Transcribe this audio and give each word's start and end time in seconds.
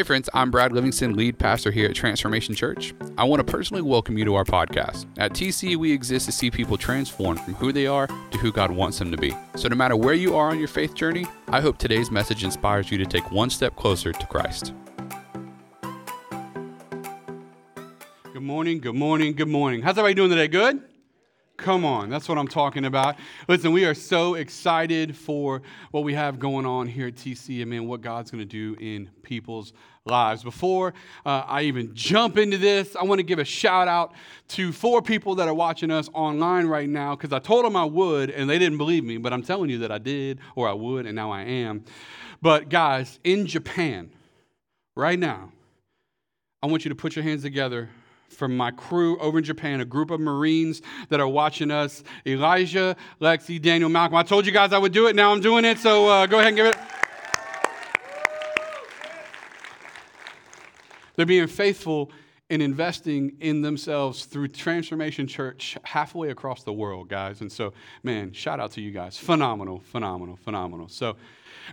Hey, 0.00 0.04
friends, 0.04 0.30
I'm 0.32 0.50
Brad 0.50 0.72
Livingston, 0.72 1.14
lead 1.14 1.38
pastor 1.38 1.70
here 1.70 1.86
at 1.86 1.94
Transformation 1.94 2.54
Church. 2.54 2.94
I 3.18 3.24
want 3.24 3.46
to 3.46 3.52
personally 3.52 3.82
welcome 3.82 4.16
you 4.16 4.24
to 4.24 4.34
our 4.34 4.44
podcast. 4.44 5.04
At 5.18 5.34
TC, 5.34 5.76
we 5.76 5.92
exist 5.92 6.24
to 6.24 6.32
see 6.32 6.50
people 6.50 6.78
transformed 6.78 7.38
from 7.40 7.52
who 7.52 7.70
they 7.70 7.86
are 7.86 8.06
to 8.06 8.38
who 8.38 8.50
God 8.50 8.70
wants 8.70 8.98
them 8.98 9.10
to 9.10 9.18
be. 9.18 9.36
So, 9.56 9.68
no 9.68 9.76
matter 9.76 9.96
where 9.96 10.14
you 10.14 10.34
are 10.36 10.48
on 10.48 10.58
your 10.58 10.68
faith 10.68 10.94
journey, 10.94 11.26
I 11.48 11.60
hope 11.60 11.76
today's 11.76 12.10
message 12.10 12.44
inspires 12.44 12.90
you 12.90 12.96
to 12.96 13.04
take 13.04 13.30
one 13.30 13.50
step 13.50 13.76
closer 13.76 14.10
to 14.10 14.26
Christ. 14.26 14.72
Good 18.32 18.42
morning, 18.42 18.80
good 18.80 18.94
morning, 18.94 19.34
good 19.34 19.48
morning. 19.48 19.82
How's 19.82 19.98
everybody 19.98 20.14
doing 20.14 20.30
today? 20.30 20.48
Good? 20.48 20.89
Come 21.60 21.84
on, 21.84 22.08
that's 22.08 22.26
what 22.26 22.38
I'm 22.38 22.48
talking 22.48 22.86
about. 22.86 23.16
Listen, 23.46 23.72
we 23.72 23.84
are 23.84 23.92
so 23.92 24.32
excited 24.32 25.14
for 25.14 25.60
what 25.90 26.04
we 26.04 26.14
have 26.14 26.38
going 26.38 26.64
on 26.64 26.86
here 26.86 27.08
at 27.08 27.16
TC 27.16 27.60
and 27.60 27.68
man, 27.68 27.86
what 27.86 28.00
God's 28.00 28.30
going 28.30 28.40
to 28.40 28.46
do 28.46 28.80
in 28.80 29.10
people's 29.22 29.74
lives. 30.06 30.42
Before 30.42 30.94
uh, 31.26 31.44
I 31.46 31.62
even 31.64 31.94
jump 31.94 32.38
into 32.38 32.56
this, 32.56 32.96
I 32.96 33.04
want 33.04 33.18
to 33.18 33.22
give 33.22 33.38
a 33.38 33.44
shout 33.44 33.88
out 33.88 34.14
to 34.48 34.72
four 34.72 35.02
people 35.02 35.34
that 35.34 35.48
are 35.48 35.54
watching 35.54 35.90
us 35.90 36.08
online 36.14 36.66
right 36.66 36.88
now 36.88 37.14
because 37.14 37.30
I 37.30 37.40
told 37.40 37.66
them 37.66 37.76
I 37.76 37.84
would 37.84 38.30
and 38.30 38.48
they 38.48 38.58
didn't 38.58 38.78
believe 38.78 39.04
me, 39.04 39.18
but 39.18 39.34
I'm 39.34 39.42
telling 39.42 39.68
you 39.68 39.80
that 39.80 39.92
I 39.92 39.98
did 39.98 40.38
or 40.54 40.66
I 40.66 40.72
would 40.72 41.04
and 41.04 41.14
now 41.14 41.30
I 41.30 41.42
am. 41.42 41.84
But 42.40 42.70
guys, 42.70 43.20
in 43.22 43.46
Japan, 43.46 44.10
right 44.96 45.18
now, 45.18 45.52
I 46.62 46.68
want 46.68 46.86
you 46.86 46.88
to 46.88 46.94
put 46.94 47.16
your 47.16 47.22
hands 47.22 47.42
together 47.42 47.90
from 48.30 48.56
my 48.56 48.70
crew 48.70 49.18
over 49.18 49.38
in 49.38 49.44
Japan, 49.44 49.80
a 49.80 49.84
group 49.84 50.10
of 50.10 50.20
Marines 50.20 50.82
that 51.08 51.20
are 51.20 51.28
watching 51.28 51.70
us 51.70 52.02
Elijah, 52.26 52.96
Lexi, 53.20 53.60
Daniel, 53.60 53.90
Malcolm. 53.90 54.16
I 54.16 54.22
told 54.22 54.46
you 54.46 54.52
guys 54.52 54.72
I 54.72 54.78
would 54.78 54.92
do 54.92 55.06
it. 55.06 55.16
Now 55.16 55.32
I'm 55.32 55.40
doing 55.40 55.64
it. 55.64 55.78
So 55.78 56.08
uh, 56.08 56.26
go 56.26 56.38
ahead 56.38 56.48
and 56.48 56.56
give 56.56 56.66
it. 56.66 56.76
They're 61.16 61.26
being 61.26 61.48
faithful 61.48 62.10
in 62.48 62.60
investing 62.60 63.36
in 63.40 63.62
themselves 63.62 64.24
through 64.24 64.48
Transformation 64.48 65.26
Church 65.26 65.76
halfway 65.84 66.30
across 66.30 66.64
the 66.64 66.72
world, 66.72 67.08
guys. 67.08 67.42
And 67.42 67.50
so, 67.50 67.72
man, 68.02 68.32
shout 68.32 68.58
out 68.58 68.72
to 68.72 68.80
you 68.80 68.90
guys. 68.90 69.16
Phenomenal, 69.16 69.80
phenomenal, 69.80 70.36
phenomenal. 70.36 70.88
So, 70.88 71.16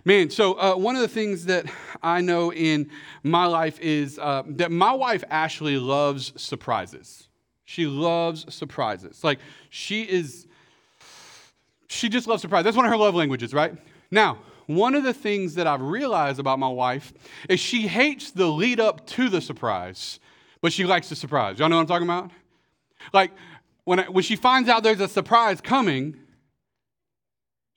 Man, 0.04 0.30
so 0.30 0.54
uh, 0.54 0.74
one 0.74 0.96
of 0.96 1.02
the 1.02 1.08
things 1.08 1.46
that 1.46 1.66
I 2.02 2.20
know 2.20 2.52
in 2.52 2.90
my 3.22 3.46
life 3.46 3.80
is 3.80 4.18
uh, 4.18 4.42
that 4.46 4.70
my 4.70 4.92
wife 4.92 5.24
Ashley 5.30 5.78
loves 5.78 6.32
surprises. 6.40 7.28
She 7.64 7.86
loves 7.86 8.52
surprises. 8.54 9.22
Like, 9.22 9.40
she 9.70 10.02
is, 10.02 10.46
she 11.88 12.08
just 12.08 12.26
loves 12.26 12.42
surprises. 12.42 12.64
That's 12.64 12.76
one 12.76 12.86
of 12.86 12.90
her 12.90 12.96
love 12.96 13.14
languages, 13.14 13.52
right? 13.52 13.74
Now, 14.10 14.38
one 14.66 14.94
of 14.94 15.02
the 15.02 15.14
things 15.14 15.54
that 15.54 15.66
I've 15.66 15.82
realized 15.82 16.38
about 16.38 16.58
my 16.58 16.68
wife 16.68 17.12
is 17.48 17.58
she 17.60 17.86
hates 17.88 18.30
the 18.30 18.46
lead 18.46 18.80
up 18.80 19.06
to 19.08 19.28
the 19.28 19.40
surprise, 19.40 20.20
but 20.60 20.72
she 20.72 20.84
likes 20.84 21.08
the 21.08 21.16
surprise. 21.16 21.58
Y'all 21.58 21.68
know 21.68 21.76
what 21.76 21.82
I'm 21.82 21.88
talking 21.88 22.06
about? 22.06 22.30
Like, 23.12 23.32
when, 23.84 24.00
I, 24.00 24.08
when 24.08 24.22
she 24.22 24.36
finds 24.36 24.68
out 24.68 24.82
there's 24.82 25.00
a 25.00 25.08
surprise 25.08 25.60
coming, 25.60 26.16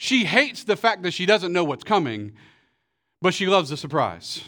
she 0.01 0.25
hates 0.25 0.63
the 0.63 0.75
fact 0.75 1.03
that 1.03 1.11
she 1.11 1.27
doesn't 1.27 1.53
know 1.53 1.63
what's 1.63 1.83
coming, 1.83 2.31
but 3.21 3.35
she 3.35 3.45
loves 3.45 3.69
the 3.69 3.77
surprise. 3.77 4.41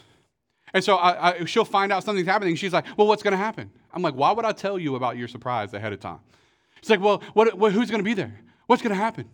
And 0.73 0.83
so 0.83 0.95
I, 0.95 1.29
I, 1.29 1.45
she'll 1.45 1.63
find 1.63 1.91
out 1.91 2.03
something's 2.03 2.27
happening. 2.27 2.55
She's 2.55 2.73
like, 2.73 2.85
Well, 2.97 3.05
what's 3.05 3.21
going 3.21 3.33
to 3.33 3.37
happen? 3.37 3.69
I'm 3.93 4.01
like, 4.01 4.15
Why 4.15 4.31
would 4.31 4.45
I 4.45 4.51
tell 4.51 4.79
you 4.79 4.95
about 4.95 5.15
your 5.15 5.27
surprise 5.27 5.71
ahead 5.75 5.93
of 5.93 5.99
time? 5.99 6.17
She's 6.81 6.89
like, 6.89 7.01
Well, 7.01 7.21
what, 7.33 7.55
what, 7.55 7.71
who's 7.71 7.91
going 7.91 7.99
to 7.99 8.03
be 8.03 8.15
there? 8.15 8.41
What's 8.65 8.81
going 8.81 8.95
to 8.95 8.99
happen? 8.99 9.29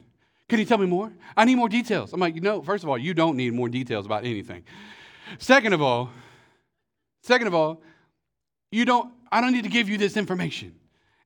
Can 0.49 0.59
you 0.59 0.65
tell 0.65 0.77
me 0.77 0.87
more? 0.87 1.09
I 1.37 1.45
need 1.45 1.55
more 1.55 1.69
details. 1.69 2.11
I'm 2.11 2.19
like, 2.19 2.35
know, 2.35 2.61
first 2.61 2.83
of 2.83 2.89
all, 2.89 2.97
you 2.97 3.13
don't 3.13 3.37
need 3.37 3.53
more 3.53 3.69
details 3.69 4.05
about 4.05 4.25
anything. 4.25 4.65
Second 5.37 5.71
of 5.71 5.81
all, 5.81 6.09
second 7.21 7.47
of 7.47 7.53
all, 7.55 7.81
you 8.73 8.83
don't, 8.83 9.13
I 9.31 9.39
don't 9.39 9.53
need 9.53 9.63
to 9.63 9.69
give 9.69 9.87
you 9.87 9.97
this 9.97 10.17
information. 10.17 10.75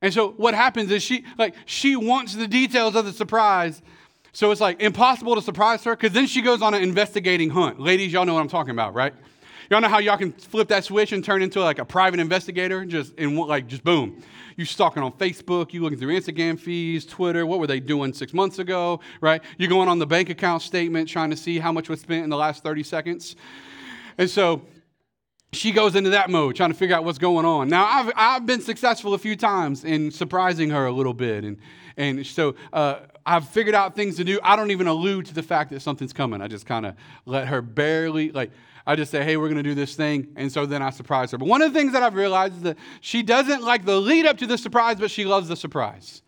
And 0.00 0.14
so 0.14 0.32
what 0.32 0.54
happens 0.54 0.92
is 0.92 1.02
she, 1.02 1.24
like, 1.36 1.56
she 1.64 1.96
wants 1.96 2.36
the 2.36 2.46
details 2.46 2.94
of 2.94 3.06
the 3.06 3.12
surprise 3.12 3.82
so 4.34 4.50
it's 4.50 4.60
like 4.60 4.82
impossible 4.82 5.36
to 5.36 5.40
surprise 5.40 5.84
her 5.84 5.94
because 5.94 6.12
then 6.12 6.26
she 6.26 6.42
goes 6.42 6.60
on 6.60 6.74
an 6.74 6.82
investigating 6.82 7.50
hunt. 7.50 7.78
Ladies, 7.78 8.12
y'all 8.12 8.26
know 8.26 8.34
what 8.34 8.40
I'm 8.40 8.48
talking 8.48 8.72
about, 8.72 8.92
right? 8.92 9.14
Y'all 9.70 9.80
know 9.80 9.88
how 9.88 9.98
y'all 9.98 10.18
can 10.18 10.32
flip 10.32 10.68
that 10.68 10.82
switch 10.82 11.12
and 11.12 11.24
turn 11.24 11.40
into 11.40 11.60
like 11.60 11.78
a 11.78 11.84
private 11.84 12.18
investigator, 12.18 12.84
just 12.84 13.14
in 13.14 13.36
like 13.36 13.68
just 13.68 13.84
boom. 13.84 14.20
You 14.56 14.64
stalking 14.64 15.04
on 15.04 15.12
Facebook, 15.12 15.72
you 15.72 15.82
looking 15.82 15.98
through 16.00 16.18
Instagram 16.18 16.58
feeds, 16.58 17.06
Twitter. 17.06 17.46
What 17.46 17.60
were 17.60 17.68
they 17.68 17.78
doing 17.78 18.12
six 18.12 18.34
months 18.34 18.58
ago, 18.58 18.98
right? 19.20 19.40
You're 19.56 19.68
going 19.70 19.88
on 19.88 20.00
the 20.00 20.06
bank 20.06 20.30
account 20.30 20.62
statement 20.62 21.08
trying 21.08 21.30
to 21.30 21.36
see 21.36 21.60
how 21.60 21.70
much 21.70 21.88
was 21.88 22.00
spent 22.00 22.24
in 22.24 22.30
the 22.30 22.36
last 22.36 22.64
30 22.64 22.82
seconds. 22.82 23.36
And 24.18 24.28
so 24.28 24.62
she 25.52 25.70
goes 25.70 25.94
into 25.94 26.10
that 26.10 26.28
mode, 26.28 26.56
trying 26.56 26.72
to 26.72 26.76
figure 26.76 26.96
out 26.96 27.04
what's 27.04 27.18
going 27.18 27.46
on. 27.46 27.68
Now, 27.68 27.86
I've, 27.86 28.12
I've 28.16 28.46
been 28.46 28.60
successful 28.60 29.14
a 29.14 29.18
few 29.18 29.36
times 29.36 29.84
in 29.84 30.10
surprising 30.10 30.70
her 30.70 30.86
a 30.86 30.92
little 30.92 31.14
bit. 31.14 31.44
And, 31.44 31.58
and 31.96 32.26
so 32.26 32.56
uh, 32.72 32.96
I've 33.26 33.48
figured 33.48 33.74
out 33.74 33.94
things 33.94 34.16
to 34.16 34.24
do. 34.24 34.38
I 34.42 34.56
don't 34.56 34.70
even 34.70 34.86
allude 34.86 35.26
to 35.26 35.34
the 35.34 35.42
fact 35.42 35.70
that 35.70 35.80
something's 35.80 36.12
coming. 36.12 36.42
I 36.42 36.48
just 36.48 36.66
kind 36.66 36.84
of 36.84 36.94
let 37.24 37.48
her 37.48 37.62
barely, 37.62 38.30
like, 38.32 38.50
I 38.86 38.96
just 38.96 39.10
say, 39.10 39.24
hey, 39.24 39.38
we're 39.38 39.48
going 39.48 39.56
to 39.56 39.62
do 39.62 39.74
this 39.74 39.94
thing. 39.94 40.28
And 40.36 40.52
so 40.52 40.66
then 40.66 40.82
I 40.82 40.90
surprise 40.90 41.30
her. 41.30 41.38
But 41.38 41.48
one 41.48 41.62
of 41.62 41.72
the 41.72 41.78
things 41.78 41.92
that 41.92 42.02
I've 42.02 42.14
realized 42.14 42.56
is 42.56 42.62
that 42.62 42.76
she 43.00 43.22
doesn't 43.22 43.62
like 43.62 43.86
the 43.86 43.98
lead 43.98 44.26
up 44.26 44.36
to 44.38 44.46
the 44.46 44.58
surprise, 44.58 44.96
but 44.98 45.10
she 45.10 45.24
loves 45.24 45.48
the 45.48 45.56
surprise. 45.56 46.20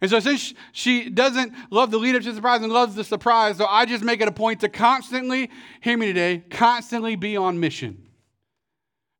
And 0.00 0.10
so 0.10 0.20
since 0.20 0.54
she 0.72 1.08
doesn't 1.08 1.52
love 1.70 1.90
the 1.90 1.98
lead 1.98 2.14
up 2.14 2.22
to 2.22 2.28
the 2.28 2.34
surprise 2.34 2.62
and 2.62 2.70
loves 2.70 2.94
the 2.94 3.04
surprise, 3.04 3.56
so 3.56 3.66
I 3.66 3.86
just 3.86 4.04
make 4.04 4.20
it 4.20 4.28
a 4.28 4.32
point 4.32 4.60
to 4.60 4.68
constantly, 4.68 5.50
hear 5.80 5.96
me 5.96 6.06
today, 6.06 6.44
constantly 6.50 7.16
be 7.16 7.36
on 7.36 7.58
mission. 7.58 8.06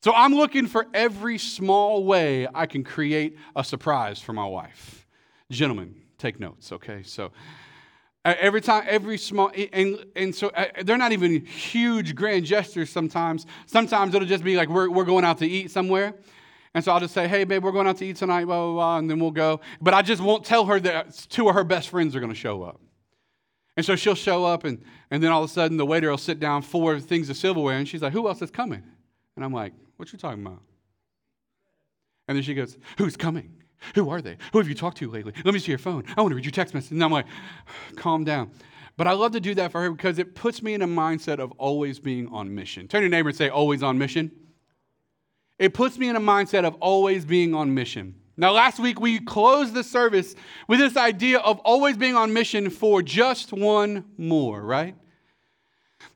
So 0.04 0.12
I'm 0.14 0.34
looking 0.34 0.66
for 0.66 0.86
every 0.94 1.38
small 1.38 2.04
way 2.04 2.46
I 2.54 2.66
can 2.66 2.84
create 2.84 3.36
a 3.56 3.64
surprise 3.64 4.20
for 4.20 4.32
my 4.32 4.46
wife. 4.46 5.06
Gentlemen, 5.50 5.96
take 6.18 6.38
notes, 6.38 6.72
okay? 6.72 7.02
So 7.02 7.32
uh, 8.24 8.34
every 8.38 8.60
time, 8.60 8.84
every 8.86 9.16
small, 9.16 9.50
and, 9.72 10.04
and 10.14 10.34
so 10.34 10.48
uh, 10.48 10.66
they're 10.84 10.98
not 10.98 11.12
even 11.12 11.44
huge 11.44 12.14
grand 12.14 12.44
gestures 12.44 12.90
sometimes. 12.90 13.46
Sometimes 13.66 14.14
it'll 14.14 14.28
just 14.28 14.44
be 14.44 14.56
like 14.56 14.68
we're, 14.68 14.90
we're 14.90 15.04
going 15.04 15.24
out 15.24 15.38
to 15.38 15.46
eat 15.46 15.70
somewhere. 15.70 16.14
And 16.74 16.84
so 16.84 16.92
I'll 16.92 17.00
just 17.00 17.14
say, 17.14 17.26
hey, 17.26 17.44
babe, 17.44 17.64
we're 17.64 17.72
going 17.72 17.86
out 17.86 17.96
to 17.98 18.04
eat 18.04 18.16
tonight, 18.16 18.44
blah, 18.44 18.62
blah, 18.62 18.72
blah, 18.74 18.98
and 18.98 19.08
then 19.08 19.18
we'll 19.18 19.30
go. 19.30 19.60
But 19.80 19.94
I 19.94 20.02
just 20.02 20.20
won't 20.20 20.44
tell 20.44 20.66
her 20.66 20.78
that 20.80 21.26
two 21.30 21.48
of 21.48 21.54
her 21.54 21.64
best 21.64 21.88
friends 21.88 22.14
are 22.14 22.20
going 22.20 22.32
to 22.32 22.38
show 22.38 22.62
up. 22.62 22.80
And 23.76 23.86
so 23.86 23.96
she'll 23.96 24.14
show 24.14 24.44
up, 24.44 24.64
and, 24.64 24.82
and 25.10 25.22
then 25.22 25.30
all 25.30 25.42
of 25.42 25.50
a 25.50 25.52
sudden 25.52 25.76
the 25.76 25.86
waiter 25.86 26.10
will 26.10 26.18
sit 26.18 26.40
down 26.40 26.62
four 26.62 27.00
things 27.00 27.30
of 27.30 27.36
silverware, 27.36 27.78
and 27.78 27.88
she's 27.88 28.02
like, 28.02 28.12
who 28.12 28.28
else 28.28 28.42
is 28.42 28.50
coming? 28.50 28.82
And 29.36 29.44
I'm 29.44 29.52
like, 29.52 29.72
what 29.96 30.12
you 30.12 30.18
talking 30.18 30.44
about? 30.44 30.60
And 32.26 32.36
then 32.36 32.42
she 32.42 32.54
goes, 32.54 32.76
who's 32.98 33.16
coming? 33.16 33.57
Who 33.94 34.10
are 34.10 34.20
they? 34.20 34.36
Who 34.52 34.58
have 34.58 34.68
you 34.68 34.74
talked 34.74 34.98
to 34.98 35.10
lately? 35.10 35.32
Let 35.44 35.54
me 35.54 35.60
see 35.60 35.72
your 35.72 35.78
phone. 35.78 36.04
I 36.16 36.20
want 36.20 36.32
to 36.32 36.36
read 36.36 36.44
your 36.44 36.52
text 36.52 36.74
message. 36.74 36.92
And 36.92 37.02
I'm 37.02 37.12
like, 37.12 37.26
calm 37.96 38.24
down. 38.24 38.50
But 38.96 39.06
I 39.06 39.12
love 39.12 39.32
to 39.32 39.40
do 39.40 39.54
that 39.54 39.70
for 39.70 39.80
her 39.80 39.90
because 39.92 40.18
it 40.18 40.34
puts 40.34 40.60
me 40.62 40.74
in 40.74 40.82
a 40.82 40.86
mindset 40.86 41.38
of 41.38 41.52
always 41.52 42.00
being 42.00 42.26
on 42.28 42.54
mission. 42.54 42.88
Turn 42.88 43.00
to 43.00 43.04
your 43.04 43.10
neighbor 43.10 43.28
and 43.28 43.38
say, 43.38 43.48
always 43.48 43.82
on 43.82 43.96
mission. 43.96 44.30
It 45.58 45.72
puts 45.74 45.98
me 45.98 46.08
in 46.08 46.16
a 46.16 46.20
mindset 46.20 46.64
of 46.64 46.74
always 46.80 47.24
being 47.24 47.54
on 47.54 47.74
mission. 47.74 48.16
Now, 48.36 48.52
last 48.52 48.78
week 48.78 49.00
we 49.00 49.18
closed 49.18 49.74
the 49.74 49.82
service 49.82 50.36
with 50.68 50.78
this 50.78 50.96
idea 50.96 51.38
of 51.38 51.58
always 51.60 51.96
being 51.96 52.14
on 52.14 52.32
mission 52.32 52.70
for 52.70 53.02
just 53.02 53.52
one 53.52 54.04
more, 54.16 54.62
right? 54.62 54.94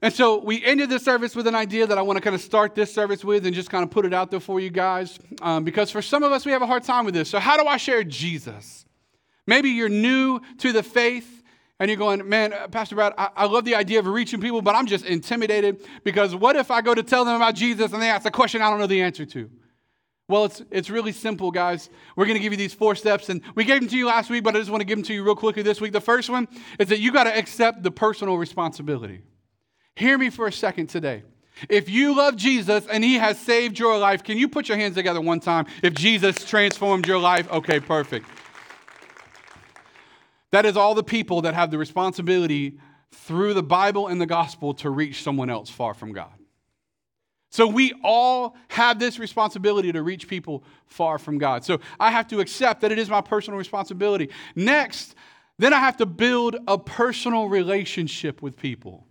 And 0.03 0.13
so 0.13 0.39
we 0.39 0.65
ended 0.65 0.91
the 0.91 0.99
service 0.99 1.37
with 1.37 1.47
an 1.47 1.55
idea 1.55 1.87
that 1.87 1.97
I 1.97 2.03
want 2.03 2.17
to 2.17 2.21
kind 2.21 2.35
of 2.35 2.43
start 2.43 2.75
this 2.75 2.93
service 2.93 3.25
with 3.25 3.47
and 3.47 3.55
just 3.55 3.71
kind 3.71 3.85
of 3.85 3.91
put 3.91 4.05
it 4.05 4.13
out 4.13 4.33
there 4.33 4.41
for 4.41 4.59
you 4.59 4.69
guys. 4.69 5.21
Um, 5.41 5.63
because 5.63 5.93
for 5.93 6.03
some 6.03 6.25
of 6.25 6.33
us, 6.33 6.45
we 6.45 6.51
have 6.51 6.61
a 6.61 6.67
hard 6.67 6.83
time 6.83 7.05
with 7.05 7.15
this. 7.15 7.31
So, 7.31 7.39
how 7.39 7.57
do 7.57 7.69
I 7.69 7.77
share 7.77 8.03
Jesus? 8.03 8.85
Maybe 9.47 9.71
you're 9.71 9.89
new 9.89 10.41
to 10.59 10.73
the 10.73 10.83
faith 10.83 11.45
and 11.79 11.89
you're 11.89 11.99
going, 11.99 12.29
man, 12.29 12.53
uh, 12.53 12.67
Pastor 12.67 12.97
Brad, 12.97 13.13
I, 13.17 13.31
I 13.37 13.47
love 13.47 13.65
the 13.65 13.77
idea 13.77 14.01
of 14.01 14.07
reaching 14.07 14.41
people, 14.41 14.61
but 14.61 14.75
I'm 14.75 14.87
just 14.87 15.05
intimidated 15.05 15.87
because 16.03 16.35
what 16.35 16.57
if 16.57 16.73
I 16.73 16.81
go 16.81 16.95
to 16.95 17.03
tell 17.03 17.25
them 17.25 17.37
about 17.37 17.55
Jesus 17.55 17.93
and 17.93 18.03
they 18.03 18.11
ask 18.11 18.27
a 18.27 18.31
question 18.31 18.61
I 18.61 18.71
don't 18.71 18.81
know 18.81 18.89
the 18.89 19.03
answer 19.03 19.25
to? 19.25 19.51
Well, 20.29 20.47
it's, 20.47 20.63
it's 20.71 20.91
really 20.91 21.13
simple, 21.13 21.53
guys. 21.53 21.91
We're 22.17 22.27
going 22.27 22.37
to 22.37 22.43
give 22.43 22.53
you 22.53 22.57
these 22.57 22.73
four 22.73 22.95
steps, 22.95 23.29
and 23.29 23.43
we 23.55 23.65
gave 23.65 23.81
them 23.81 23.89
to 23.91 23.97
you 23.97 24.07
last 24.07 24.31
week, 24.31 24.45
but 24.45 24.57
I 24.57 24.61
just 24.61 24.71
want 24.71 24.81
to 24.81 24.87
give 24.87 24.97
them 24.97 25.05
to 25.05 25.13
you 25.15 25.23
real 25.25 25.35
quickly 25.35 25.63
this 25.63 25.81
week. 25.81 25.93
The 25.93 26.01
first 26.01 26.31
one 26.31 26.49
is 26.79 26.89
that 26.89 27.01
you 27.01 27.13
got 27.13 27.25
to 27.25 27.37
accept 27.37 27.83
the 27.83 27.91
personal 27.91 28.39
responsibility. 28.39 29.23
Hear 29.95 30.17
me 30.19 30.31
for 30.31 30.47
a 30.47 30.53
second 30.53 30.89
today. 30.89 31.23
If 31.69 31.89
you 31.89 32.17
love 32.17 32.37
Jesus 32.37 32.87
and 32.87 33.05
he 33.05 33.15
has 33.15 33.39
saved 33.39 33.79
your 33.79 33.99
life, 33.99 34.25
can 34.25 34.39
you 34.39 34.49
put 34.49 34.69
your 34.69 34.79
hands 34.79 34.95
together 34.95 35.21
one 35.21 35.41
time? 35.41 35.67
If 35.83 35.95
Jesus 35.95 36.45
transformed 36.45 37.07
your 37.07 37.19
life, 37.19 37.51
okay, 37.51 37.79
perfect. 37.79 38.27
That 40.51 40.67
is 40.67 40.77
all 40.77 40.95
the 40.95 41.03
people 41.03 41.43
that 41.43 41.55
have 41.55 41.71
the 41.71 41.79
responsibility 41.79 42.79
through 43.11 43.55
the 43.55 43.63
Bible 43.63 44.09
and 44.09 44.21
the 44.21 44.27
gospel 44.27 44.75
to 44.75 44.91
reach 44.91 45.23
someone 45.23 45.51
else 45.51 45.71
far 45.71 45.95
from 45.95 46.13
God. 46.13 46.33
So 47.51 47.67
we 47.67 47.93
all 48.03 48.57
have 48.69 48.99
this 48.99 49.19
responsibility 49.19 49.93
to 49.93 50.03
reach 50.03 50.27
people 50.27 50.65
far 50.87 51.19
from 51.19 51.37
God. 51.37 51.65
So 51.65 51.81
I 52.01 52.11
have 52.11 52.27
to 52.29 52.41
accept 52.41 52.81
that 52.81 52.91
it 52.91 52.99
is 52.99 53.11
my 53.11 53.21
personal 53.21 53.59
responsibility. 53.59 54.31
Next, 54.57 55.15
then 55.59 55.75
I 55.75 55.79
have 55.79 55.99
to 55.99 56.07
build 56.07 56.57
a 56.67 56.79
personal 56.79 57.49
relationship 57.49 58.41
with 58.41 58.57
people. 58.57 59.07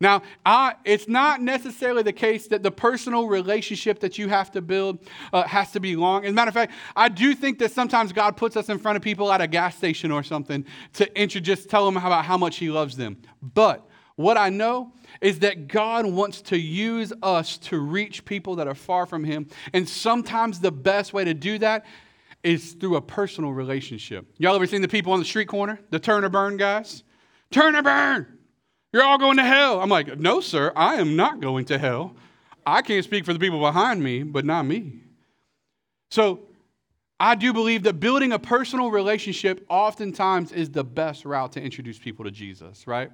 Now, 0.00 0.22
I, 0.46 0.74
it's 0.84 1.08
not 1.08 1.42
necessarily 1.42 2.02
the 2.02 2.12
case 2.12 2.46
that 2.48 2.62
the 2.62 2.70
personal 2.70 3.26
relationship 3.26 4.00
that 4.00 4.16
you 4.16 4.28
have 4.28 4.50
to 4.52 4.62
build 4.62 4.98
uh, 5.32 5.42
has 5.42 5.72
to 5.72 5.80
be 5.80 5.94
long. 5.94 6.24
As 6.24 6.30
a 6.30 6.34
matter 6.34 6.48
of 6.48 6.54
fact, 6.54 6.72
I 6.96 7.10
do 7.10 7.34
think 7.34 7.58
that 7.58 7.70
sometimes 7.70 8.12
God 8.12 8.36
puts 8.36 8.56
us 8.56 8.70
in 8.70 8.78
front 8.78 8.96
of 8.96 9.02
people 9.02 9.30
at 9.30 9.42
a 9.42 9.46
gas 9.46 9.76
station 9.76 10.10
or 10.10 10.22
something 10.22 10.64
to 10.94 11.20
introduce, 11.20 11.66
tell 11.66 11.84
them 11.84 11.98
about 11.98 12.24
how 12.24 12.38
much 12.38 12.56
He 12.56 12.70
loves 12.70 12.96
them. 12.96 13.18
But 13.42 13.86
what 14.16 14.38
I 14.38 14.48
know 14.48 14.92
is 15.20 15.40
that 15.40 15.68
God 15.68 16.06
wants 16.06 16.40
to 16.42 16.58
use 16.58 17.12
us 17.22 17.58
to 17.58 17.78
reach 17.78 18.24
people 18.24 18.56
that 18.56 18.66
are 18.66 18.74
far 18.74 19.04
from 19.04 19.22
Him. 19.22 19.48
And 19.74 19.86
sometimes 19.86 20.60
the 20.60 20.72
best 20.72 21.12
way 21.12 21.24
to 21.24 21.34
do 21.34 21.58
that 21.58 21.84
is 22.42 22.72
through 22.72 22.96
a 22.96 23.02
personal 23.02 23.52
relationship. 23.52 24.26
Y'all 24.38 24.56
ever 24.56 24.66
seen 24.66 24.80
the 24.80 24.88
people 24.88 25.12
on 25.12 25.18
the 25.18 25.26
street 25.26 25.48
corner, 25.48 25.78
the 25.90 25.98
turn 25.98 26.24
or 26.24 26.30
burn 26.30 26.56
guys? 26.56 27.02
Turn 27.50 27.76
or 27.76 27.82
burn! 27.82 28.38
You're 28.92 29.04
all 29.04 29.18
going 29.18 29.36
to 29.36 29.44
hell. 29.44 29.80
I'm 29.80 29.88
like, 29.88 30.18
no, 30.18 30.40
sir, 30.40 30.72
I 30.74 30.96
am 30.96 31.16
not 31.16 31.40
going 31.40 31.66
to 31.66 31.78
hell. 31.78 32.14
I 32.66 32.82
can't 32.82 33.04
speak 33.04 33.24
for 33.24 33.32
the 33.32 33.38
people 33.38 33.60
behind 33.60 34.02
me, 34.02 34.22
but 34.22 34.44
not 34.44 34.64
me. 34.64 35.00
So 36.10 36.40
I 37.18 37.34
do 37.34 37.52
believe 37.52 37.84
that 37.84 38.00
building 38.00 38.32
a 38.32 38.38
personal 38.38 38.90
relationship 38.90 39.64
oftentimes 39.68 40.52
is 40.52 40.70
the 40.70 40.84
best 40.84 41.24
route 41.24 41.52
to 41.52 41.60
introduce 41.60 41.98
people 41.98 42.24
to 42.24 42.30
Jesus, 42.30 42.86
right? 42.86 43.10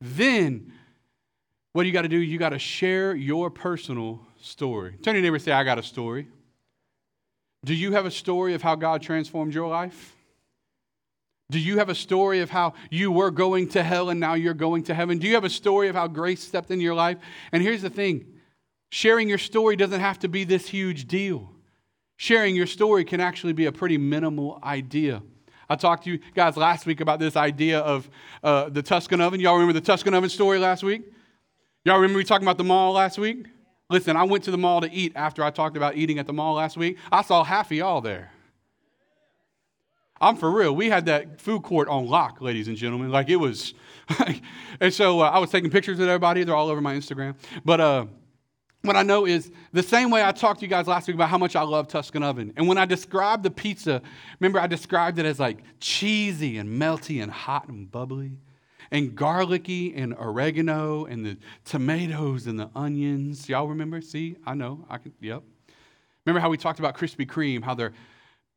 Then 0.00 0.72
what 1.72 1.84
do 1.84 1.88
you 1.88 1.92
got 1.92 2.02
to 2.02 2.08
do? 2.08 2.18
You 2.18 2.38
got 2.38 2.50
to 2.50 2.58
share 2.58 3.14
your 3.14 3.50
personal 3.50 4.20
story. 4.40 4.96
Turn 5.02 5.14
your 5.14 5.22
neighbor 5.22 5.36
and 5.36 5.44
say, 5.44 5.52
I 5.52 5.64
got 5.64 5.78
a 5.78 5.82
story. 5.82 6.28
Do 7.64 7.74
you 7.74 7.92
have 7.92 8.06
a 8.06 8.10
story 8.10 8.54
of 8.54 8.62
how 8.62 8.74
God 8.74 9.02
transformed 9.02 9.54
your 9.54 9.68
life? 9.68 10.16
Do 11.52 11.60
you 11.60 11.78
have 11.78 11.90
a 11.90 11.94
story 11.94 12.40
of 12.40 12.48
how 12.48 12.72
you 12.90 13.12
were 13.12 13.30
going 13.30 13.68
to 13.68 13.82
hell 13.82 14.08
and 14.08 14.18
now 14.18 14.32
you're 14.34 14.54
going 14.54 14.84
to 14.84 14.94
heaven? 14.94 15.18
Do 15.18 15.26
you 15.26 15.34
have 15.34 15.44
a 15.44 15.50
story 15.50 15.88
of 15.88 15.94
how 15.94 16.08
grace 16.08 16.42
stepped 16.42 16.70
into 16.70 16.82
your 16.82 16.94
life? 16.94 17.18
And 17.52 17.62
here's 17.62 17.82
the 17.82 17.90
thing 17.90 18.26
sharing 18.90 19.28
your 19.28 19.38
story 19.38 19.76
doesn't 19.76 20.00
have 20.00 20.18
to 20.20 20.28
be 20.28 20.44
this 20.44 20.68
huge 20.68 21.06
deal. 21.06 21.50
Sharing 22.16 22.56
your 22.56 22.66
story 22.66 23.04
can 23.04 23.20
actually 23.20 23.52
be 23.52 23.66
a 23.66 23.72
pretty 23.72 23.98
minimal 23.98 24.60
idea. 24.64 25.22
I 25.68 25.76
talked 25.76 26.04
to 26.04 26.12
you 26.12 26.20
guys 26.34 26.56
last 26.56 26.86
week 26.86 27.00
about 27.00 27.18
this 27.18 27.36
idea 27.36 27.80
of 27.80 28.08
uh, 28.42 28.70
the 28.70 28.82
Tuscan 28.82 29.20
oven. 29.20 29.38
Y'all 29.38 29.54
remember 29.54 29.74
the 29.74 29.80
Tuscan 29.80 30.14
oven 30.14 30.30
story 30.30 30.58
last 30.58 30.82
week? 30.82 31.02
Y'all 31.84 31.96
remember 31.96 32.16
we 32.16 32.24
talking 32.24 32.46
about 32.46 32.58
the 32.58 32.64
mall 32.64 32.92
last 32.92 33.18
week? 33.18 33.46
Listen, 33.90 34.16
I 34.16 34.24
went 34.24 34.44
to 34.44 34.50
the 34.50 34.58
mall 34.58 34.80
to 34.80 34.90
eat 34.90 35.12
after 35.16 35.44
I 35.44 35.50
talked 35.50 35.76
about 35.76 35.96
eating 35.96 36.18
at 36.18 36.26
the 36.26 36.32
mall 36.32 36.54
last 36.54 36.78
week. 36.78 36.96
I 37.10 37.20
saw 37.22 37.44
half 37.44 37.70
of 37.70 37.76
y'all 37.76 38.00
there. 38.00 38.31
I'm 40.22 40.36
for 40.36 40.50
real. 40.50 40.74
We 40.74 40.88
had 40.88 41.06
that 41.06 41.40
food 41.40 41.64
court 41.64 41.88
on 41.88 42.06
lock, 42.06 42.40
ladies 42.40 42.68
and 42.68 42.76
gentlemen. 42.76 43.10
Like 43.10 43.28
it 43.28 43.36
was. 43.36 43.74
and 44.80 44.94
so 44.94 45.20
uh, 45.20 45.24
I 45.24 45.40
was 45.40 45.50
taking 45.50 45.68
pictures 45.68 45.98
with 45.98 46.08
everybody. 46.08 46.44
They're 46.44 46.54
all 46.54 46.68
over 46.68 46.80
my 46.80 46.94
Instagram. 46.94 47.34
But 47.64 47.80
uh, 47.80 48.06
what 48.82 48.94
I 48.94 49.02
know 49.02 49.26
is 49.26 49.50
the 49.72 49.82
same 49.82 50.10
way 50.10 50.24
I 50.24 50.30
talked 50.30 50.60
to 50.60 50.66
you 50.66 50.70
guys 50.70 50.86
last 50.86 51.08
week 51.08 51.16
about 51.16 51.28
how 51.28 51.38
much 51.38 51.56
I 51.56 51.62
love 51.62 51.88
Tuscan 51.88 52.22
oven. 52.22 52.52
And 52.56 52.68
when 52.68 52.78
I 52.78 52.84
described 52.84 53.42
the 53.42 53.50
pizza, 53.50 54.00
remember 54.38 54.60
I 54.60 54.68
described 54.68 55.18
it 55.18 55.26
as 55.26 55.40
like 55.40 55.58
cheesy 55.80 56.58
and 56.58 56.80
melty 56.80 57.20
and 57.20 57.30
hot 57.30 57.68
and 57.68 57.90
bubbly 57.90 58.38
and 58.92 59.16
garlicky 59.16 59.92
and 59.96 60.14
oregano 60.14 61.06
and 61.06 61.26
the 61.26 61.36
tomatoes 61.64 62.46
and 62.46 62.60
the 62.60 62.70
onions. 62.76 63.48
Y'all 63.48 63.66
remember? 63.66 64.00
See, 64.00 64.36
I 64.46 64.54
know. 64.54 64.86
I 64.88 64.98
can. 64.98 65.12
Yep. 65.20 65.42
Remember 66.24 66.40
how 66.40 66.48
we 66.48 66.56
talked 66.56 66.78
about 66.78 66.96
Krispy 66.96 67.26
Kreme? 67.26 67.64
How 67.64 67.74
they're 67.74 67.92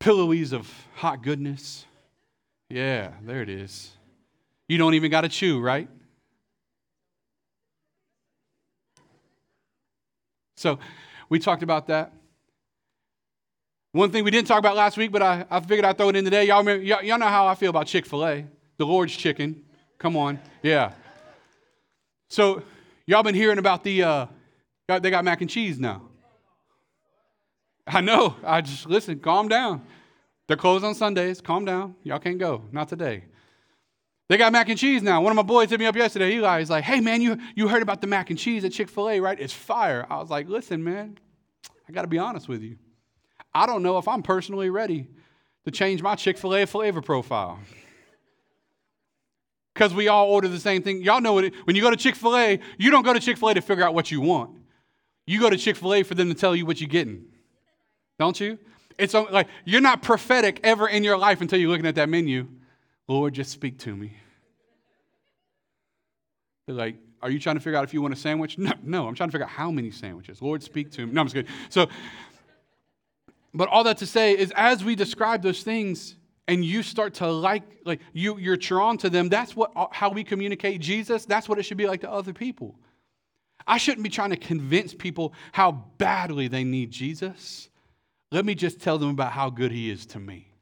pillowies 0.00 0.52
of 0.52 0.72
hot 0.94 1.22
goodness. 1.22 1.84
Yeah, 2.68 3.12
there 3.22 3.42
it 3.42 3.48
is. 3.48 3.92
You 4.68 4.78
don't 4.78 4.94
even 4.94 5.10
got 5.10 5.22
to 5.22 5.28
chew, 5.28 5.60
right? 5.60 5.88
So 10.56 10.78
we 11.28 11.38
talked 11.38 11.62
about 11.62 11.86
that. 11.88 12.12
One 13.92 14.10
thing 14.10 14.24
we 14.24 14.30
didn't 14.30 14.48
talk 14.48 14.58
about 14.58 14.76
last 14.76 14.96
week, 14.96 15.12
but 15.12 15.22
I, 15.22 15.46
I 15.50 15.60
figured 15.60 15.84
I'd 15.84 15.96
throw 15.96 16.08
it 16.08 16.16
in 16.16 16.24
today. 16.24 16.44
Y'all, 16.44 16.58
remember, 16.58 16.84
y'all, 16.84 17.02
y'all 17.02 17.18
know 17.18 17.28
how 17.28 17.46
I 17.46 17.54
feel 17.54 17.70
about 17.70 17.86
Chick 17.86 18.04
fil 18.04 18.26
A, 18.26 18.44
the 18.76 18.84
Lord's 18.84 19.16
chicken. 19.16 19.64
Come 19.98 20.16
on. 20.16 20.38
Yeah. 20.62 20.92
So 22.28 22.62
y'all 23.06 23.22
been 23.22 23.34
hearing 23.34 23.58
about 23.58 23.84
the, 23.84 24.02
uh, 24.02 24.26
they 24.88 25.10
got 25.10 25.24
mac 25.24 25.40
and 25.40 25.48
cheese 25.48 25.78
now. 25.78 26.02
I 27.86 28.00
know. 28.00 28.36
I 28.44 28.60
just, 28.60 28.86
listen, 28.86 29.20
calm 29.20 29.48
down. 29.48 29.86
They're 30.48 30.56
closed 30.56 30.84
on 30.84 30.94
Sundays. 30.94 31.40
Calm 31.40 31.64
down. 31.64 31.94
Y'all 32.02 32.18
can't 32.18 32.38
go. 32.38 32.64
Not 32.72 32.88
today. 32.88 33.24
They 34.28 34.36
got 34.36 34.52
mac 34.52 34.68
and 34.68 34.78
cheese 34.78 35.02
now. 35.02 35.20
One 35.22 35.30
of 35.30 35.36
my 35.36 35.42
boys 35.42 35.70
hit 35.70 35.78
me 35.78 35.86
up 35.86 35.94
yesterday. 35.94 36.34
Eli 36.34 36.60
is 36.60 36.70
like, 36.70 36.82
hey, 36.82 37.00
man, 37.00 37.22
you, 37.22 37.38
you 37.54 37.68
heard 37.68 37.82
about 37.82 38.00
the 38.00 38.08
mac 38.08 38.30
and 38.30 38.38
cheese 38.38 38.64
at 38.64 38.72
Chick 38.72 38.88
fil 38.88 39.08
A, 39.08 39.20
right? 39.20 39.38
It's 39.38 39.52
fire. 39.52 40.04
I 40.10 40.18
was 40.18 40.30
like, 40.30 40.48
listen, 40.48 40.82
man, 40.82 41.18
I 41.88 41.92
got 41.92 42.02
to 42.02 42.08
be 42.08 42.18
honest 42.18 42.48
with 42.48 42.62
you. 42.62 42.76
I 43.54 43.66
don't 43.66 43.82
know 43.82 43.98
if 43.98 44.08
I'm 44.08 44.22
personally 44.22 44.68
ready 44.68 45.08
to 45.64 45.70
change 45.70 46.02
my 46.02 46.16
Chick 46.16 46.38
fil 46.38 46.56
A 46.56 46.66
flavor 46.66 47.00
profile. 47.00 47.60
Because 49.74 49.94
we 49.94 50.08
all 50.08 50.28
order 50.28 50.48
the 50.48 50.58
same 50.58 50.82
thing. 50.82 51.02
Y'all 51.02 51.20
know 51.20 51.34
what 51.34 51.44
it, 51.44 51.54
when 51.64 51.76
you 51.76 51.82
go 51.82 51.90
to 51.90 51.96
Chick 51.96 52.16
fil 52.16 52.36
A, 52.36 52.58
you 52.78 52.90
don't 52.90 53.04
go 53.04 53.12
to 53.12 53.20
Chick 53.20 53.36
fil 53.36 53.50
A 53.50 53.54
to 53.54 53.60
figure 53.60 53.84
out 53.84 53.94
what 53.94 54.10
you 54.10 54.20
want. 54.20 54.58
You 55.26 55.38
go 55.38 55.50
to 55.50 55.56
Chick 55.56 55.76
fil 55.76 55.94
A 55.94 56.02
for 56.02 56.14
them 56.14 56.28
to 56.28 56.34
tell 56.34 56.56
you 56.56 56.66
what 56.66 56.80
you're 56.80 56.88
getting. 56.88 57.26
Don't 58.18 58.38
you? 58.40 58.58
It's 58.98 59.14
like 59.14 59.48
you're 59.64 59.80
not 59.80 60.02
prophetic 60.02 60.60
ever 60.62 60.88
in 60.88 61.04
your 61.04 61.18
life 61.18 61.40
until 61.40 61.58
you're 61.58 61.70
looking 61.70 61.86
at 61.86 61.96
that 61.96 62.08
menu. 62.08 62.48
Lord, 63.08 63.34
just 63.34 63.50
speak 63.50 63.78
to 63.80 63.94
me. 63.94 64.14
They're 66.66 66.74
like, 66.74 66.96
are 67.22 67.30
you 67.30 67.38
trying 67.38 67.56
to 67.56 67.60
figure 67.60 67.78
out 67.78 67.84
if 67.84 67.94
you 67.94 68.02
want 68.02 68.14
a 68.14 68.16
sandwich? 68.16 68.58
No, 68.58 68.72
no, 68.82 69.08
I'm 69.08 69.14
trying 69.14 69.28
to 69.28 69.32
figure 69.32 69.44
out 69.44 69.50
how 69.50 69.70
many 69.70 69.90
sandwiches. 69.90 70.42
Lord, 70.42 70.62
speak 70.62 70.90
to 70.92 71.06
me. 71.06 71.12
No, 71.12 71.20
I'm 71.20 71.26
just 71.26 71.34
kidding. 71.34 71.50
So, 71.68 71.88
but 73.54 73.68
all 73.68 73.84
that 73.84 73.98
to 73.98 74.06
say 74.06 74.36
is 74.36 74.52
as 74.56 74.84
we 74.84 74.94
describe 74.94 75.42
those 75.42 75.62
things 75.62 76.16
and 76.48 76.64
you 76.64 76.82
start 76.82 77.14
to 77.14 77.30
like, 77.30 77.62
like 77.84 78.00
you, 78.12 78.38
you're 78.38 78.56
drawn 78.56 78.98
to 78.98 79.10
them, 79.10 79.28
that's 79.28 79.56
what 79.56 79.72
uh, 79.76 79.86
how 79.92 80.10
we 80.10 80.24
communicate 80.24 80.80
Jesus. 80.80 81.24
That's 81.24 81.48
what 81.48 81.58
it 81.58 81.62
should 81.64 81.76
be 81.76 81.86
like 81.86 82.00
to 82.02 82.10
other 82.10 82.32
people. 82.32 82.74
I 83.66 83.78
shouldn't 83.78 84.04
be 84.04 84.10
trying 84.10 84.30
to 84.30 84.36
convince 84.36 84.94
people 84.94 85.32
how 85.52 85.72
badly 85.98 86.48
they 86.48 86.64
need 86.64 86.90
Jesus. 86.90 87.68
Let 88.32 88.44
me 88.44 88.54
just 88.54 88.80
tell 88.80 88.98
them 88.98 89.10
about 89.10 89.32
how 89.32 89.50
good 89.50 89.72
he 89.72 89.90
is 89.90 90.06
to 90.06 90.18
me. 90.18 90.52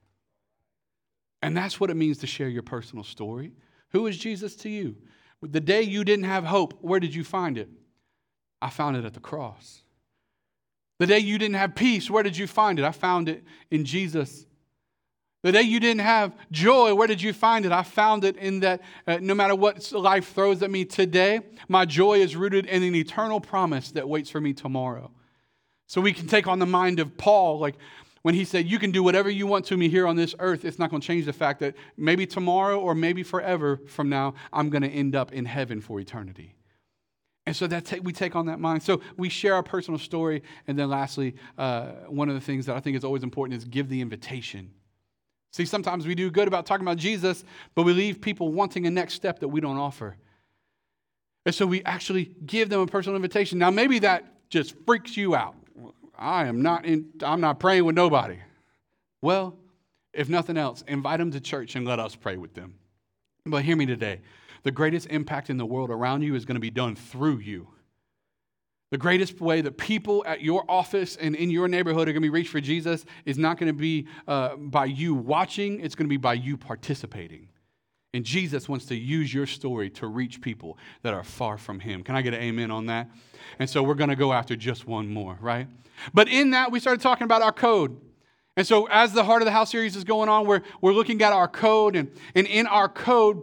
And 1.42 1.56
that's 1.56 1.78
what 1.78 1.90
it 1.90 1.94
means 1.94 2.18
to 2.18 2.26
share 2.26 2.48
your 2.48 2.62
personal 2.62 3.04
story. 3.04 3.52
Who 3.90 4.06
is 4.06 4.16
Jesus 4.18 4.56
to 4.56 4.68
you? 4.68 4.96
The 5.42 5.60
day 5.60 5.82
you 5.82 6.04
didn't 6.04 6.24
have 6.24 6.44
hope, 6.44 6.78
where 6.80 7.00
did 7.00 7.14
you 7.14 7.22
find 7.22 7.58
it? 7.58 7.68
I 8.62 8.70
found 8.70 8.96
it 8.96 9.04
at 9.04 9.14
the 9.14 9.20
cross. 9.20 9.82
The 10.98 11.06
day 11.06 11.18
you 11.18 11.38
didn't 11.38 11.56
have 11.56 11.74
peace, 11.74 12.10
where 12.10 12.22
did 12.22 12.36
you 12.36 12.46
find 12.46 12.78
it? 12.78 12.84
I 12.84 12.92
found 12.92 13.28
it 13.28 13.44
in 13.70 13.84
Jesus. 13.84 14.46
The 15.42 15.52
day 15.52 15.62
you 15.62 15.80
didn't 15.80 16.00
have 16.00 16.34
joy, 16.50 16.94
where 16.94 17.06
did 17.06 17.20
you 17.20 17.34
find 17.34 17.66
it? 17.66 17.72
I 17.72 17.82
found 17.82 18.24
it 18.24 18.36
in 18.36 18.60
that 18.60 18.80
uh, 19.06 19.18
no 19.20 19.34
matter 19.34 19.54
what 19.54 19.92
life 19.92 20.32
throws 20.32 20.62
at 20.62 20.70
me 20.70 20.86
today, 20.86 21.40
my 21.68 21.84
joy 21.84 22.20
is 22.20 22.36
rooted 22.36 22.64
in 22.64 22.82
an 22.82 22.94
eternal 22.94 23.40
promise 23.40 23.90
that 23.90 24.08
waits 24.08 24.30
for 24.30 24.40
me 24.40 24.54
tomorrow. 24.54 25.10
So 25.86 26.00
we 26.00 26.12
can 26.12 26.26
take 26.26 26.46
on 26.46 26.58
the 26.58 26.66
mind 26.66 27.00
of 27.00 27.16
Paul, 27.16 27.58
like 27.58 27.76
when 28.22 28.34
he 28.34 28.44
said, 28.44 28.66
You 28.66 28.78
can 28.78 28.90
do 28.90 29.02
whatever 29.02 29.28
you 29.28 29.46
want 29.46 29.66
to 29.66 29.76
me 29.76 29.88
here 29.88 30.06
on 30.06 30.16
this 30.16 30.34
earth, 30.38 30.64
it's 30.64 30.78
not 30.78 30.90
going 30.90 31.02
to 31.02 31.06
change 31.06 31.26
the 31.26 31.32
fact 31.32 31.60
that 31.60 31.74
maybe 31.96 32.26
tomorrow 32.26 32.80
or 32.80 32.94
maybe 32.94 33.22
forever 33.22 33.80
from 33.86 34.08
now, 34.08 34.34
I'm 34.52 34.70
going 34.70 34.82
to 34.82 34.88
end 34.88 35.14
up 35.14 35.32
in 35.32 35.44
heaven 35.44 35.80
for 35.80 36.00
eternity. 36.00 36.54
And 37.46 37.54
so 37.54 37.66
that 37.66 38.02
we 38.02 38.12
take 38.14 38.34
on 38.34 38.46
that 38.46 38.58
mind. 38.58 38.82
So 38.82 39.02
we 39.18 39.28
share 39.28 39.54
our 39.54 39.62
personal 39.62 39.98
story. 39.98 40.42
And 40.66 40.78
then 40.78 40.88
lastly, 40.88 41.34
uh, 41.58 41.88
one 42.08 42.30
of 42.30 42.34
the 42.34 42.40
things 42.40 42.64
that 42.66 42.76
I 42.76 42.80
think 42.80 42.96
is 42.96 43.04
always 43.04 43.22
important 43.22 43.58
is 43.58 43.66
give 43.66 43.90
the 43.90 44.00
invitation. 44.00 44.70
See, 45.52 45.66
sometimes 45.66 46.06
we 46.06 46.14
do 46.14 46.30
good 46.30 46.48
about 46.48 46.64
talking 46.64 46.86
about 46.86 46.96
Jesus, 46.96 47.44
but 47.74 47.82
we 47.82 47.92
leave 47.92 48.20
people 48.22 48.50
wanting 48.50 48.86
a 48.86 48.90
next 48.90 49.14
step 49.14 49.40
that 49.40 49.48
we 49.48 49.60
don't 49.60 49.76
offer. 49.76 50.16
And 51.44 51.54
so 51.54 51.66
we 51.66 51.84
actually 51.84 52.34
give 52.46 52.70
them 52.70 52.80
a 52.80 52.86
personal 52.86 53.16
invitation. 53.16 53.58
Now, 53.58 53.70
maybe 53.70 53.98
that 53.98 54.48
just 54.48 54.74
freaks 54.86 55.16
you 55.16 55.34
out. 55.34 55.54
I 56.18 56.46
am 56.46 56.62
not 56.62 56.84
in, 56.84 57.10
I'm 57.22 57.40
not 57.40 57.58
praying 57.58 57.84
with 57.84 57.94
nobody. 57.94 58.38
Well, 59.22 59.56
if 60.12 60.28
nothing 60.28 60.56
else, 60.56 60.82
invite 60.86 61.18
them 61.18 61.30
to 61.32 61.40
church 61.40 61.76
and 61.76 61.86
let 61.86 61.98
us 61.98 62.14
pray 62.14 62.36
with 62.36 62.54
them. 62.54 62.74
But 63.46 63.64
hear 63.64 63.76
me 63.76 63.86
today. 63.86 64.20
The 64.62 64.70
greatest 64.70 65.08
impact 65.08 65.50
in 65.50 65.58
the 65.58 65.66
world 65.66 65.90
around 65.90 66.22
you 66.22 66.34
is 66.34 66.44
going 66.44 66.54
to 66.54 66.60
be 66.60 66.70
done 66.70 66.96
through 66.96 67.38
you. 67.38 67.68
The 68.90 68.98
greatest 68.98 69.40
way 69.40 69.60
that 69.60 69.76
people 69.76 70.24
at 70.26 70.40
your 70.40 70.64
office 70.68 71.16
and 71.16 71.34
in 71.34 71.50
your 71.50 71.68
neighborhood 71.68 72.08
are 72.08 72.12
going 72.12 72.22
to 72.22 72.26
be 72.26 72.30
reached 72.30 72.50
for 72.50 72.60
Jesus 72.60 73.04
is 73.24 73.36
not 73.38 73.58
going 73.58 73.66
to 73.66 73.78
be 73.78 74.06
uh, 74.28 74.56
by 74.56 74.84
you 74.84 75.14
watching, 75.14 75.80
it's 75.80 75.94
going 75.94 76.06
to 76.06 76.10
be 76.10 76.16
by 76.16 76.34
you 76.34 76.56
participating. 76.56 77.48
And 78.14 78.24
Jesus 78.24 78.68
wants 78.68 78.86
to 78.86 78.94
use 78.94 79.34
your 79.34 79.44
story 79.44 79.90
to 79.90 80.06
reach 80.06 80.40
people 80.40 80.78
that 81.02 81.12
are 81.12 81.24
far 81.24 81.58
from 81.58 81.80
Him. 81.80 82.04
Can 82.04 82.14
I 82.14 82.22
get 82.22 82.32
an 82.32 82.40
amen 82.40 82.70
on 82.70 82.86
that? 82.86 83.10
And 83.58 83.68
so 83.68 83.82
we're 83.82 83.94
going 83.94 84.08
to 84.08 84.16
go 84.16 84.32
after 84.32 84.54
just 84.54 84.86
one 84.86 85.12
more, 85.12 85.36
right? 85.40 85.66
But 86.14 86.28
in 86.28 86.50
that, 86.50 86.70
we 86.70 86.78
started 86.78 87.00
talking 87.00 87.24
about 87.24 87.42
our 87.42 87.50
code. 87.52 88.00
And 88.56 88.64
so 88.64 88.86
as 88.86 89.12
the 89.12 89.24
Heart 89.24 89.42
of 89.42 89.46
the 89.46 89.52
House 89.52 89.72
series 89.72 89.96
is 89.96 90.04
going 90.04 90.28
on, 90.28 90.46
we're, 90.46 90.62
we're 90.80 90.92
looking 90.92 91.20
at 91.22 91.32
our 91.32 91.48
code. 91.48 91.96
And, 91.96 92.08
and 92.36 92.46
in 92.46 92.68
our 92.68 92.88
code, 92.88 93.42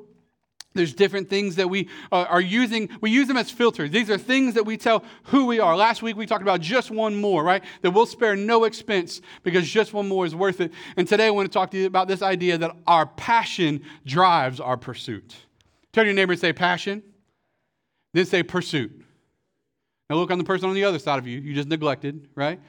There's 0.74 0.94
different 0.94 1.30
things 1.30 1.56
that 1.58 1.70
we 1.70 1.90
uh, 2.12 2.26
are 2.30 2.40
using. 2.40 2.90
We 3.02 3.12
use 3.12 3.28
them 3.28 3.36
as 3.36 3.52
filters. 3.52 3.92
These 3.92 4.10
are 4.10 4.18
things 4.18 4.54
that 4.54 4.66
we 4.66 4.78
tell 4.78 5.04
who 5.24 5.46
we 5.46 5.60
are. 5.60 5.76
Last 5.76 6.02
week 6.02 6.16
we 6.16 6.26
talked 6.26 6.44
about 6.44 6.62
just 6.62 6.90
one 6.90 7.20
more, 7.20 7.44
right? 7.44 7.62
That 7.82 7.92
we'll 7.92 8.06
spare 8.06 8.38
no 8.38 8.64
expense 8.64 9.22
because 9.44 9.70
just 9.70 9.94
one 9.94 10.08
more 10.08 10.26
is 10.26 10.34
worth 10.34 10.62
it. 10.62 10.72
And 10.96 11.08
today 11.08 11.28
I 11.28 11.32
want 11.32 11.52
to 11.52 11.54
talk 11.54 11.72
to 11.72 11.78
you 11.78 11.88
about 11.88 12.08
this 12.08 12.22
idea 12.22 12.58
that 12.58 12.76
our 12.88 13.06
passion 13.06 13.82
drives 14.06 14.62
our 14.62 14.78
pursuit. 14.78 15.36
Tell 15.92 16.06
your 16.06 16.14
neighbor 16.14 16.32
and 16.32 16.40
say 16.40 16.54
passion, 16.54 17.04
then 18.14 18.26
say 18.26 18.42
pursuit. 18.42 19.04
Now 20.10 20.16
look 20.16 20.32
on 20.32 20.38
the 20.38 20.44
person 20.46 20.70
on 20.70 20.76
the 20.76 20.86
other 20.86 21.00
side 21.00 21.20
of 21.20 21.28
you, 21.28 21.40
you 21.40 21.54
just 21.54 21.68
neglected, 21.68 22.30
right? 22.36 22.62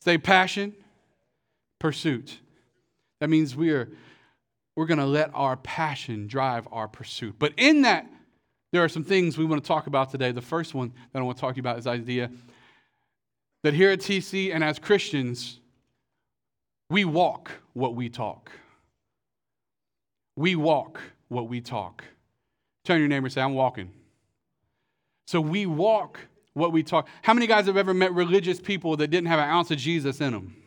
Say 0.00 0.16
passion, 0.16 0.74
pursuit. 1.78 2.38
That 3.20 3.28
means 3.28 3.54
we 3.54 3.70
are 3.70 3.90
we're 4.76 4.86
going 4.86 4.98
to 4.98 5.06
let 5.06 5.30
our 5.34 5.56
passion 5.56 6.26
drive 6.26 6.66
our 6.72 6.88
pursuit. 6.88 7.36
But 7.38 7.52
in 7.56 7.82
that, 7.82 8.06
there 8.72 8.82
are 8.82 8.88
some 8.88 9.04
things 9.04 9.36
we 9.36 9.44
want 9.44 9.62
to 9.62 9.68
talk 9.68 9.86
about 9.86 10.10
today. 10.10 10.32
The 10.32 10.40
first 10.40 10.74
one 10.74 10.92
that 11.12 11.18
I 11.18 11.22
want 11.22 11.36
to 11.36 11.40
talk 11.40 11.54
to 11.54 11.56
you 11.56 11.60
about 11.62 11.78
is 11.78 11.86
idea 11.86 12.30
that 13.62 13.74
here 13.74 13.90
at 13.90 14.00
TC 14.00 14.52
and 14.54 14.64
as 14.64 14.78
Christians, 14.78 15.60
we 16.88 17.04
walk 17.04 17.52
what 17.74 17.94
we 17.94 18.08
talk. 18.08 18.50
We 20.36 20.56
walk 20.56 21.00
what 21.28 21.48
we 21.48 21.60
talk. 21.60 22.04
Turn 22.84 22.98
your 22.98 23.08
neighbor 23.08 23.26
and 23.26 23.32
say, 23.32 23.42
I'm 23.42 23.54
walking. 23.54 23.90
So 25.26 25.40
we 25.40 25.66
walk 25.66 26.18
what 26.54 26.72
we 26.72 26.82
talk. 26.82 27.08
How 27.22 27.34
many 27.34 27.46
guys 27.46 27.66
have 27.66 27.76
ever 27.76 27.94
met 27.94 28.12
religious 28.12 28.60
people 28.60 28.96
that 28.96 29.08
didn't 29.08 29.28
have 29.28 29.38
an 29.38 29.48
ounce 29.48 29.70
of 29.70 29.78
Jesus 29.78 30.20
in 30.20 30.32
them? 30.32 30.61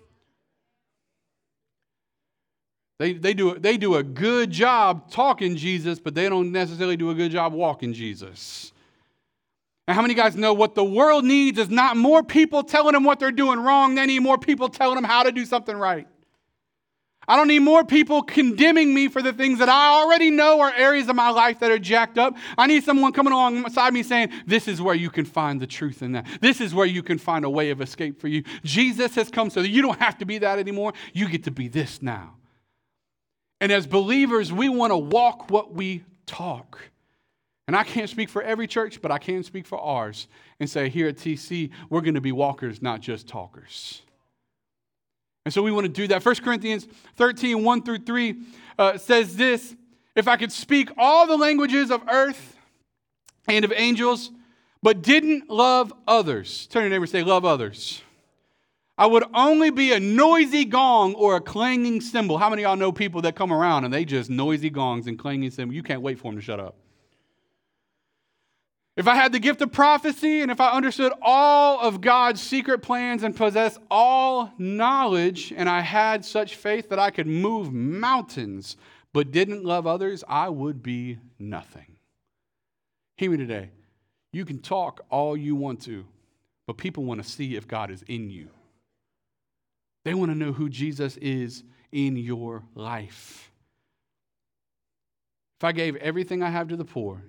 They, 2.98 3.14
they, 3.14 3.34
do, 3.34 3.60
they 3.60 3.78
do 3.78 3.96
a 3.96 4.04
good 4.04 4.52
job 4.52 5.12
talking 5.12 5.58
Jesus, 5.58 6.00
but 6.00 6.16
they 6.16 6.30
don't 6.30 6.52
necessarily 6.52 6.96
do 6.96 7.10
a 7.10 7.14
good 7.14 7.32
job 7.32 7.54
walking 7.54 7.94
Jesus. 7.94 8.72
And 9.88 9.96
how 9.96 10.02
many 10.02 10.14
guys 10.14 10.36
know 10.36 10.54
what 10.54 10.76
the 10.76 10.84
world 10.84 11.26
needs 11.26 11.60
is 11.60 11.70
not 11.70 11.98
more 11.98 12.24
people 12.24 12.64
telling 12.64 12.94
them 12.94 13.04
what 13.04 13.20
they're 13.20 13.32
doing 13.32 13.60
wrong, 13.60 13.96
they 13.96 14.06
need 14.06 14.20
more 14.20 14.38
people 14.38 14.70
telling 14.70 14.96
them 14.96 15.04
how 15.04 15.24
to 15.24 15.32
do 15.32 15.46
something 15.46 15.76
right. 15.76 16.08
I 17.28 17.36
don't 17.36 17.48
need 17.48 17.60
more 17.60 17.84
people 17.84 18.22
condemning 18.22 18.94
me 18.94 19.08
for 19.08 19.22
the 19.22 19.34
things 19.34 19.60
that 19.60 19.68
I 19.68 19.90
already 19.90 20.30
know 20.30 20.62
are 20.62 20.72
areas 20.74 21.10
of 21.10 21.16
my 21.16 21.32
life 21.32 21.60
that 21.60 21.72
are 21.72 21.80
jacked 21.80 22.20
up. 22.20 22.36
I 22.56 22.68
need 22.68 22.84
someone 22.84 23.14
coming 23.14 23.34
alongside 23.34 23.94
me 23.94 24.04
saying, 24.04 24.30
This 24.46 24.68
is 24.68 24.80
where 24.80 24.94
you 24.94 25.10
can 25.10 25.26
find 25.26 25.60
the 25.60 25.66
truth 25.66 26.04
in 26.04 26.12
that. 26.12 26.28
This 26.40 26.62
is 26.62 26.76
where 26.76 26.86
you 26.86 27.02
can 27.02 27.18
find 27.18 27.44
a 27.44 27.50
way 27.50 27.72
of 27.72 27.82
escape 27.82 28.22
for 28.22 28.28
you. 28.28 28.44
Jesus 28.64 29.16
has 29.16 29.32
come 29.32 29.50
so 29.50 29.64
that 29.64 29.70
you 29.70 29.82
don't 29.82 30.00
have 30.00 30.20
to 30.20 30.26
be 30.26 30.38
that 30.38 30.60
anymore. 30.60 30.94
You 31.14 31.28
get 31.28 31.44
to 31.46 31.52
be 31.52 31.68
this 31.68 32.00
now. 32.02 32.36
And 33.66 33.72
as 33.72 33.88
believers, 33.88 34.54
we 34.54 34.70
want 34.70 34.92
to 34.92 34.98
walk 34.98 35.50
what 35.50 35.74
we 35.74 36.04
talk. 36.28 36.80
And 37.68 37.76
I 37.76 37.84
can't 37.84 38.08
speak 38.08 38.30
for 38.30 38.44
every 38.44 38.68
church, 38.68 39.02
but 39.02 39.10
I 39.10 39.18
can 39.18 39.42
speak 39.42 39.66
for 39.66 39.80
ours 39.80 40.28
and 40.60 40.70
say 40.70 40.88
here 40.88 41.08
at 41.08 41.16
TC, 41.16 41.72
we're 41.90 42.02
going 42.02 42.14
to 42.14 42.22
be 42.22 42.32
walkers, 42.32 42.84
not 42.84 43.02
just 43.02 43.28
talkers. 43.28 44.04
And 45.46 45.52
so 45.52 45.64
we 45.64 45.72
want 45.72 45.86
to 45.86 45.92
do 45.92 46.06
that. 46.10 46.24
1 46.24 46.36
Corinthians 46.44 46.88
13, 47.16 47.64
1 47.64 47.82
through 47.82 47.98
3 47.98 48.36
uh, 48.78 49.00
says 49.00 49.36
this 49.36 49.76
If 50.16 50.28
I 50.28 50.38
could 50.38 50.52
speak 50.52 50.92
all 50.96 51.26
the 51.26 51.36
languages 51.36 51.90
of 51.90 52.04
earth 52.08 52.56
and 53.48 53.66
of 53.66 53.74
angels, 53.76 54.30
but 54.84 55.02
didn't 55.02 55.50
love 55.50 55.92
others, 56.08 56.68
turn 56.68 56.84
your 56.84 56.92
neighbor 56.92 57.06
and 57.06 57.10
say, 57.12 57.24
Love 57.24 57.46
others. 57.46 58.04
I 58.98 59.08
would 59.08 59.26
only 59.34 59.72
be 59.72 59.92
a 59.92 60.00
noisy 60.00 60.64
gong 60.64 61.16
or 61.16 61.36
a 61.36 61.42
clanging 61.42 62.00
cymbal. 62.00 62.38
How 62.38 62.50
many 62.50 62.62
y'all 62.62 62.78
know 62.78 62.94
people 62.94 63.22
that 63.24 63.36
come 63.36 63.52
around 63.52 63.84
and 63.84 63.94
they 63.94 64.06
just 64.06 64.30
noisy 64.30 64.70
gongs 64.70 65.08
and 65.08 65.20
clanging 65.20 65.52
cymbals? 65.52 65.76
You 65.76 65.84
can't 65.84 66.02
wait 66.02 66.18
for 66.18 66.32
them 66.32 66.40
to 66.40 66.46
shut 66.46 66.60
up. 66.60 66.76
If 68.96 69.10
I 69.10 69.16
had 69.16 69.34
the 69.34 69.40
gift 69.40 69.62
of 69.62 69.74
prophecy 69.74 70.42
and 70.42 70.50
if 70.50 70.62
I 70.62 70.72
understood 70.72 71.12
all 71.22 71.82
of 71.82 72.00
God's 72.00 72.42
secret 72.42 72.82
plans 72.82 73.24
and 73.24 73.36
possessed 73.36 73.80
all 73.92 74.54
knowledge 74.58 75.52
and 75.56 75.68
I 75.68 75.82
had 75.82 76.24
such 76.24 76.56
faith 76.56 76.88
that 76.90 77.00
I 77.00 77.12
could 77.12 77.28
move 77.28 77.74
mountains 77.74 78.78
but 79.12 79.32
didn't 79.32 79.66
love 79.66 79.86
others, 79.86 80.24
I 80.30 80.48
would 80.48 80.82
be 80.82 81.18
nothing. 81.38 81.98
Hear 83.18 83.32
me 83.32 83.38
today. 83.38 83.72
You 84.32 84.46
can 84.46 84.60
talk 84.60 85.02
all 85.10 85.36
you 85.36 85.56
want 85.56 85.82
to, 85.84 86.06
but 86.66 86.78
people 86.78 87.04
want 87.04 87.22
to 87.22 87.30
see 87.30 87.58
if 87.58 87.68
God 87.68 87.92
is 87.92 88.02
in 88.04 88.30
you. 88.30 88.50
They 90.06 90.14
want 90.14 90.32
to 90.32 90.38
know 90.38 90.54
who 90.54 90.70
Jesus 90.70 91.18
is 91.18 91.64
in 91.92 92.16
your 92.16 92.64
life. 92.76 93.52
If 95.60 95.64
I 95.64 95.72
gave 95.72 95.96
everything 95.98 96.44
I 96.44 96.50
have 96.50 96.68
to 96.70 96.76
the 96.76 96.86
poor 96.86 97.22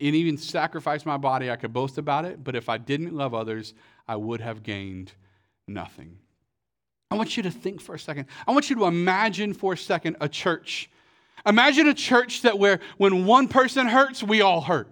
and 0.00 0.16
even 0.16 0.38
sacrificed 0.38 1.04
my 1.04 1.18
body, 1.18 1.50
I 1.50 1.56
could 1.56 1.72
boast 1.72 1.98
about 1.98 2.24
it, 2.24 2.42
but 2.42 2.56
if 2.56 2.68
I 2.68 2.78
didn't 2.78 3.14
love 3.14 3.34
others, 3.34 3.74
I 4.08 4.16
would 4.16 4.40
have 4.40 4.62
gained 4.62 5.12
nothing. 5.68 6.18
I 7.10 7.16
want 7.16 7.36
you 7.36 7.42
to 7.42 7.50
think 7.50 7.82
for 7.82 7.94
a 7.94 7.98
second. 7.98 8.26
I 8.46 8.52
want 8.52 8.70
you 8.70 8.76
to 8.76 8.86
imagine 8.86 9.52
for 9.52 9.74
a 9.74 9.76
second 9.76 10.16
a 10.20 10.28
church. 10.28 10.88
Imagine 11.44 11.88
a 11.88 11.94
church 11.94 12.42
that 12.42 12.58
where 12.58 12.80
when 12.96 13.26
one 13.26 13.48
person 13.48 13.86
hurts, 13.86 14.22
we 14.22 14.40
all 14.40 14.62
hurt. 14.62 14.88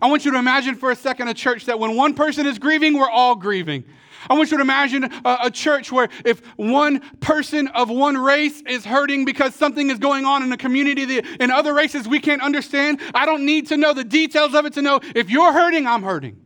I 0.00 0.06
want 0.06 0.24
you 0.24 0.32
to 0.32 0.38
imagine 0.38 0.74
for 0.74 0.90
a 0.90 0.96
second 0.96 1.28
a 1.28 1.34
church 1.34 1.66
that 1.66 1.78
when 1.78 1.96
one 1.96 2.14
person 2.14 2.46
is 2.46 2.58
grieving, 2.58 2.94
we're 2.94 3.10
all 3.10 3.36
grieving. 3.36 3.84
I 4.28 4.34
want 4.34 4.50
you 4.50 4.56
to 4.56 4.62
imagine 4.62 5.04
a, 5.04 5.38
a, 5.44 5.50
church 5.50 5.92
where 5.92 6.08
if 6.24 6.44
one 6.56 7.00
person 7.20 7.68
of 7.68 7.90
one 7.90 8.16
race 8.16 8.62
is 8.62 8.84
hurting 8.84 9.26
because 9.26 9.54
something 9.54 9.90
is 9.90 9.98
going 9.98 10.24
on 10.24 10.42
in 10.42 10.50
a 10.50 10.56
community 10.56 11.04
that 11.04 11.26
in 11.40 11.50
other 11.50 11.74
races 11.74 12.08
we 12.08 12.20
can't 12.20 12.40
understand, 12.40 13.00
I 13.14 13.26
don't 13.26 13.44
need 13.44 13.68
to 13.68 13.76
know 13.76 13.92
the 13.92 14.04
details 14.04 14.54
of 14.54 14.64
it 14.64 14.72
to 14.74 14.82
know 14.82 15.00
if 15.14 15.28
you're 15.28 15.52
hurting, 15.52 15.86
I'm 15.86 16.02
hurting. 16.02 16.40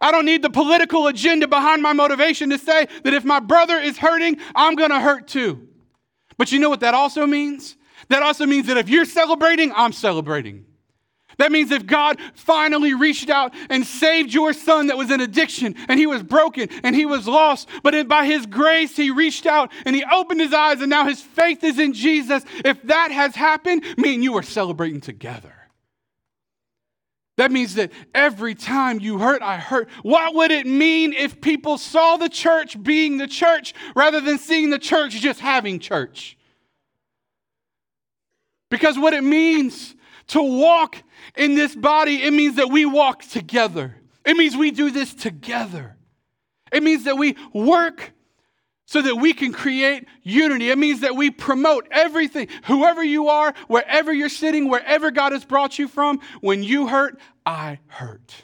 I 0.00 0.12
don't 0.12 0.26
need 0.26 0.42
the 0.42 0.50
political 0.50 1.06
agenda 1.06 1.48
behind 1.48 1.82
my 1.82 1.92
motivation 1.92 2.50
to 2.50 2.58
say 2.58 2.86
that 3.02 3.14
if 3.14 3.24
my 3.24 3.40
brother 3.40 3.78
is 3.78 3.98
hurting, 3.98 4.38
I'm 4.54 4.76
going 4.76 4.90
to 4.90 5.00
hurt 5.00 5.26
too. 5.26 5.66
But 6.36 6.52
you 6.52 6.58
know 6.58 6.68
what 6.68 6.80
that 6.80 6.94
also 6.94 7.26
means? 7.26 7.76
That 8.08 8.22
also 8.22 8.46
means 8.46 8.66
that 8.66 8.76
if 8.76 8.88
you're 8.88 9.06
celebrating, 9.06 9.72
I'm 9.74 9.92
celebrating. 9.92 10.65
That 11.38 11.52
means 11.52 11.70
if 11.70 11.84
God 11.84 12.18
finally 12.34 12.94
reached 12.94 13.28
out 13.28 13.52
and 13.68 13.86
saved 13.86 14.32
your 14.32 14.52
son 14.54 14.86
that 14.86 14.96
was 14.96 15.10
in 15.10 15.20
addiction 15.20 15.74
and 15.88 16.00
he 16.00 16.06
was 16.06 16.22
broken 16.22 16.68
and 16.82 16.96
he 16.96 17.04
was 17.04 17.28
lost, 17.28 17.68
but 17.82 18.08
by 18.08 18.24
his 18.24 18.46
grace 18.46 18.96
he 18.96 19.10
reached 19.10 19.44
out 19.44 19.70
and 19.84 19.94
he 19.94 20.04
opened 20.10 20.40
his 20.40 20.54
eyes 20.54 20.80
and 20.80 20.88
now 20.88 21.04
his 21.06 21.20
faith 21.20 21.62
is 21.62 21.78
in 21.78 21.92
Jesus, 21.92 22.42
if 22.64 22.82
that 22.84 23.10
has 23.10 23.34
happened, 23.34 23.84
me 23.98 24.14
and 24.14 24.24
you 24.24 24.34
are 24.36 24.42
celebrating 24.42 25.00
together. 25.00 25.52
That 27.36 27.52
means 27.52 27.74
that 27.74 27.92
every 28.14 28.54
time 28.54 28.98
you 28.98 29.18
hurt, 29.18 29.42
I 29.42 29.58
hurt. 29.58 29.90
What 30.02 30.34
would 30.34 30.50
it 30.50 30.66
mean 30.66 31.12
if 31.12 31.38
people 31.42 31.76
saw 31.76 32.16
the 32.16 32.30
church 32.30 32.82
being 32.82 33.18
the 33.18 33.26
church 33.26 33.74
rather 33.94 34.22
than 34.22 34.38
seeing 34.38 34.70
the 34.70 34.78
church 34.78 35.12
just 35.20 35.40
having 35.40 35.78
church? 35.78 36.38
Because 38.70 38.98
what 38.98 39.12
it 39.12 39.22
means 39.22 39.94
to 40.28 40.42
walk 40.42 41.02
in 41.36 41.54
this 41.54 41.74
body, 41.74 42.22
it 42.22 42.32
means 42.32 42.56
that 42.56 42.70
we 42.70 42.86
walk 42.86 43.22
together. 43.22 43.94
It 44.24 44.36
means 44.36 44.56
we 44.56 44.70
do 44.70 44.90
this 44.90 45.14
together. 45.14 45.96
It 46.72 46.82
means 46.82 47.04
that 47.04 47.16
we 47.16 47.36
work 47.52 48.12
so 48.86 49.02
that 49.02 49.16
we 49.16 49.32
can 49.32 49.52
create 49.52 50.06
unity. 50.22 50.70
It 50.70 50.78
means 50.78 51.00
that 51.00 51.16
we 51.16 51.30
promote 51.30 51.88
everything, 51.90 52.48
whoever 52.64 53.02
you 53.02 53.28
are, 53.28 53.52
wherever 53.68 54.12
you're 54.12 54.28
sitting, 54.28 54.68
wherever 54.68 55.10
God 55.10 55.32
has 55.32 55.44
brought 55.44 55.78
you 55.78 55.88
from. 55.88 56.20
When 56.40 56.62
you 56.62 56.86
hurt, 56.86 57.18
I 57.44 57.80
hurt. 57.86 58.34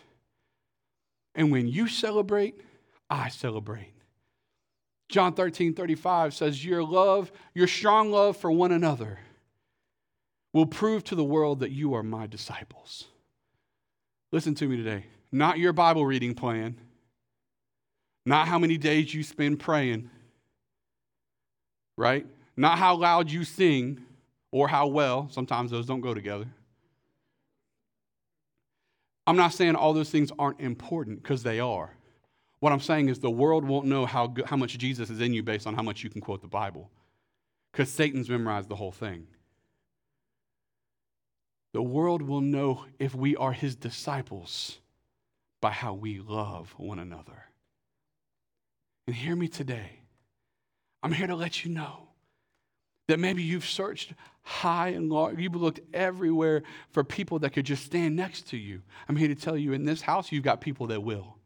And 1.34 1.50
when 1.50 1.68
you 1.68 1.88
celebrate, 1.88 2.60
I 3.08 3.28
celebrate. 3.28 3.94
John 5.08 5.34
13, 5.34 5.74
35 5.74 6.34
says, 6.34 6.64
Your 6.64 6.82
love, 6.82 7.30
your 7.54 7.68
strong 7.68 8.10
love 8.10 8.36
for 8.36 8.50
one 8.50 8.72
another 8.72 9.18
will 10.52 10.66
prove 10.66 11.04
to 11.04 11.14
the 11.14 11.24
world 11.24 11.60
that 11.60 11.70
you 11.70 11.94
are 11.94 12.02
my 12.02 12.26
disciples. 12.26 13.06
Listen 14.30 14.54
to 14.56 14.66
me 14.66 14.76
today. 14.76 15.04
Not 15.30 15.58
your 15.58 15.72
Bible 15.72 16.04
reading 16.04 16.34
plan, 16.34 16.76
not 18.26 18.48
how 18.48 18.58
many 18.58 18.76
days 18.76 19.12
you 19.12 19.22
spend 19.22 19.60
praying, 19.60 20.10
right? 21.96 22.26
Not 22.56 22.78
how 22.78 22.96
loud 22.96 23.30
you 23.30 23.44
sing 23.44 24.02
or 24.50 24.68
how 24.68 24.86
well. 24.86 25.28
Sometimes 25.30 25.70
those 25.70 25.86
don't 25.86 26.02
go 26.02 26.14
together. 26.14 26.46
I'm 29.26 29.36
not 29.36 29.54
saying 29.54 29.74
all 29.74 29.92
those 29.92 30.10
things 30.10 30.30
aren't 30.38 30.60
important 30.60 31.22
because 31.22 31.42
they 31.42 31.60
are. 31.60 31.94
What 32.60 32.72
I'm 32.72 32.80
saying 32.80 33.08
is 33.08 33.18
the 33.18 33.30
world 33.30 33.64
won't 33.64 33.86
know 33.86 34.06
how, 34.06 34.26
good, 34.26 34.46
how 34.46 34.56
much 34.56 34.78
Jesus 34.78 35.10
is 35.10 35.20
in 35.20 35.32
you 35.32 35.42
based 35.42 35.66
on 35.66 35.74
how 35.74 35.82
much 35.82 36.04
you 36.04 36.10
can 36.10 36.20
quote 36.20 36.42
the 36.42 36.48
Bible 36.48 36.90
because 37.72 37.88
Satan's 37.90 38.28
memorized 38.28 38.68
the 38.68 38.76
whole 38.76 38.92
thing. 38.92 39.26
The 41.72 41.82
world 41.82 42.22
will 42.22 42.40
know 42.40 42.84
if 42.98 43.14
we 43.14 43.34
are 43.36 43.52
his 43.52 43.74
disciples 43.74 44.78
by 45.60 45.70
how 45.70 45.94
we 45.94 46.18
love 46.20 46.74
one 46.76 46.98
another. 46.98 47.46
And 49.06 49.16
hear 49.16 49.34
me 49.34 49.48
today. 49.48 50.00
I'm 51.02 51.12
here 51.12 51.26
to 51.26 51.34
let 51.34 51.64
you 51.64 51.70
know 51.70 52.08
That 53.08 53.18
maybe 53.18 53.42
you've 53.42 53.64
searched 53.64 54.12
high 54.42 54.88
and 54.88 55.10
low, 55.10 55.30
you've 55.30 55.54
looked 55.56 55.80
everywhere 55.92 56.62
for 56.90 57.04
people 57.04 57.38
that 57.40 57.50
could 57.50 57.66
just 57.66 57.84
stand 57.84 58.16
next 58.16 58.48
to 58.48 58.56
you. 58.56 58.82
I'm 59.08 59.16
here 59.16 59.28
to 59.28 59.34
tell 59.34 59.56
you 59.56 59.72
in 59.72 59.84
this 59.84 60.02
house, 60.02 60.30
you've 60.32 60.44
got 60.44 60.60
people 60.60 60.86
that 60.88 61.02
will. 61.02 61.36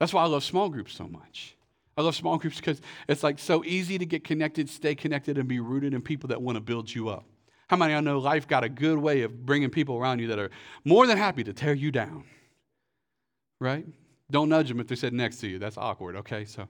That's 0.00 0.12
why 0.12 0.22
I 0.22 0.26
love 0.26 0.44
small 0.44 0.68
groups 0.68 0.94
so 0.94 1.08
much. 1.08 1.56
I 1.96 2.02
love 2.02 2.14
small 2.14 2.38
groups 2.38 2.56
because 2.56 2.80
it's 3.08 3.22
like 3.22 3.38
so 3.38 3.64
easy 3.64 3.98
to 3.98 4.06
get 4.06 4.22
connected, 4.22 4.70
stay 4.70 4.94
connected, 4.94 5.36
and 5.36 5.48
be 5.48 5.60
rooted 5.60 5.92
in 5.94 6.02
people 6.02 6.28
that 6.28 6.40
want 6.40 6.56
to 6.56 6.60
build 6.60 6.94
you 6.94 7.08
up. 7.08 7.24
How 7.68 7.76
many 7.76 7.94
I 7.94 8.00
know 8.00 8.18
life 8.18 8.48
got 8.48 8.64
a 8.64 8.68
good 8.68 8.98
way 8.98 9.22
of 9.22 9.44
bringing 9.44 9.70
people 9.70 9.96
around 9.96 10.20
you 10.20 10.28
that 10.28 10.38
are 10.38 10.50
more 10.84 11.06
than 11.06 11.18
happy 11.18 11.44
to 11.44 11.52
tear 11.52 11.74
you 11.74 11.90
down? 11.90 12.24
Right? 13.60 13.86
Don't 14.30 14.48
nudge 14.48 14.68
them 14.68 14.80
if 14.80 14.88
they 14.88 14.94
sit 14.94 15.12
next 15.12 15.38
to 15.38 15.48
you. 15.48 15.58
That's 15.58 15.76
awkward, 15.76 16.16
okay? 16.16 16.44
So, 16.44 16.66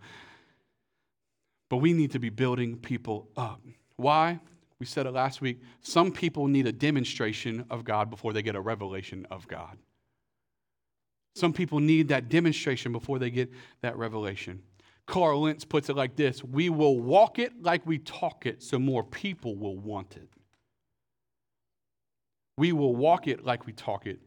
but 1.68 1.78
we 1.78 1.92
need 1.92 2.12
to 2.12 2.18
be 2.18 2.30
building 2.30 2.76
people 2.76 3.28
up. 3.36 3.60
Why? 3.96 4.40
We 4.80 4.86
said 4.86 5.06
it 5.06 5.12
last 5.12 5.40
week. 5.40 5.60
Some 5.82 6.12
people 6.12 6.46
need 6.46 6.66
a 6.66 6.72
demonstration 6.72 7.64
of 7.70 7.84
God 7.84 8.10
before 8.10 8.32
they 8.32 8.42
get 8.42 8.54
a 8.54 8.60
revelation 8.60 9.26
of 9.30 9.46
God. 9.48 9.76
Some 11.34 11.52
people 11.52 11.78
need 11.78 12.08
that 12.08 12.28
demonstration 12.28 12.90
before 12.90 13.18
they 13.18 13.30
get 13.30 13.50
that 13.82 13.96
revelation. 13.96 14.62
Carl 15.06 15.42
Lentz 15.42 15.64
puts 15.64 15.88
it 15.88 15.96
like 15.96 16.16
this 16.16 16.42
We 16.42 16.70
will 16.70 16.98
walk 16.98 17.38
it 17.38 17.62
like 17.62 17.86
we 17.86 17.98
talk 17.98 18.46
it, 18.46 18.62
so 18.62 18.78
more 18.78 19.04
people 19.04 19.56
will 19.56 19.76
want 19.76 20.16
it. 20.16 20.28
We 22.58 22.72
will 22.72 22.96
walk 22.96 23.28
it 23.28 23.44
like 23.44 23.66
we 23.66 23.72
talk 23.72 24.06
it, 24.06 24.18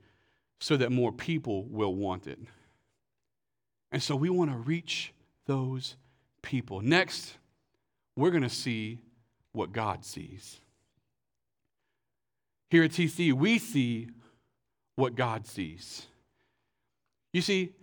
so 0.62 0.78
that 0.78 0.92
more 0.92 1.12
people 1.12 1.66
will 1.66 1.94
want 1.94 2.28
it. 2.28 2.40
And 3.92 4.02
so 4.02 4.16
we 4.16 4.30
want 4.30 4.52
to 4.52 4.58
reach 4.58 5.14
those 5.48 5.98
people. 6.42 6.80
Next, 6.80 7.38
we're 8.16 8.32
going 8.32 8.44
to 8.44 8.50
see 8.50 9.00
what 9.52 9.74
God 9.74 10.06
sees. 10.06 10.62
Here 12.70 12.84
at 12.84 12.92
TC, 12.92 13.34
we 13.34 13.60
see 13.60 14.08
what 14.96 15.16
God 15.16 15.46
sees. 15.46 16.08
You 17.34 17.42
see, 17.42 17.74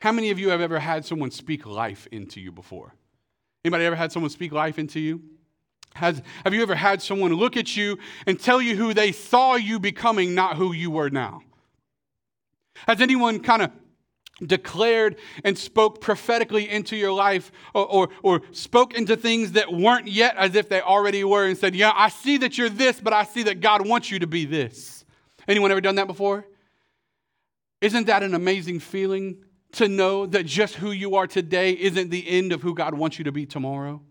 how 0.00 0.10
many 0.10 0.30
of 0.30 0.38
you 0.40 0.48
have 0.48 0.60
ever 0.60 0.80
had 0.80 1.04
someone 1.04 1.30
speak 1.30 1.64
life 1.64 2.08
into 2.10 2.40
you 2.40 2.50
before? 2.50 2.92
Anybody 3.64 3.84
ever 3.84 3.94
had 3.94 4.10
someone 4.10 4.30
speak 4.30 4.50
life 4.50 4.80
into 4.80 4.98
you? 4.98 5.22
Has, 5.94 6.22
have 6.44 6.54
you 6.54 6.62
ever 6.62 6.74
had 6.74 7.02
someone 7.02 7.34
look 7.34 7.56
at 7.56 7.76
you 7.76 7.98
and 8.26 8.40
tell 8.40 8.60
you 8.60 8.76
who 8.76 8.94
they 8.94 9.12
saw 9.12 9.56
you 9.56 9.78
becoming, 9.78 10.34
not 10.34 10.56
who 10.56 10.72
you 10.72 10.90
were 10.90 11.10
now? 11.10 11.42
Has 12.86 13.00
anyone 13.00 13.40
kind 13.40 13.62
of 13.62 13.70
declared 14.44 15.16
and 15.44 15.56
spoke 15.56 16.00
prophetically 16.00 16.68
into 16.68 16.96
your 16.96 17.12
life 17.12 17.52
or, 17.74 17.86
or, 17.86 18.08
or, 18.22 18.42
spoke 18.50 18.94
into 18.94 19.16
things 19.16 19.52
that 19.52 19.72
weren't 19.72 20.08
yet 20.08 20.36
as 20.36 20.54
if 20.56 20.68
they 20.68 20.80
already 20.80 21.22
were 21.22 21.46
and 21.46 21.56
said, 21.56 21.76
Yeah, 21.76 21.92
I 21.94 22.08
see 22.08 22.38
that 22.38 22.58
you're 22.58 22.68
this, 22.68 23.00
but 23.00 23.12
I 23.12 23.24
see 23.24 23.44
that 23.44 23.60
God 23.60 23.86
wants 23.86 24.10
you 24.10 24.18
to 24.18 24.26
be 24.26 24.44
this? 24.44 25.04
Anyone 25.46 25.70
ever 25.70 25.80
done 25.80 25.96
that 25.96 26.06
before? 26.06 26.46
Isn't 27.80 28.06
that 28.06 28.22
an 28.22 28.34
amazing 28.34 28.80
feeling 28.80 29.44
to 29.72 29.88
know 29.88 30.26
that 30.26 30.46
just 30.46 30.76
who 30.76 30.92
you 30.92 31.16
are 31.16 31.26
today 31.26 31.72
isn't 31.72 32.10
the 32.10 32.28
end 32.28 32.52
of 32.52 32.62
who 32.62 32.74
God 32.74 32.94
wants 32.94 33.18
you 33.18 33.24
to 33.24 33.32
be 33.32 33.46
tomorrow? 33.46 34.02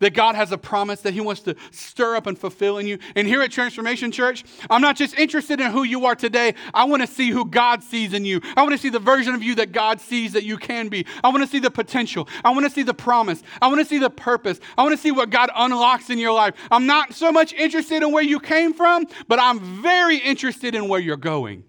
That 0.00 0.14
God 0.14 0.34
has 0.34 0.52
a 0.52 0.58
promise 0.58 1.00
that 1.02 1.14
He 1.14 1.20
wants 1.20 1.42
to 1.42 1.54
stir 1.70 2.16
up 2.16 2.26
and 2.26 2.38
fulfill 2.38 2.78
in 2.78 2.86
you. 2.86 2.98
And 3.14 3.26
here 3.26 3.42
at 3.42 3.50
Transformation 3.50 4.10
Church, 4.10 4.44
I'm 4.70 4.82
not 4.82 4.96
just 4.96 5.18
interested 5.18 5.60
in 5.60 5.70
who 5.70 5.82
you 5.82 6.06
are 6.06 6.14
today. 6.14 6.54
I 6.72 6.84
want 6.84 7.02
to 7.02 7.06
see 7.06 7.30
who 7.30 7.44
God 7.44 7.82
sees 7.82 8.12
in 8.12 8.24
you. 8.24 8.40
I 8.56 8.62
want 8.62 8.72
to 8.72 8.78
see 8.78 8.90
the 8.90 8.98
version 8.98 9.34
of 9.34 9.42
you 9.42 9.54
that 9.56 9.72
God 9.72 10.00
sees 10.00 10.32
that 10.32 10.44
you 10.44 10.56
can 10.56 10.88
be. 10.88 11.06
I 11.22 11.28
want 11.28 11.42
to 11.42 11.48
see 11.48 11.60
the 11.60 11.70
potential. 11.70 12.28
I 12.44 12.50
want 12.50 12.64
to 12.64 12.70
see 12.70 12.82
the 12.82 12.94
promise. 12.94 13.42
I 13.60 13.68
want 13.68 13.80
to 13.80 13.86
see 13.86 13.98
the 13.98 14.10
purpose. 14.10 14.60
I 14.76 14.82
want 14.82 14.94
to 14.94 15.00
see 15.00 15.12
what 15.12 15.30
God 15.30 15.50
unlocks 15.54 16.10
in 16.10 16.18
your 16.18 16.32
life. 16.32 16.54
I'm 16.70 16.86
not 16.86 17.14
so 17.14 17.32
much 17.32 17.52
interested 17.52 18.02
in 18.02 18.12
where 18.12 18.22
you 18.22 18.40
came 18.40 18.74
from, 18.74 19.06
but 19.28 19.38
I'm 19.38 19.82
very 19.82 20.18
interested 20.18 20.74
in 20.74 20.88
where 20.88 21.00
you're 21.00 21.16
going. 21.16 21.64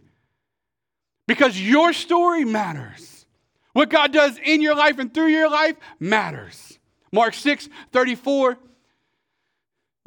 Because 1.27 1.59
your 1.59 1.93
story 1.93 2.45
matters. 2.45 3.25
What 3.73 3.89
God 3.89 4.13
does 4.13 4.39
in 4.43 4.61
your 4.61 4.75
life 4.75 4.99
and 4.99 5.13
through 5.13 5.27
your 5.27 5.49
life 5.49 5.75
matters. 5.99 6.74
Mark 7.15 7.33
6 7.33 7.69
34. 7.91 8.57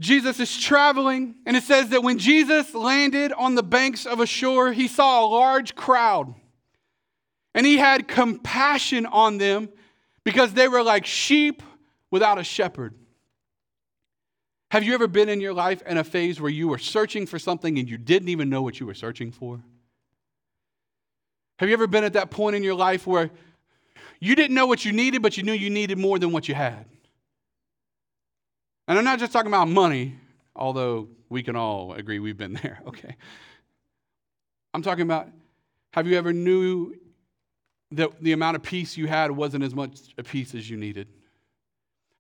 Jesus 0.01 0.39
is 0.39 0.57
traveling, 0.57 1.35
and 1.45 1.57
it 1.57 1.65
says 1.65 1.89
that 1.89 2.05
when 2.05 2.19
Jesus 2.19 2.73
landed 2.73 3.33
on 3.33 3.57
the 3.57 3.65
banks 3.65 4.07
of 4.07 4.21
a 4.21 4.27
shore, 4.27 4.73
he 4.73 4.87
saw 4.87 5.25
a 5.25 5.27
large 5.27 5.75
crowd. 5.75 6.35
And 7.53 7.67
he 7.67 7.79
had 7.79 8.07
compassion 8.07 9.07
on 9.07 9.39
them 9.39 9.71
because 10.23 10.53
they 10.53 10.69
were 10.69 10.85
like 10.85 11.05
sheep 11.05 11.63
without 12.13 12.39
a 12.39 12.45
shepherd. 12.45 12.95
Have 14.71 14.85
you 14.85 14.95
ever 14.95 15.09
been 15.09 15.29
in 15.29 15.41
your 15.41 15.55
life 15.55 15.83
in 15.83 15.97
a 15.97 16.05
phase 16.05 16.41
where 16.41 16.51
you 16.51 16.69
were 16.69 16.79
searching 16.79 17.27
for 17.27 17.39
something 17.39 17.79
and 17.79 17.89
you 17.89 17.97
didn't 17.97 18.29
even 18.29 18.49
know 18.49 18.63
what 18.63 18.79
you 18.79 18.87
were 18.87 18.95
searching 18.95 19.33
for? 19.33 19.61
Have 21.59 21.69
you 21.69 21.73
ever 21.73 21.87
been 21.89 22.05
at 22.05 22.13
that 22.13 22.31
point 22.31 22.55
in 22.55 22.63
your 22.63 22.75
life 22.75 23.07
where 23.07 23.31
you 24.21 24.37
didn't 24.37 24.55
know 24.55 24.67
what 24.67 24.85
you 24.85 24.93
needed, 24.93 25.23
but 25.23 25.37
you 25.37 25.43
knew 25.43 25.53
you 25.53 25.71
needed 25.71 25.99
more 25.99 26.19
than 26.19 26.31
what 26.31 26.47
you 26.49 26.55
had? 26.55 26.85
And 28.89 28.99
I'm 28.99 29.05
not 29.05 29.19
just 29.19 29.33
talking 29.33 29.49
about 29.49 29.69
money, 29.69 30.15
although 30.57 31.09
we 31.29 31.43
can 31.43 31.57
all 31.57 31.93
agree 31.93 32.19
we've 32.19 32.39
been 32.39 32.55
there, 32.55 32.81
okay? 32.87 33.17
I'm 34.73 34.83
talking 34.83 35.03
about 35.03 35.29
have 35.93 36.07
you 36.07 36.17
ever 36.17 36.33
knew 36.33 36.95
that 37.93 38.23
the 38.23 38.33
amount 38.33 38.57
of 38.57 38.63
peace 38.63 38.97
you 38.97 39.07
had 39.07 39.31
wasn't 39.31 39.65
as 39.65 39.75
much 39.75 39.99
a 40.17 40.23
peace 40.23 40.55
as 40.55 40.69
you 40.69 40.77
needed? 40.77 41.09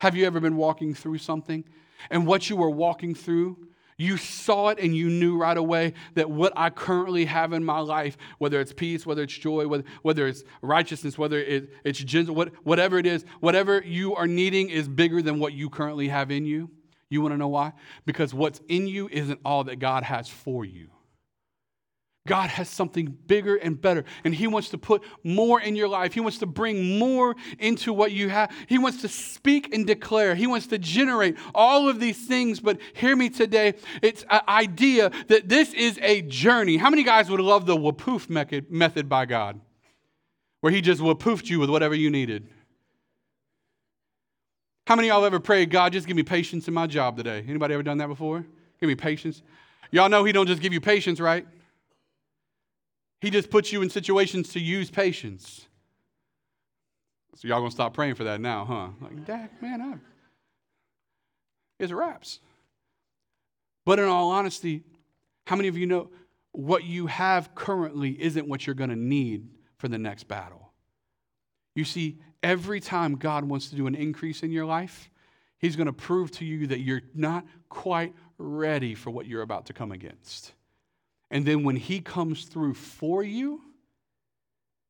Have 0.00 0.14
you 0.14 0.26
ever 0.26 0.40
been 0.40 0.56
walking 0.56 0.94
through 0.94 1.18
something 1.18 1.64
and 2.10 2.26
what 2.26 2.48
you 2.48 2.56
were 2.56 2.70
walking 2.70 3.14
through 3.14 3.67
you 3.98 4.16
saw 4.16 4.68
it 4.68 4.78
and 4.78 4.96
you 4.96 5.10
knew 5.10 5.36
right 5.36 5.56
away 5.56 5.92
that 6.14 6.30
what 6.30 6.52
I 6.56 6.70
currently 6.70 7.24
have 7.24 7.52
in 7.52 7.64
my 7.64 7.80
life, 7.80 8.16
whether 8.38 8.60
it's 8.60 8.72
peace, 8.72 9.04
whether 9.04 9.24
it's 9.24 9.36
joy, 9.36 9.66
whether, 9.66 9.82
whether 10.02 10.28
it's 10.28 10.44
righteousness, 10.62 11.18
whether 11.18 11.40
it, 11.40 11.70
it's 11.84 11.98
gentle, 11.98 12.36
what, 12.36 12.54
whatever 12.64 12.98
it 12.98 13.06
is, 13.06 13.24
whatever 13.40 13.82
you 13.84 14.14
are 14.14 14.28
needing 14.28 14.70
is 14.70 14.88
bigger 14.88 15.20
than 15.20 15.40
what 15.40 15.52
you 15.52 15.68
currently 15.68 16.08
have 16.08 16.30
in 16.30 16.46
you. 16.46 16.70
You 17.10 17.22
want 17.22 17.34
to 17.34 17.38
know 17.38 17.48
why? 17.48 17.72
Because 18.06 18.32
what's 18.32 18.60
in 18.68 18.86
you 18.86 19.08
isn't 19.10 19.40
all 19.44 19.64
that 19.64 19.80
God 19.80 20.04
has 20.04 20.28
for 20.28 20.64
you. 20.64 20.90
God 22.26 22.50
has 22.50 22.68
something 22.68 23.16
bigger 23.26 23.56
and 23.56 23.80
better, 23.80 24.04
and 24.22 24.34
He 24.34 24.46
wants 24.46 24.68
to 24.70 24.78
put 24.78 25.02
more 25.24 25.60
in 25.60 25.74
your 25.74 25.88
life. 25.88 26.12
He 26.12 26.20
wants 26.20 26.38
to 26.38 26.46
bring 26.46 26.98
more 26.98 27.34
into 27.58 27.92
what 27.92 28.12
you 28.12 28.28
have. 28.28 28.52
He 28.66 28.76
wants 28.76 29.00
to 29.00 29.08
speak 29.08 29.74
and 29.74 29.86
declare. 29.86 30.34
He 30.34 30.46
wants 30.46 30.66
to 30.66 30.78
generate 30.78 31.36
all 31.54 31.88
of 31.88 32.00
these 32.00 32.26
things. 32.26 32.60
But 32.60 32.80
hear 32.92 33.16
me 33.16 33.30
today 33.30 33.74
it's 34.02 34.26
an 34.28 34.42
idea 34.46 35.10
that 35.28 35.48
this 35.48 35.72
is 35.72 35.98
a 36.02 36.20
journey. 36.22 36.76
How 36.76 36.90
many 36.90 37.02
guys 37.02 37.30
would 37.30 37.40
love 37.40 37.64
the 37.64 37.76
wapoof 37.76 38.28
method 38.28 39.08
by 39.08 39.24
God, 39.24 39.60
where 40.60 40.72
He 40.72 40.82
just 40.82 41.00
wapoofed 41.00 41.48
you 41.48 41.58
with 41.58 41.70
whatever 41.70 41.94
you 41.94 42.10
needed? 42.10 42.46
How 44.86 44.96
many 44.96 45.08
of 45.08 45.16
y'all 45.16 45.24
ever 45.24 45.40
prayed, 45.40 45.70
God, 45.70 45.92
just 45.92 46.06
give 46.06 46.16
me 46.16 46.22
patience 46.22 46.68
in 46.68 46.74
my 46.74 46.86
job 46.86 47.16
today? 47.16 47.44
Anybody 47.48 47.72
ever 47.74 47.82
done 47.82 47.98
that 47.98 48.08
before? 48.08 48.44
Give 48.80 48.88
me 48.88 48.94
patience. 48.94 49.42
Y'all 49.90 50.10
know 50.10 50.24
He 50.24 50.32
don't 50.32 50.46
just 50.46 50.60
give 50.60 50.74
you 50.74 50.80
patience, 50.80 51.20
right? 51.20 51.46
He 53.20 53.30
just 53.30 53.50
puts 53.50 53.72
you 53.72 53.82
in 53.82 53.90
situations 53.90 54.50
to 54.50 54.60
use 54.60 54.90
patience. 54.90 55.66
So 57.34 57.48
y'all 57.48 57.60
gonna 57.60 57.70
stop 57.70 57.94
praying 57.94 58.14
for 58.14 58.24
that 58.24 58.40
now, 58.40 58.64
huh? 58.64 58.88
Like, 59.00 59.24
Dak, 59.24 59.62
man, 59.62 59.80
I 59.80 59.94
it's 61.78 61.92
raps. 61.92 62.40
But 63.84 63.98
in 63.98 64.06
all 64.06 64.30
honesty, 64.30 64.82
how 65.46 65.56
many 65.56 65.68
of 65.68 65.76
you 65.76 65.86
know 65.86 66.10
what 66.52 66.84
you 66.84 67.06
have 67.06 67.54
currently 67.54 68.20
isn't 68.20 68.48
what 68.48 68.66
you're 68.66 68.74
gonna 68.74 68.96
need 68.96 69.48
for 69.76 69.88
the 69.88 69.98
next 69.98 70.24
battle? 70.24 70.72
You 71.74 71.84
see, 71.84 72.18
every 72.42 72.80
time 72.80 73.14
God 73.14 73.44
wants 73.44 73.70
to 73.70 73.76
do 73.76 73.86
an 73.86 73.94
increase 73.94 74.42
in 74.42 74.50
your 74.50 74.66
life, 74.66 75.10
He's 75.58 75.76
gonna 75.76 75.92
prove 75.92 76.30
to 76.32 76.44
you 76.44 76.66
that 76.68 76.80
you're 76.80 77.02
not 77.14 77.44
quite 77.68 78.14
ready 78.38 78.94
for 78.94 79.10
what 79.10 79.26
you're 79.26 79.42
about 79.42 79.66
to 79.66 79.72
come 79.72 79.92
against. 79.92 80.52
And 81.30 81.44
then 81.44 81.64
when 81.64 81.76
He 81.76 82.00
comes 82.00 82.44
through 82.44 82.74
for 82.74 83.22
you, 83.22 83.60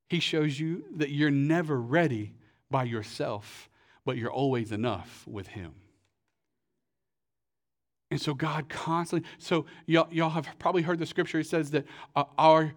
He 0.08 0.20
shows 0.20 0.58
you 0.58 0.84
that 0.96 1.10
you're 1.10 1.30
never 1.30 1.80
ready 1.80 2.34
by 2.70 2.84
yourself, 2.84 3.68
but 4.04 4.16
you're 4.16 4.30
always 4.30 4.72
enough 4.72 5.24
with 5.26 5.48
Him. 5.48 5.74
And 8.10 8.20
so 8.20 8.32
God 8.32 8.68
constantly, 8.68 9.28
so 9.38 9.66
y'all, 9.86 10.08
y'all 10.10 10.30
have 10.30 10.48
probably 10.58 10.82
heard 10.82 10.98
the 10.98 11.06
scripture. 11.06 11.40
It 11.40 11.46
says 11.46 11.70
that 11.72 11.84
uh, 12.16 12.24
our 12.38 12.72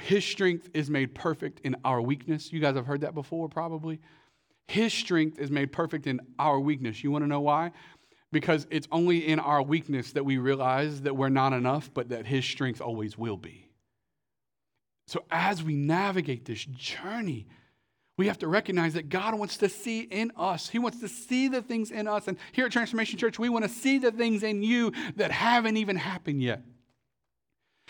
His 0.00 0.24
strength 0.24 0.68
is 0.74 0.90
made 0.90 1.14
perfect 1.14 1.60
in 1.64 1.76
our 1.84 2.02
weakness. 2.02 2.52
You 2.52 2.60
guys 2.60 2.76
have 2.76 2.86
heard 2.86 3.00
that 3.02 3.14
before, 3.14 3.48
probably. 3.48 4.00
His 4.68 4.92
strength 4.92 5.38
is 5.38 5.50
made 5.50 5.72
perfect 5.72 6.06
in 6.06 6.20
our 6.38 6.58
weakness. 6.58 7.04
You 7.04 7.10
want 7.10 7.22
to 7.22 7.28
know 7.28 7.40
why? 7.40 7.72
Because 8.34 8.66
it's 8.70 8.86
only 8.92 9.26
in 9.26 9.38
our 9.38 9.62
weakness 9.62 10.12
that 10.12 10.24
we 10.24 10.36
realize 10.36 11.00
that 11.02 11.16
we're 11.16 11.30
not 11.30 11.54
enough, 11.54 11.90
but 11.94 12.10
that 12.10 12.26
His 12.26 12.44
strength 12.44 12.82
always 12.82 13.16
will 13.16 13.38
be. 13.38 13.70
So, 15.06 15.24
as 15.30 15.62
we 15.62 15.74
navigate 15.74 16.44
this 16.44 16.64
journey, 16.66 17.46
We 18.16 18.28
have 18.28 18.38
to 18.38 18.48
recognize 18.48 18.94
that 18.94 19.08
God 19.08 19.36
wants 19.36 19.56
to 19.58 19.68
see 19.68 20.02
in 20.02 20.30
us. 20.36 20.68
He 20.68 20.78
wants 20.78 21.00
to 21.00 21.08
see 21.08 21.48
the 21.48 21.62
things 21.62 21.90
in 21.90 22.06
us. 22.06 22.28
And 22.28 22.36
here 22.52 22.66
at 22.66 22.72
Transformation 22.72 23.18
Church, 23.18 23.38
we 23.38 23.48
want 23.48 23.64
to 23.64 23.68
see 23.68 23.98
the 23.98 24.12
things 24.12 24.44
in 24.44 24.62
you 24.62 24.92
that 25.16 25.32
haven't 25.32 25.76
even 25.76 25.96
happened 25.96 26.40
yet. 26.40 26.62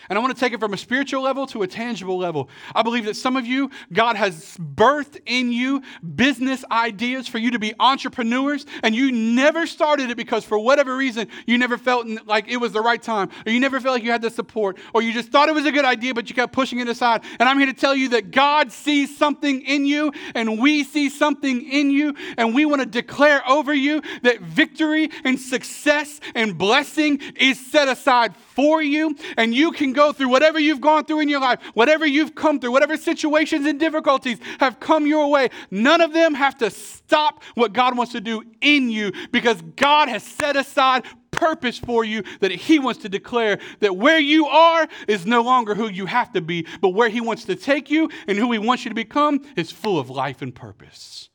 And 0.09 0.19
I 0.19 0.21
want 0.21 0.35
to 0.35 0.39
take 0.39 0.53
it 0.53 0.59
from 0.59 0.73
a 0.73 0.77
spiritual 0.77 1.23
level 1.23 1.47
to 1.47 1.63
a 1.63 1.67
tangible 1.67 2.17
level. 2.17 2.49
I 2.75 2.83
believe 2.83 3.05
that 3.05 3.15
some 3.15 3.35
of 3.35 3.45
you, 3.45 3.71
God 3.91 4.15
has 4.15 4.55
birthed 4.57 5.19
in 5.25 5.51
you 5.51 5.81
business 6.15 6.63
ideas 6.71 7.27
for 7.27 7.39
you 7.39 7.51
to 7.51 7.59
be 7.59 7.73
entrepreneurs, 7.79 8.65
and 8.83 8.93
you 8.93 9.11
never 9.11 9.65
started 9.65 10.11
it 10.11 10.17
because 10.17 10.45
for 10.45 10.59
whatever 10.59 10.95
reason, 10.95 11.27
you 11.47 11.57
never 11.57 11.77
felt 11.77 12.07
like 12.25 12.47
it 12.47 12.57
was 12.57 12.71
the 12.71 12.81
right 12.81 13.01
time, 13.01 13.29
or 13.45 13.51
you 13.51 13.59
never 13.59 13.79
felt 13.79 13.95
like 13.95 14.03
you 14.03 14.11
had 14.11 14.21
the 14.21 14.29
support, 14.29 14.77
or 14.93 15.01
you 15.01 15.11
just 15.11 15.29
thought 15.29 15.49
it 15.49 15.55
was 15.55 15.65
a 15.65 15.71
good 15.71 15.85
idea, 15.85 16.13
but 16.13 16.29
you 16.29 16.35
kept 16.35 16.53
pushing 16.53 16.79
it 16.79 16.87
aside. 16.87 17.23
And 17.39 17.49
I'm 17.49 17.57
here 17.57 17.67
to 17.67 17.73
tell 17.73 17.95
you 17.95 18.09
that 18.09 18.31
God 18.31 18.71
sees 18.71 19.17
something 19.17 19.61
in 19.61 19.85
you, 19.85 20.11
and 20.35 20.59
we 20.59 20.83
see 20.83 21.09
something 21.09 21.67
in 21.67 21.89
you, 21.89 22.13
and 22.37 22.53
we 22.53 22.65
want 22.65 22.81
to 22.81 22.85
declare 22.85 23.47
over 23.49 23.73
you 23.73 24.01
that 24.21 24.41
victory 24.41 25.09
and 25.23 25.39
success 25.39 26.19
and 26.35 26.57
blessing 26.57 27.19
is 27.37 27.59
set 27.59 27.87
aside 27.87 28.35
for 28.55 28.81
you, 28.81 29.15
and 29.37 29.53
you 29.53 29.71
can 29.71 29.93
go 29.93 30.11
through 30.13 30.29
whatever 30.29 30.59
you've 30.59 30.81
gone 30.81 31.05
through 31.05 31.19
in 31.19 31.29
your 31.29 31.41
life, 31.41 31.59
whatever 31.73 32.05
you've 32.05 32.33
come 32.33 32.59
through, 32.59 32.71
whatever 32.71 32.97
situations 32.97 33.65
and 33.65 33.79
difficulties 33.79 34.39
have 34.59 34.79
come 34.79 35.05
your 35.05 35.29
way. 35.29 35.49
None 35.69 36.01
of 36.01 36.13
them 36.13 36.33
have 36.33 36.57
to 36.59 36.69
stop 36.69 37.43
what 37.53 37.73
God 37.73 37.97
wants 37.97 38.13
to 38.13 38.21
do 38.21 38.43
in 38.61 38.89
you 38.89 39.11
because 39.31 39.61
God 39.75 40.09
has 40.09 40.23
set 40.23 40.55
aside 40.55 41.03
purpose 41.31 41.77
for 41.77 42.03
you 42.03 42.23
that 42.39 42.51
He 42.51 42.79
wants 42.79 43.01
to 43.01 43.09
declare 43.09 43.59
that 43.81 43.97
where 43.97 44.19
you 44.19 44.47
are 44.47 44.87
is 45.07 45.25
no 45.25 45.41
longer 45.41 45.75
who 45.75 45.89
you 45.89 46.05
have 46.05 46.31
to 46.33 46.41
be, 46.41 46.65
but 46.81 46.89
where 46.89 47.09
He 47.09 47.21
wants 47.21 47.45
to 47.45 47.55
take 47.55 47.91
you 47.91 48.09
and 48.27 48.37
who 48.37 48.51
He 48.51 48.57
wants 48.57 48.85
you 48.85 48.89
to 48.89 48.95
become 48.95 49.41
is 49.55 49.71
full 49.71 49.99
of 49.99 50.09
life 50.09 50.41
and 50.41 50.55
purpose. 50.55 51.29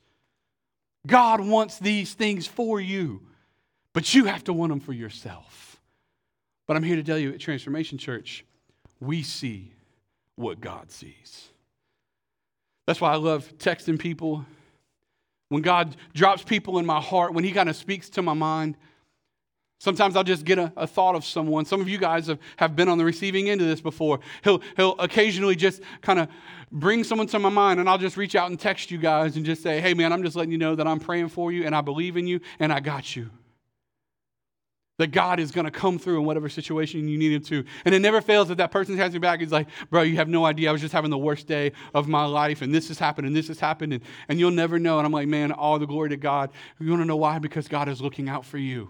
God 1.07 1.39
wants 1.39 1.79
these 1.79 2.13
things 2.13 2.47
for 2.47 2.79
you, 2.79 3.21
but 3.93 4.13
you 4.13 4.25
have 4.25 4.43
to 4.45 4.53
want 4.53 4.71
them 4.71 4.79
for 4.79 4.93
yourself. 4.93 5.70
But 6.71 6.77
I'm 6.77 6.83
here 6.83 6.95
to 6.95 7.03
tell 7.03 7.19
you 7.19 7.33
at 7.33 7.39
Transformation 7.41 7.97
Church, 7.97 8.45
we 9.01 9.23
see 9.23 9.73
what 10.37 10.61
God 10.61 10.89
sees. 10.89 11.49
That's 12.87 13.01
why 13.01 13.11
I 13.11 13.17
love 13.17 13.51
texting 13.57 13.99
people. 13.99 14.45
When 15.49 15.63
God 15.63 15.97
drops 16.13 16.43
people 16.43 16.79
in 16.79 16.85
my 16.85 17.01
heart, 17.01 17.33
when 17.33 17.43
He 17.43 17.51
kind 17.51 17.67
of 17.67 17.75
speaks 17.75 18.09
to 18.11 18.21
my 18.21 18.33
mind, 18.33 18.77
Sometimes 19.79 20.15
I'll 20.15 20.23
just 20.23 20.45
get 20.45 20.59
a, 20.59 20.71
a, 20.77 20.87
thought 20.87 21.15
of 21.15 21.25
someone. 21.25 21.65
Some 21.65 21.81
of 21.81 21.89
you 21.89 21.97
guys 21.97 22.27
have, 22.27 22.37
have 22.55 22.75
been 22.75 22.87
on 22.87 22.99
the 22.99 23.03
receiving 23.03 23.49
end 23.49 23.61
of 23.61 23.67
this 23.67 23.81
before. 23.81 24.19
He'll, 24.43 24.61
he'll 24.77 24.95
occasionally 24.99 25.55
just 25.55 25.81
kind 26.01 26.19
of 26.19 26.27
bring 26.71 27.03
someone 27.03 27.25
to 27.27 27.39
my 27.39 27.49
mind, 27.49 27.79
and 27.79 27.89
I'll 27.89 27.97
just 27.97 28.15
reach 28.15 28.35
out 28.35 28.51
and 28.51 28.59
text 28.59 28.91
you 28.91 28.99
guys 28.99 29.37
and 29.37 29.43
just 29.43 29.63
say, 29.63 29.81
hey, 29.81 29.95
man, 29.95 30.13
I'm 30.13 30.21
just 30.23 30.35
letting 30.35 30.51
you 30.51 30.59
know 30.59 30.75
that 30.75 30.87
I'm 30.87 30.99
praying 30.99 31.29
for 31.29 31.51
you, 31.51 31.65
and 31.65 31.75
I 31.75 31.81
believe 31.81 32.15
in 32.15 32.27
you, 32.27 32.39
and 32.59 32.71
I 32.71 32.79
got 32.79 33.15
you 33.15 33.31
that 35.01 35.07
God 35.07 35.39
is 35.39 35.51
going 35.51 35.65
to 35.65 35.71
come 35.71 35.97
through 35.97 36.19
in 36.19 36.25
whatever 36.25 36.47
situation 36.47 37.07
you 37.07 37.17
need 37.17 37.33
him 37.33 37.41
to. 37.43 37.65
And 37.85 37.95
it 37.95 37.99
never 37.99 38.21
fails 38.21 38.49
that 38.49 38.57
that 38.59 38.71
person 38.71 38.95
has 38.97 39.13
your 39.13 39.19
back. 39.19 39.39
He's 39.39 39.51
like, 39.51 39.67
bro, 39.89 40.03
you 40.03 40.17
have 40.17 40.29
no 40.29 40.45
idea. 40.45 40.69
I 40.69 40.71
was 40.71 40.79
just 40.79 40.93
having 40.93 41.09
the 41.09 41.17
worst 41.17 41.47
day 41.47 41.71
of 41.95 42.07
my 42.07 42.25
life, 42.25 42.61
and 42.61 42.73
this 42.73 42.87
has 42.89 42.99
happened, 42.99 43.25
and 43.25 43.35
this 43.35 43.47
has 43.47 43.59
happened, 43.59 43.93
and, 43.93 44.03
and 44.29 44.39
you'll 44.39 44.51
never 44.51 44.77
know. 44.77 44.99
And 44.99 45.05
I'm 45.05 45.11
like, 45.11 45.27
man, 45.27 45.51
all 45.51 45.79
the 45.79 45.87
glory 45.87 46.09
to 46.09 46.17
God. 46.17 46.51
You 46.79 46.89
want 46.91 47.01
to 47.01 47.05
know 47.05 47.17
why? 47.17 47.39
Because 47.39 47.67
God 47.67 47.89
is 47.89 47.99
looking 47.99 48.29
out 48.29 48.45
for 48.45 48.59
you. 48.59 48.89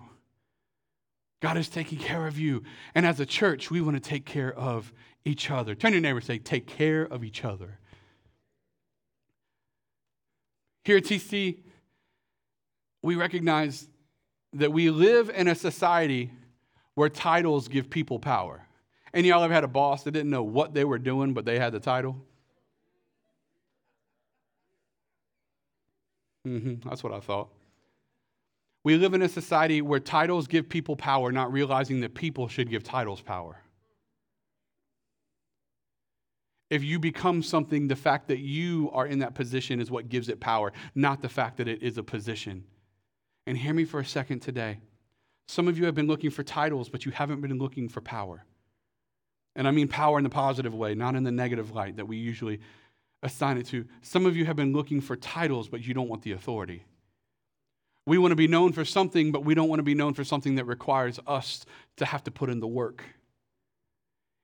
God 1.41 1.57
is 1.57 1.69
taking 1.69 1.97
care 1.97 2.27
of 2.27 2.37
you. 2.37 2.63
And 2.93 3.05
as 3.05 3.19
a 3.19 3.25
church, 3.25 3.71
we 3.71 3.79
want 3.79 3.95
to 3.95 4.01
take 4.01 4.25
care 4.25 4.53
of 4.53 4.93
each 5.23 5.49
other. 5.49 5.75
Turn 5.75 5.93
your 5.93 6.01
neighbor 6.01 6.17
and 6.17 6.25
say, 6.25 6.37
take 6.37 6.67
care 6.67 7.03
of 7.03 7.23
each 7.23 7.45
other. 7.45 7.79
Here 10.83 10.97
at 10.97 11.03
TC, 11.03 11.59
we 13.01 13.15
recognize 13.15 13.87
that 14.53 14.71
we 14.71 14.89
live 14.89 15.29
in 15.29 15.47
a 15.47 15.55
society 15.55 16.31
where 16.95 17.09
titles 17.09 17.67
give 17.67 17.89
people 17.89 18.19
power. 18.19 18.65
Any 19.13 19.29
y'all 19.29 19.43
ever 19.43 19.53
had 19.53 19.63
a 19.63 19.67
boss 19.69 20.03
that 20.03 20.11
didn't 20.11 20.29
know 20.29 20.43
what 20.43 20.73
they 20.73 20.85
were 20.85 20.99
doing, 20.99 21.33
but 21.33 21.45
they 21.45 21.59
had 21.59 21.73
the 21.73 21.79
title? 21.79 22.17
Mm-hmm, 26.47 26.87
that's 26.87 27.03
what 27.03 27.13
I 27.13 27.19
thought. 27.19 27.49
We 28.83 28.97
live 28.97 29.13
in 29.13 29.21
a 29.21 29.29
society 29.29 29.81
where 29.81 29.99
titles 29.99 30.47
give 30.47 30.67
people 30.67 30.95
power, 30.95 31.31
not 31.31 31.53
realizing 31.53 32.01
that 32.01 32.15
people 32.15 32.47
should 32.47 32.69
give 32.69 32.83
titles 32.83 33.21
power. 33.21 33.57
If 36.71 36.83
you 36.83 36.99
become 36.99 37.43
something, 37.43 37.87
the 37.89 37.95
fact 37.95 38.29
that 38.29 38.39
you 38.39 38.89
are 38.93 39.05
in 39.05 39.19
that 39.19 39.35
position 39.35 39.79
is 39.79 39.91
what 39.91 40.09
gives 40.09 40.29
it 40.29 40.39
power, 40.39 40.71
not 40.95 41.21
the 41.21 41.29
fact 41.29 41.57
that 41.57 41.67
it 41.67 41.83
is 41.83 41.97
a 41.97 42.03
position. 42.03 42.63
And 43.51 43.57
hear 43.57 43.73
me 43.73 43.83
for 43.83 43.99
a 43.99 44.05
second 44.05 44.39
today. 44.39 44.79
Some 45.49 45.67
of 45.67 45.77
you 45.77 45.83
have 45.83 45.93
been 45.93 46.07
looking 46.07 46.29
for 46.29 46.41
titles, 46.41 46.87
but 46.87 47.05
you 47.05 47.11
haven't 47.11 47.41
been 47.41 47.57
looking 47.57 47.89
for 47.89 47.99
power. 47.99 48.45
And 49.57 49.67
I 49.67 49.71
mean 49.71 49.89
power 49.89 50.17
in 50.17 50.23
the 50.23 50.29
positive 50.29 50.73
way, 50.73 50.95
not 50.95 51.15
in 51.15 51.25
the 51.25 51.33
negative 51.33 51.75
light 51.75 51.97
that 51.97 52.07
we 52.07 52.15
usually 52.15 52.61
assign 53.23 53.57
it 53.57 53.65
to. 53.65 53.83
Some 54.03 54.25
of 54.25 54.37
you 54.37 54.45
have 54.45 54.55
been 54.55 54.71
looking 54.71 55.01
for 55.01 55.17
titles, 55.17 55.67
but 55.67 55.85
you 55.85 55.93
don't 55.93 56.07
want 56.07 56.21
the 56.21 56.31
authority. 56.31 56.85
We 58.05 58.17
want 58.17 58.31
to 58.31 58.37
be 58.37 58.47
known 58.47 58.71
for 58.71 58.85
something, 58.85 59.33
but 59.33 59.43
we 59.43 59.53
don't 59.53 59.67
want 59.67 59.79
to 59.79 59.83
be 59.83 59.95
known 59.95 60.13
for 60.13 60.23
something 60.23 60.55
that 60.55 60.63
requires 60.63 61.19
us 61.27 61.65
to 61.97 62.05
have 62.05 62.23
to 62.23 62.31
put 62.31 62.49
in 62.49 62.61
the 62.61 62.67
work. 62.67 63.03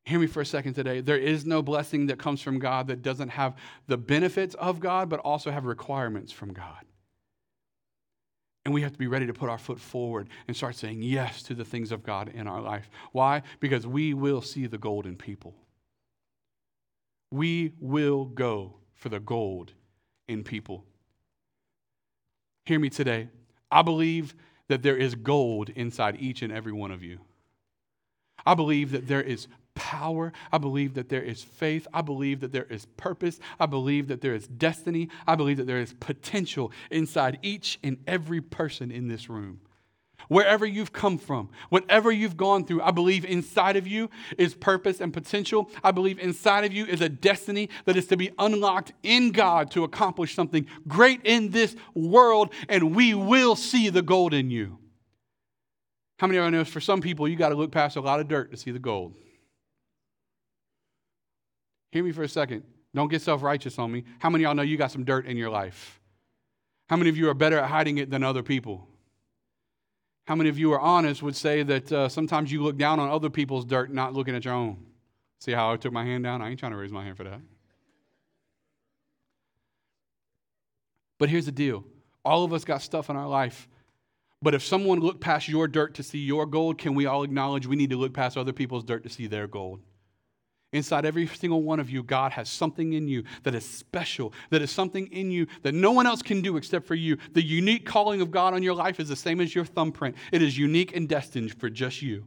Hear 0.03 0.19
me 0.19 0.27
for 0.27 0.41
a 0.41 0.45
second 0.45 0.73
today. 0.73 0.99
There 0.99 1.17
is 1.17 1.45
no 1.45 1.61
blessing 1.61 2.07
that 2.07 2.19
comes 2.19 2.41
from 2.41 2.59
God 2.59 2.87
that 2.87 3.03
doesn't 3.03 3.29
have 3.29 3.55
the 3.87 3.95
benefits 3.95 4.53
of 4.55 4.81
God, 4.81 5.07
but 5.07 5.21
also 5.21 5.49
have 5.49 5.63
requirements 5.63 6.33
from 6.33 6.51
God. 6.51 6.86
And 8.67 8.73
we 8.73 8.81
have 8.81 8.91
to 8.91 8.99
be 8.99 9.07
ready 9.07 9.25
to 9.25 9.33
put 9.33 9.49
our 9.49 9.57
foot 9.57 9.79
forward 9.79 10.27
and 10.45 10.57
start 10.57 10.75
saying 10.75 11.01
yes 11.01 11.41
to 11.43 11.53
the 11.53 11.63
things 11.63 11.93
of 11.93 12.03
God 12.03 12.27
in 12.35 12.47
our 12.47 12.59
life. 12.59 12.89
Why? 13.13 13.43
Because 13.61 13.87
we 13.87 14.13
will 14.13 14.41
see 14.41 14.67
the 14.67 14.77
golden 14.77 15.15
people. 15.15 15.55
We 17.31 17.71
will 17.79 18.25
go 18.25 18.75
for 18.93 19.07
the 19.07 19.21
gold 19.21 19.71
in 20.27 20.43
people. 20.43 20.83
Hear 22.65 22.77
me 22.77 22.89
today. 22.89 23.29
I 23.71 23.83
believe 23.83 24.35
that 24.67 24.83
there 24.83 24.97
is 24.97 25.15
gold 25.15 25.69
inside 25.69 26.17
each 26.19 26.41
and 26.41 26.51
every 26.51 26.73
one 26.73 26.91
of 26.91 27.01
you. 27.01 27.19
I 28.45 28.53
believe 28.53 28.91
that 28.91 29.07
there 29.07 29.23
is 29.23 29.47
power. 29.77 30.33
I 30.51 30.57
believe 30.57 30.95
that 30.95 31.07
there 31.07 31.21
is 31.21 31.43
faith. 31.43 31.87
I 31.93 32.01
believe 32.01 32.41
that 32.41 32.51
there 32.51 32.65
is 32.65 32.85
purpose. 32.97 33.39
I 33.59 33.67
believe 33.67 34.07
that 34.07 34.21
there 34.21 34.33
is 34.33 34.47
destiny. 34.47 35.09
I 35.27 35.35
believe 35.35 35.57
that 35.57 35.67
there 35.67 35.79
is 35.79 35.93
potential 35.93 36.71
inside 36.89 37.37
each 37.43 37.79
and 37.83 37.97
every 38.07 38.41
person 38.41 38.91
in 38.91 39.07
this 39.07 39.29
room. 39.29 39.61
Wherever 40.29 40.65
you've 40.65 40.91
come 40.91 41.19
from, 41.19 41.49
whatever 41.69 42.11
you've 42.11 42.35
gone 42.35 42.65
through, 42.65 42.81
I 42.81 42.91
believe 42.91 43.23
inside 43.23 43.77
of 43.77 43.87
you 43.87 44.09
is 44.37 44.55
purpose 44.55 44.99
and 44.99 45.13
potential. 45.13 45.69
I 45.83 45.91
believe 45.91 46.19
inside 46.19 46.65
of 46.65 46.73
you 46.73 46.85
is 46.85 47.01
a 47.01 47.07
destiny 47.07 47.69
that 47.85 47.95
is 47.95 48.07
to 48.07 48.17
be 48.17 48.31
unlocked 48.37 48.93
in 49.03 49.31
God 49.31 49.71
to 49.71 49.83
accomplish 49.83 50.33
something 50.33 50.65
great 50.87 51.21
in 51.23 51.51
this 51.51 51.75
world, 51.93 52.51
and 52.67 52.95
we 52.95 53.13
will 53.13 53.55
see 53.55 53.89
the 53.89 54.01
gold 54.01 54.33
in 54.33 54.49
you. 54.49 54.79
How 56.19 56.27
many 56.27 56.39
of 56.39 56.45
you 56.45 56.51
know 56.51 56.65
for 56.65 56.81
some 56.81 56.99
people, 56.99 57.27
you 57.27 57.35
got 57.35 57.49
to 57.49 57.55
look 57.55 57.71
past 57.71 57.95
a 57.95 58.01
lot 58.01 58.19
of 58.19 58.27
dirt 58.27 58.51
to 58.51 58.57
see 58.57 58.71
the 58.71 58.79
gold? 58.79 59.13
Hear 61.91 62.03
me 62.03 62.11
for 62.11 62.23
a 62.23 62.29
second. 62.29 62.63
Don't 62.93 63.09
get 63.09 63.21
self 63.21 63.43
righteous 63.43 63.77
on 63.79 63.91
me. 63.91 64.03
How 64.19 64.29
many 64.29 64.43
of 64.43 64.49
y'all 64.49 64.55
know 64.55 64.63
you 64.63 64.77
got 64.77 64.91
some 64.91 65.03
dirt 65.03 65.25
in 65.25 65.37
your 65.37 65.49
life? 65.49 65.99
How 66.89 66.95
many 66.95 67.09
of 67.09 67.17
you 67.17 67.29
are 67.29 67.33
better 67.33 67.59
at 67.59 67.69
hiding 67.69 67.97
it 67.97 68.09
than 68.09 68.23
other 68.23 68.43
people? 68.43 68.87
How 70.25 70.35
many 70.35 70.49
of 70.49 70.59
you 70.59 70.73
are 70.73 70.79
honest 70.79 71.23
would 71.23 71.35
say 71.35 71.63
that 71.63 71.91
uh, 71.91 72.09
sometimes 72.09 72.51
you 72.51 72.61
look 72.61 72.77
down 72.77 72.99
on 72.99 73.09
other 73.09 73.29
people's 73.29 73.65
dirt, 73.65 73.93
not 73.93 74.13
looking 74.13 74.35
at 74.35 74.45
your 74.45 74.53
own? 74.53 74.77
See 75.39 75.51
how 75.51 75.71
I 75.71 75.77
took 75.77 75.93
my 75.93 76.03
hand 76.03 76.23
down? 76.23 76.41
I 76.41 76.49
ain't 76.49 76.59
trying 76.59 76.71
to 76.71 76.77
raise 76.77 76.91
my 76.91 77.03
hand 77.03 77.17
for 77.17 77.23
that. 77.23 77.39
But 81.17 81.29
here's 81.29 81.45
the 81.45 81.51
deal 81.51 81.83
all 82.25 82.43
of 82.43 82.51
us 82.51 82.65
got 82.65 82.81
stuff 82.81 83.09
in 83.09 83.15
our 83.15 83.27
life. 83.27 83.67
But 84.41 84.53
if 84.53 84.63
someone 84.63 84.99
looked 84.99 85.21
past 85.21 85.47
your 85.47 85.67
dirt 85.67 85.95
to 85.95 86.03
see 86.03 86.19
your 86.19 86.45
gold, 86.45 86.77
can 86.77 86.93
we 86.93 87.05
all 87.05 87.23
acknowledge 87.23 87.65
we 87.65 87.75
need 87.75 87.89
to 87.89 87.97
look 87.97 88.13
past 88.13 88.37
other 88.37 88.53
people's 88.53 88.83
dirt 88.83 89.03
to 89.03 89.09
see 89.09 89.27
their 89.27 89.47
gold? 89.47 89.79
Inside 90.73 91.05
every 91.05 91.27
single 91.27 91.63
one 91.63 91.79
of 91.79 91.89
you, 91.89 92.03
God 92.03 92.33
has 92.33 92.49
something 92.49 92.91
in 92.91 93.07
you 93.07 93.23
that 93.43 93.55
is 93.55 93.65
special, 93.65 94.33
that 94.49 94.61
is 94.61 94.69
something 94.69 95.07
in 95.07 95.31
you 95.31 95.47
that 95.61 95.73
no 95.73 95.91
one 95.91 96.05
else 96.05 96.21
can 96.21 96.41
do 96.41 96.57
except 96.57 96.85
for 96.85 96.95
you. 96.95 97.17
The 97.31 97.41
unique 97.41 97.85
calling 97.85 98.19
of 98.19 98.31
God 98.31 98.53
on 98.53 98.61
your 98.61 98.73
life 98.73 98.99
is 98.99 99.07
the 99.07 99.15
same 99.15 99.39
as 99.39 99.55
your 99.55 99.63
thumbprint, 99.63 100.17
it 100.31 100.41
is 100.41 100.57
unique 100.57 100.93
and 100.95 101.07
destined 101.07 101.53
for 101.53 101.69
just 101.69 102.01
you. 102.01 102.25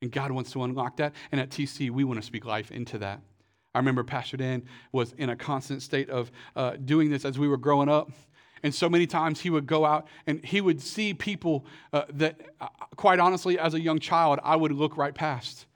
And 0.00 0.10
God 0.10 0.30
wants 0.30 0.52
to 0.52 0.62
unlock 0.62 0.96
that. 0.96 1.14
And 1.30 1.38
at 1.38 1.50
TC, 1.50 1.90
we 1.90 2.04
want 2.04 2.18
to 2.18 2.26
speak 2.26 2.46
life 2.46 2.70
into 2.70 2.96
that. 2.98 3.20
I 3.74 3.78
remember 3.78 4.04
Pastor 4.04 4.38
Dan 4.38 4.62
was 4.90 5.12
in 5.18 5.28
a 5.28 5.36
constant 5.36 5.82
state 5.82 6.08
of 6.08 6.32
uh, 6.56 6.76
doing 6.82 7.10
this 7.10 7.26
as 7.26 7.38
we 7.38 7.46
were 7.46 7.58
growing 7.58 7.90
up. 7.90 8.10
And 8.62 8.74
so 8.74 8.88
many 8.88 9.06
times 9.06 9.40
he 9.40 9.50
would 9.50 9.66
go 9.66 9.84
out 9.84 10.08
and 10.26 10.42
he 10.42 10.62
would 10.62 10.80
see 10.80 11.12
people 11.12 11.66
uh, 11.92 12.04
that, 12.14 12.40
uh, 12.60 12.68
quite 12.96 13.20
honestly, 13.20 13.58
as 13.58 13.74
a 13.74 13.80
young 13.80 13.98
child, 13.98 14.40
I 14.42 14.56
would 14.56 14.72
look 14.72 14.96
right 14.96 15.14
past 15.14 15.66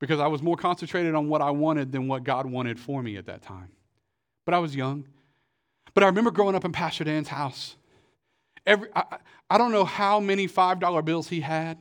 because 0.00 0.18
I 0.18 0.26
was 0.26 0.42
more 0.42 0.56
concentrated 0.56 1.14
on 1.14 1.28
what 1.28 1.42
I 1.42 1.50
wanted 1.50 1.92
than 1.92 2.08
what 2.08 2.24
God 2.24 2.46
wanted 2.46 2.80
for 2.80 3.02
me 3.02 3.16
at 3.16 3.26
that 3.26 3.42
time. 3.42 3.68
But 4.46 4.54
I 4.54 4.58
was 4.58 4.74
young. 4.74 5.06
But 5.94 6.02
I 6.02 6.06
remember 6.06 6.30
growing 6.30 6.54
up 6.54 6.64
in 6.64 6.72
Pastor 6.72 7.04
Dan's 7.04 7.28
house. 7.28 7.76
Every, 8.66 8.88
I, 8.96 9.18
I 9.48 9.58
don't 9.58 9.72
know 9.72 9.84
how 9.84 10.18
many 10.18 10.48
$5 10.48 11.04
bills 11.04 11.28
he 11.28 11.40
had, 11.40 11.78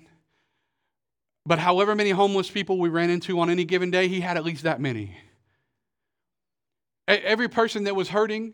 but 1.45 1.59
however 1.59 1.95
many 1.95 2.09
homeless 2.11 2.49
people 2.49 2.77
we 2.77 2.89
ran 2.89 3.09
into 3.09 3.39
on 3.39 3.49
any 3.49 3.63
given 3.63 3.89
day, 3.89 4.07
he 4.07 4.19
had 4.19 4.37
at 4.37 4.43
least 4.43 4.63
that 4.63 4.81
many. 4.81 5.17
Every 7.07 7.47
person 7.47 7.85
that 7.85 7.95
was 7.95 8.09
hurting, 8.09 8.53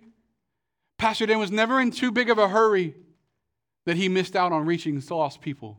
Pastor 0.97 1.25
Dan 1.25 1.39
was 1.39 1.51
never 1.51 1.81
in 1.81 1.91
too 1.91 2.11
big 2.11 2.29
of 2.29 2.37
a 2.37 2.47
hurry 2.47 2.95
that 3.85 3.97
he 3.97 4.07
missed 4.07 4.35
out 4.35 4.51
on 4.51 4.65
reaching 4.65 5.01
lost 5.09 5.41
people. 5.41 5.77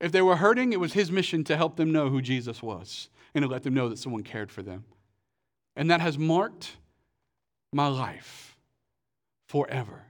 If 0.00 0.12
they 0.12 0.22
were 0.22 0.36
hurting, 0.36 0.72
it 0.72 0.80
was 0.80 0.92
his 0.92 1.10
mission 1.10 1.44
to 1.44 1.56
help 1.56 1.76
them 1.76 1.92
know 1.92 2.08
who 2.08 2.20
Jesus 2.20 2.62
was 2.62 3.08
and 3.34 3.42
to 3.42 3.48
let 3.48 3.62
them 3.62 3.74
know 3.74 3.88
that 3.88 3.98
someone 3.98 4.22
cared 4.22 4.50
for 4.50 4.62
them. 4.62 4.84
And 5.74 5.90
that 5.90 6.00
has 6.00 6.18
marked 6.18 6.76
my 7.72 7.88
life 7.88 8.56
forever. 9.48 10.04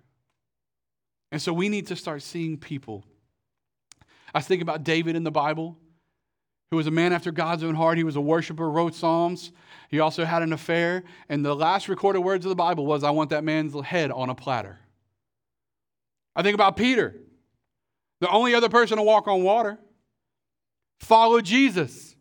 And 1.32 1.42
so 1.42 1.52
we 1.52 1.68
need 1.68 1.88
to 1.88 1.96
start 1.96 2.22
seeing 2.22 2.56
people. 2.56 3.04
I 4.34 4.40
think 4.40 4.62
about 4.62 4.84
David 4.84 5.16
in 5.16 5.24
the 5.24 5.30
Bible, 5.30 5.76
who 6.70 6.76
was 6.76 6.86
a 6.86 6.92
man 6.92 7.12
after 7.12 7.30
God's 7.30 7.62
own 7.62 7.74
heart. 7.74 7.96
He 7.96 8.04
was 8.04 8.16
a 8.16 8.20
worshiper, 8.20 8.70
wrote 8.70 8.94
Psalms. 8.94 9.52
He 9.88 10.00
also 10.00 10.24
had 10.24 10.42
an 10.42 10.52
affair. 10.52 11.04
And 11.28 11.44
the 11.44 11.54
last 11.54 11.88
recorded 11.88 12.20
words 12.20 12.44
of 12.44 12.48
the 12.48 12.56
Bible 12.56 12.86
was, 12.86 13.04
I 13.04 13.10
want 13.10 13.30
that 13.30 13.44
man's 13.44 13.78
head 13.84 14.10
on 14.10 14.30
a 14.30 14.34
platter. 14.34 14.78
I 16.34 16.42
think 16.42 16.54
about 16.54 16.76
Peter, 16.76 17.14
the 18.20 18.30
only 18.30 18.54
other 18.54 18.68
person 18.68 18.96
to 18.96 19.02
walk 19.02 19.28
on 19.28 19.42
water, 19.42 19.78
followed 21.00 21.44
Jesus, 21.44 22.16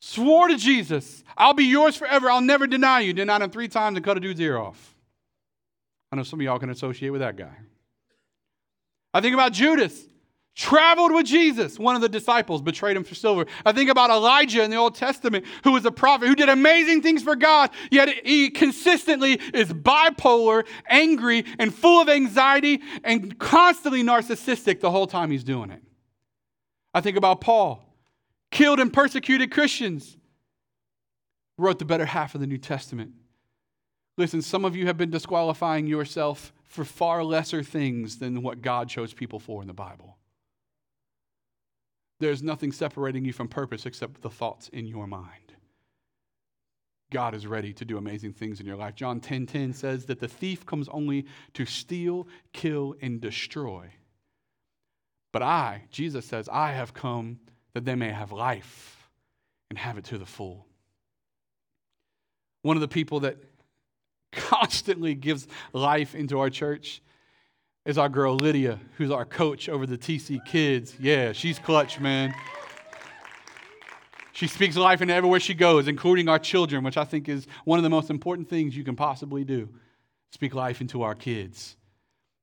swore 0.00 0.48
to 0.48 0.56
Jesus, 0.56 1.22
I'll 1.36 1.54
be 1.54 1.64
yours 1.64 1.96
forever. 1.96 2.30
I'll 2.30 2.40
never 2.40 2.66
deny 2.66 3.00
you. 3.00 3.12
Denied 3.12 3.42
him 3.42 3.50
three 3.50 3.68
times 3.68 3.96
and 3.96 4.04
cut 4.04 4.16
a 4.16 4.20
dude's 4.20 4.40
ear 4.40 4.58
off. 4.58 4.94
I 6.12 6.16
know 6.16 6.22
some 6.22 6.40
of 6.40 6.44
y'all 6.44 6.58
can 6.58 6.70
associate 6.70 7.10
with 7.10 7.20
that 7.20 7.36
guy. 7.36 7.54
I 9.14 9.20
think 9.20 9.34
about 9.34 9.52
Judas, 9.52 10.06
traveled 10.60 11.10
with 11.10 11.24
Jesus, 11.24 11.78
one 11.78 11.96
of 11.96 12.02
the 12.02 12.08
disciples, 12.08 12.60
betrayed 12.60 12.94
him 12.94 13.02
for 13.02 13.14
silver. 13.14 13.46
I 13.64 13.72
think 13.72 13.88
about 13.88 14.10
Elijah 14.10 14.62
in 14.62 14.70
the 14.70 14.76
Old 14.76 14.94
Testament, 14.94 15.46
who 15.64 15.72
was 15.72 15.86
a 15.86 15.90
prophet 15.90 16.28
who 16.28 16.34
did 16.34 16.50
amazing 16.50 17.00
things 17.00 17.22
for 17.22 17.34
God, 17.34 17.70
yet 17.90 18.10
he 18.26 18.50
consistently 18.50 19.40
is 19.54 19.72
bipolar, 19.72 20.66
angry, 20.86 21.46
and 21.58 21.74
full 21.74 22.02
of 22.02 22.10
anxiety, 22.10 22.82
and 23.04 23.38
constantly 23.38 24.02
narcissistic 24.02 24.80
the 24.80 24.90
whole 24.90 25.06
time 25.06 25.30
he's 25.30 25.44
doing 25.44 25.70
it. 25.70 25.82
I 26.92 27.00
think 27.00 27.16
about 27.16 27.40
Paul, 27.40 27.82
killed 28.50 28.80
and 28.80 28.92
persecuted 28.92 29.50
Christians, 29.50 30.18
wrote 31.56 31.78
the 31.78 31.86
better 31.86 32.04
half 32.04 32.34
of 32.34 32.42
the 32.42 32.46
New 32.46 32.58
Testament. 32.58 33.12
Listen, 34.18 34.42
some 34.42 34.66
of 34.66 34.76
you 34.76 34.84
have 34.84 34.98
been 34.98 35.10
disqualifying 35.10 35.86
yourself 35.86 36.52
for 36.66 36.84
far 36.84 37.24
lesser 37.24 37.62
things 37.62 38.18
than 38.18 38.42
what 38.42 38.60
God 38.60 38.90
chose 38.90 39.14
people 39.14 39.38
for 39.38 39.62
in 39.62 39.66
the 39.66 39.72
Bible. 39.72 40.18
There's 42.20 42.42
nothing 42.42 42.70
separating 42.70 43.24
you 43.24 43.32
from 43.32 43.48
purpose 43.48 43.86
except 43.86 44.22
the 44.22 44.30
thoughts 44.30 44.68
in 44.68 44.86
your 44.86 45.06
mind. 45.06 45.54
God 47.10 47.34
is 47.34 47.46
ready 47.46 47.72
to 47.72 47.84
do 47.84 47.98
amazing 47.98 48.34
things 48.34 48.60
in 48.60 48.66
your 48.66 48.76
life. 48.76 48.94
John 48.94 49.20
10:10 49.20 49.22
10, 49.22 49.46
10 49.46 49.72
says 49.72 50.04
that 50.04 50.20
the 50.20 50.28
thief 50.28 50.64
comes 50.64 50.88
only 50.90 51.26
to 51.54 51.66
steal, 51.66 52.28
kill 52.52 52.94
and 53.00 53.20
destroy. 53.20 53.90
But 55.32 55.42
I, 55.42 55.84
Jesus 55.90 56.24
says, 56.24 56.48
I 56.48 56.72
have 56.72 56.94
come 56.94 57.40
that 57.72 57.84
they 57.84 57.94
may 57.94 58.10
have 58.10 58.32
life 58.32 59.08
and 59.70 59.78
have 59.78 59.96
it 59.98 60.04
to 60.06 60.18
the 60.18 60.26
full. 60.26 60.66
One 62.62 62.76
of 62.76 62.80
the 62.80 62.88
people 62.88 63.20
that 63.20 63.38
constantly 64.32 65.14
gives 65.14 65.48
life 65.72 66.14
into 66.14 66.38
our 66.38 66.50
church 66.50 67.00
is 67.84 67.96
our 67.98 68.08
girl 68.08 68.36
Lydia, 68.36 68.78
who's 68.96 69.10
our 69.10 69.24
coach 69.24 69.68
over 69.68 69.86
the 69.86 69.96
TC 69.96 70.44
kids. 70.44 70.94
Yeah, 71.00 71.32
she's 71.32 71.58
clutch, 71.58 71.98
man. 71.98 72.34
She 74.32 74.46
speaks 74.46 74.76
life 74.76 75.02
into 75.02 75.14
everywhere 75.14 75.40
she 75.40 75.54
goes, 75.54 75.88
including 75.88 76.28
our 76.28 76.38
children, 76.38 76.84
which 76.84 76.96
I 76.96 77.04
think 77.04 77.28
is 77.28 77.46
one 77.64 77.78
of 77.78 77.82
the 77.82 77.90
most 77.90 78.10
important 78.10 78.48
things 78.48 78.76
you 78.76 78.84
can 78.84 78.96
possibly 78.96 79.44
do. 79.44 79.68
Speak 80.32 80.54
life 80.54 80.80
into 80.80 81.02
our 81.02 81.14
kids. 81.14 81.76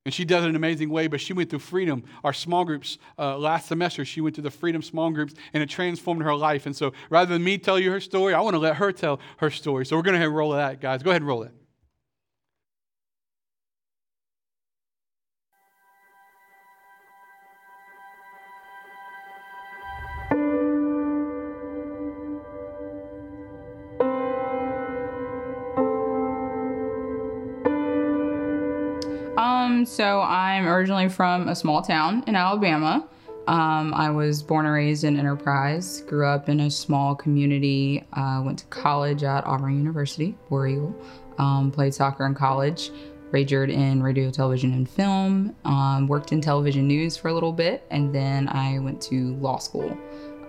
And 0.06 0.14
she 0.14 0.24
does 0.24 0.44
it 0.44 0.46
in 0.46 0.50
an 0.52 0.56
amazing 0.56 0.90
way, 0.90 1.08
but 1.08 1.20
she 1.20 1.34
went 1.34 1.50
through 1.50 1.60
Freedom, 1.60 2.04
our 2.24 2.34
small 2.34 2.66
groups 2.66 2.98
uh, 3.20 3.38
last 3.38 3.68
semester. 3.68 4.06
She 4.06 4.22
went 4.22 4.36
to 4.36 4.42
the 4.42 4.52
Freedom 4.52 4.82
small 4.82 5.12
groups, 5.12 5.34
and 5.54 5.62
it 5.62 5.70
transformed 5.70 6.24
her 6.24 6.36
life. 6.36 6.66
And 6.66 6.76
so 6.76 6.94
rather 7.10 7.34
than 7.34 7.44
me 7.44 7.58
tell 7.58 7.78
you 7.78 7.92
her 7.92 8.00
story, 8.00 8.34
I 8.34 8.40
want 8.42 8.54
to 8.54 8.60
let 8.60 8.78
her 8.78 8.92
tell 8.92 9.20
her 9.38 9.50
story. 9.50 9.86
So 9.86 9.96
we're 9.96 10.04
going 10.04 10.20
to 10.20 10.30
roll 10.30 10.52
that, 10.52 10.80
guys. 10.80 11.04
Go 11.04 11.10
ahead 11.10 11.22
and 11.22 11.28
roll 11.28 11.44
it. 11.44 11.52
So 29.88 30.22
I'm 30.22 30.68
originally 30.68 31.08
from 31.08 31.48
a 31.48 31.56
small 31.56 31.82
town 31.82 32.24
in 32.28 32.36
Alabama. 32.36 33.08
Um, 33.48 33.94
I 33.94 34.10
was 34.10 34.44
born 34.44 34.66
and 34.66 34.76
raised 34.76 35.06
in 35.06 35.18
Enterprise, 35.18 36.02
grew 36.02 36.28
up 36.28 36.50
in 36.50 36.60
a 36.60 36.70
small 36.70 37.16
community, 37.16 38.06
uh, 38.12 38.42
went 38.44 38.60
to 38.60 38.66
college 38.66 39.24
at 39.24 39.46
Auburn 39.48 39.78
University, 39.78 40.38
War 40.50 40.68
Eagle, 40.68 40.94
um, 41.38 41.72
played 41.72 41.94
soccer 41.94 42.26
in 42.26 42.36
college, 42.36 42.92
majored 43.32 43.70
in 43.70 44.04
radio, 44.04 44.30
television, 44.30 44.74
and 44.74 44.90
film, 44.90 45.56
um, 45.64 46.08
worked 46.08 46.34
in 46.34 46.42
television 46.42 46.86
news 46.86 47.16
for 47.16 47.30
a 47.30 47.34
little 47.34 47.54
bit, 47.54 47.86
and 47.90 48.14
then 48.14 48.50
I 48.50 48.80
went 48.80 49.02
to 49.04 49.36
law 49.36 49.58
school. 49.58 49.98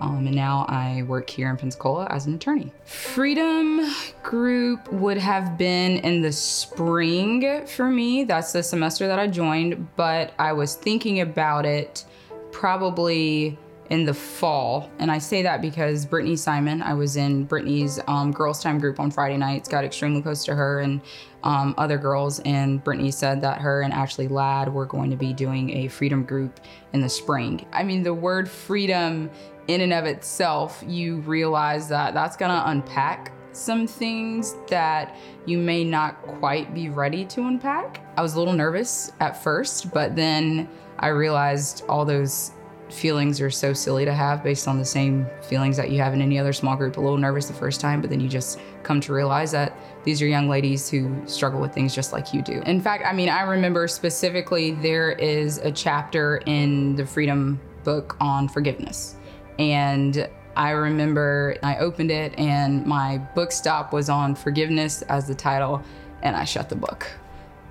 Um, 0.01 0.27
and 0.27 0.35
now 0.35 0.65
I 0.69 1.03
work 1.03 1.29
here 1.29 1.51
in 1.51 1.57
Pensacola 1.57 2.07
as 2.11 2.27
an 2.27 2.35
attorney. 2.35 2.73
Freedom 2.85 3.81
Group 4.23 4.93
would 4.93 5.19
have 5.19 5.59
been 5.59 5.99
in 5.99 6.23
the 6.23 6.33
spring 6.33 7.67
for 7.67 7.89
me. 7.89 8.25
That's 8.25 8.53
the 8.53 8.63
semester 8.63 9.07
that 9.07 9.19
I 9.19 9.27
joined, 9.27 9.89
but 9.97 10.33
I 10.39 10.53
was 10.53 10.75
thinking 10.75 11.21
about 11.21 11.67
it 11.67 12.05
probably 12.53 13.59
in 13.91 14.05
the 14.05 14.15
fall. 14.15 14.91
And 14.99 15.11
I 15.11 15.19
say 15.19 15.43
that 15.43 15.63
because 15.63 16.05
Brittany 16.05 16.37
Simon, 16.37 16.83
I 16.83 16.95
was 16.95 17.17
in 17.17 17.45
Brittany's 17.45 17.99
um, 18.07 18.33
girls' 18.33 18.63
time 18.63 18.79
group 18.79 19.01
on 19.01 19.11
Friday 19.11 19.37
nights, 19.37 19.69
got 19.69 19.85
extremely 19.85 20.21
close 20.21 20.45
to 20.45 20.55
her 20.55 20.81
and 20.81 21.01
um, 21.43 21.75
other 21.79 21.97
girls. 21.97 22.41
And 22.41 22.83
Brittany 22.83 23.11
said 23.11 23.41
that 23.43 23.61
her 23.61 23.83
and 23.83 23.93
Ashley 23.93 24.29
Ladd 24.29 24.73
were 24.73 24.87
going 24.87 25.11
to 25.11 25.17
be 25.17 25.33
doing 25.33 25.71
a 25.71 25.89
freedom 25.89 26.25
group 26.25 26.61
in 26.93 27.01
the 27.01 27.09
spring. 27.09 27.65
I 27.73 27.83
mean, 27.83 28.03
the 28.03 28.15
word 28.15 28.49
freedom 28.51 29.31
in 29.69 29.83
and 29.83 29.93
of 29.93 30.07
itself, 30.07 30.83
you 30.87 31.19
realize 31.21 31.89
that 31.89 32.15
that's 32.15 32.37
going 32.37 32.51
to 32.51 32.71
unpack 32.71 33.33
some 33.53 33.87
things 33.87 34.57
that 34.69 35.17
you 35.47 35.59
may 35.59 35.85
not 35.85 36.21
quite 36.23 36.75
be 36.75 36.89
ready 36.89 37.25
to 37.27 37.43
unpack. 37.43 38.01
I 38.17 38.23
was 38.23 38.35
a 38.35 38.39
little 38.39 38.55
nervous 38.55 39.13
at 39.21 39.43
first, 39.43 39.93
but 39.93 40.17
then 40.17 40.69
I 40.99 41.09
realized 41.09 41.85
all 41.89 42.05
those 42.05 42.53
feelings 42.91 43.41
are 43.41 43.51
so 43.51 43.75
silly 43.75 44.07
to 44.07 44.15
have 44.15 44.43
based 44.43 44.67
on 44.67 44.79
the 44.79 44.85
same 44.85 45.27
feelings 45.43 45.77
that 45.77 45.91
you 45.91 46.01
have 46.01 46.15
in 46.15 46.23
any 46.23 46.39
other 46.39 46.55
small 46.55 46.75
group. 46.75 46.97
A 46.97 47.01
little 47.01 47.19
nervous 47.19 47.47
the 47.47 47.53
first 47.53 47.81
time, 47.81 48.01
but 48.01 48.09
then 48.09 48.21
you 48.21 48.29
just 48.29 48.59
come 48.83 49.01
to 49.01 49.13
realize 49.13 49.53
that 49.53 49.77
these 50.05 50.23
are 50.23 50.27
young 50.27 50.49
ladies 50.49 50.89
who 50.89 51.15
struggle 51.27 51.61
with 51.61 51.75
things 51.75 51.95
just 51.95 52.13
like 52.13 52.33
you 52.33 52.41
do. 52.41 52.63
In 52.65 52.81
fact, 52.81 53.05
I 53.05 53.13
mean, 53.13 53.29
I 53.29 53.43
remember 53.43 53.87
specifically 53.89 54.71
there 54.71 55.13
is 55.13 55.59
a 55.59 55.71
chapter 55.71 56.39
in 56.47 56.97
the 56.97 57.05
Freedom 57.05 57.61
book 57.85 58.17
on 58.21 58.49
forgiveness. 58.49 59.18
And 59.59 60.29
I 60.57 60.71
remember 60.71 61.57
I 61.63 61.79
opened 61.79 62.11
it 62.11 62.37
and 62.39 62.85
my 62.85 63.19
book 63.19 63.53
stop 63.53 63.93
was 63.93 64.09
on 64.09 64.35
forgiveness 64.35 65.03
as 65.03 65.27
the 65.27 65.35
title, 65.35 65.83
and 66.23 66.37
I 66.37 66.45
shut 66.45 66.69
the 66.69 66.77
book 66.77 67.07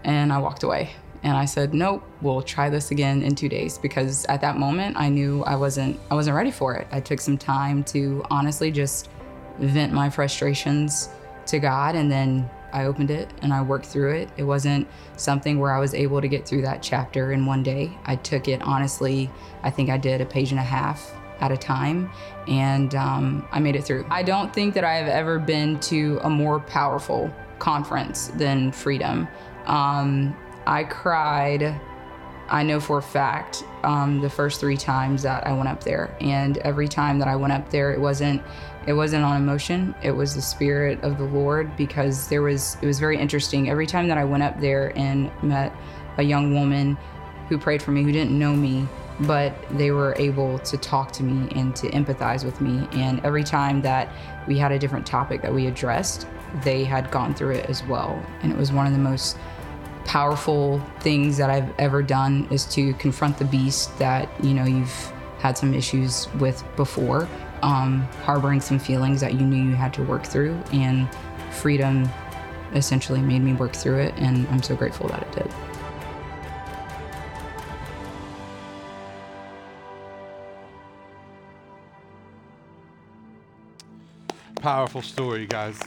and 0.04 0.32
I 0.32 0.38
walked 0.38 0.64
away. 0.64 0.92
And 1.24 1.36
I 1.36 1.46
said, 1.46 1.74
"Nope, 1.74 2.04
we'll 2.22 2.42
try 2.42 2.70
this 2.70 2.92
again 2.92 3.24
in 3.24 3.36
2 3.36 3.50
days" 3.50 3.78
because 3.78 4.26
at 4.26 4.40
that 4.42 4.58
moment 4.58 4.96
I 4.98 5.10
knew 5.10 5.44
I 5.44 5.56
wasn't 5.56 6.00
I 6.12 6.16
wasn't 6.16 6.38
ready 6.38 6.52
for 6.52 6.76
it. 6.76 6.88
I 6.92 7.00
took 7.00 7.20
some 7.20 7.38
time 7.38 7.84
to 7.86 8.24
honestly 8.30 8.72
just 8.72 9.10
vent 9.60 9.92
my 9.92 10.10
frustrations 10.10 11.10
to 11.48 11.60
God 11.60 11.96
and 11.96 12.12
then 12.12 12.50
I 12.72 12.86
opened 12.86 13.12
it 13.12 13.30
and 13.42 13.52
I 13.52 13.62
worked 13.62 13.88
through 13.88 14.14
it. 14.14 14.30
It 14.38 14.44
wasn't 14.44 14.88
something 15.16 15.60
where 15.60 15.74
I 15.74 15.80
was 15.80 15.94
able 15.94 16.22
to 16.22 16.28
get 16.28 16.46
through 16.46 16.62
that 16.62 16.84
chapter 16.84 17.32
in 17.32 17.46
one 17.46 17.64
day. 17.64 17.92
I 18.06 18.16
took 18.18 18.48
it 18.48 18.62
honestly, 18.62 19.30
I 19.64 19.72
think 19.72 19.90
I 19.90 19.98
did 19.98 20.22
a 20.22 20.26
page 20.26 20.52
and 20.52 20.60
a 20.60 20.64
half 20.64 21.12
at 21.40 21.52
a 21.52 21.58
time, 21.58 22.10
and 22.48 22.96
um, 22.96 23.48
I 23.52 23.60
made 23.60 23.76
it 23.76 23.84
through. 23.84 24.06
I 24.10 24.24
don't 24.24 24.54
think 24.54 24.74
that 24.74 24.84
I 24.84 24.96
have 24.96 25.08
ever 25.08 25.40
been 25.40 25.80
to 25.82 26.20
a 26.24 26.30
more 26.30 26.60
powerful 26.60 27.34
conference 27.60 28.28
than 28.36 28.72
Freedom. 28.72 29.28
Um, 29.66 30.36
I 30.66 30.84
cried 30.84 31.80
I 32.50 32.64
know 32.64 32.80
for 32.80 33.00
a 33.00 33.02
fact 33.02 33.64
um, 33.84 34.22
the 34.22 34.30
first 34.30 34.60
three 34.60 34.78
times 34.78 35.24
that 35.24 35.46
I 35.46 35.54
went 35.54 35.68
up 35.68 35.84
there, 35.84 36.16
and 36.22 36.58
every 36.60 36.88
time 36.88 37.20
that 37.20 37.28
I 37.28 37.36
went 37.36 37.54
up 37.54 37.70
there, 37.70 37.92
it 37.92 38.00
wasn't 38.00 38.42
it 38.86 38.94
wasn't 38.94 39.26
on 39.26 39.42
emotion. 39.42 39.94
It 40.02 40.12
was 40.12 40.34
the 40.34 40.42
spirit 40.42 41.04
of 41.04 41.18
the 41.18 41.26
Lord 41.26 41.76
because 41.76 42.30
there 42.30 42.42
was 42.42 42.78
it 42.82 42.86
was 42.86 43.00
very 43.00 43.18
interesting. 43.18 43.70
Every 43.70 43.86
time 43.86 44.08
that 44.08 44.18
I 44.18 44.24
went 44.24 44.44
up 44.44 44.60
there 44.62 44.98
and 44.98 45.30
met 45.44 45.74
a 46.18 46.24
young 46.24 46.54
woman 46.54 46.98
who 47.50 47.58
prayed 47.58 47.82
for 47.82 47.92
me 47.92 48.04
who 48.04 48.12
didn't 48.12 48.38
know 48.38 48.56
me, 48.56 48.88
but 49.22 49.56
they 49.72 49.92
were 49.92 50.16
able 50.18 50.60
to 50.60 50.78
talk 50.78 51.12
to 51.14 51.24
me 51.24 51.50
and 51.56 51.76
to 51.76 51.90
empathize 51.90 52.44
with 52.44 52.62
me. 52.62 52.88
And 52.92 53.24
every 53.26 53.44
time 53.44 53.82
that 53.82 54.12
we 54.48 54.58
had 54.58 54.72
a 54.72 54.80
different 54.80 55.06
topic 55.06 55.42
that 55.42 55.54
we 55.54 55.68
addressed, 55.68 56.28
they 56.64 56.84
had 56.84 57.10
gone 57.12 57.34
through 57.34 57.52
it 57.52 57.66
as 57.66 57.84
well. 57.84 58.22
And 58.42 58.52
it 58.52 58.58
was 58.58 58.72
one 58.72 58.86
of 58.86 58.94
the 58.94 59.00
most 59.00 59.38
powerful 60.06 60.80
things 61.00 61.38
that 61.38 61.50
I've 61.50 61.70
ever 61.80 62.02
done 62.02 62.48
is 62.50 62.66
to 62.68 62.94
confront 62.94 63.38
the 63.38 63.46
beast 63.46 63.98
that, 64.00 64.30
you 64.44 64.54
know, 64.54 64.64
you've 64.64 65.12
had 65.40 65.58
some 65.58 65.74
issues 65.74 66.28
with 66.36 66.64
before, 66.76 67.28
um, 67.62 68.02
harboring 68.24 68.62
some 68.62 68.80
feelings 68.80 69.20
that 69.22 69.34
you 69.34 69.42
knew 69.42 69.70
you 69.70 69.76
had 69.76 69.94
to 69.96 70.04
work 70.04 70.26
through. 70.26 70.62
And 70.72 71.08
freedom 71.52 72.10
essentially 72.74 73.22
made 73.22 73.42
me 73.42 73.54
work 73.54 73.74
through 73.74 74.00
it. 74.00 74.14
And 74.18 74.48
I'm 74.48 74.64
so 74.64 74.76
grateful 74.76 75.08
that 75.10 75.24
it 75.24 75.32
did. 75.34 75.77
Powerful 84.68 85.02
story, 85.02 85.46
guys. 85.46 85.80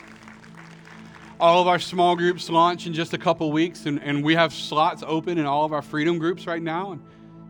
All 1.38 1.61
of 1.61 1.69
our 1.69 1.79
small 1.79 2.16
groups 2.16 2.49
launch 2.49 2.87
in 2.87 2.95
just 2.95 3.12
a 3.12 3.19
couple 3.19 3.53
weeks, 3.53 3.85
and, 3.85 4.03
and 4.03 4.25
we 4.25 4.35
have 4.35 4.55
slots 4.55 5.05
open 5.07 5.37
in 5.37 5.45
all 5.45 5.66
of 5.66 5.75
our 5.75 5.83
freedom 5.83 6.16
groups 6.16 6.47
right 6.47 6.62
now. 6.62 6.93
And 6.93 7.03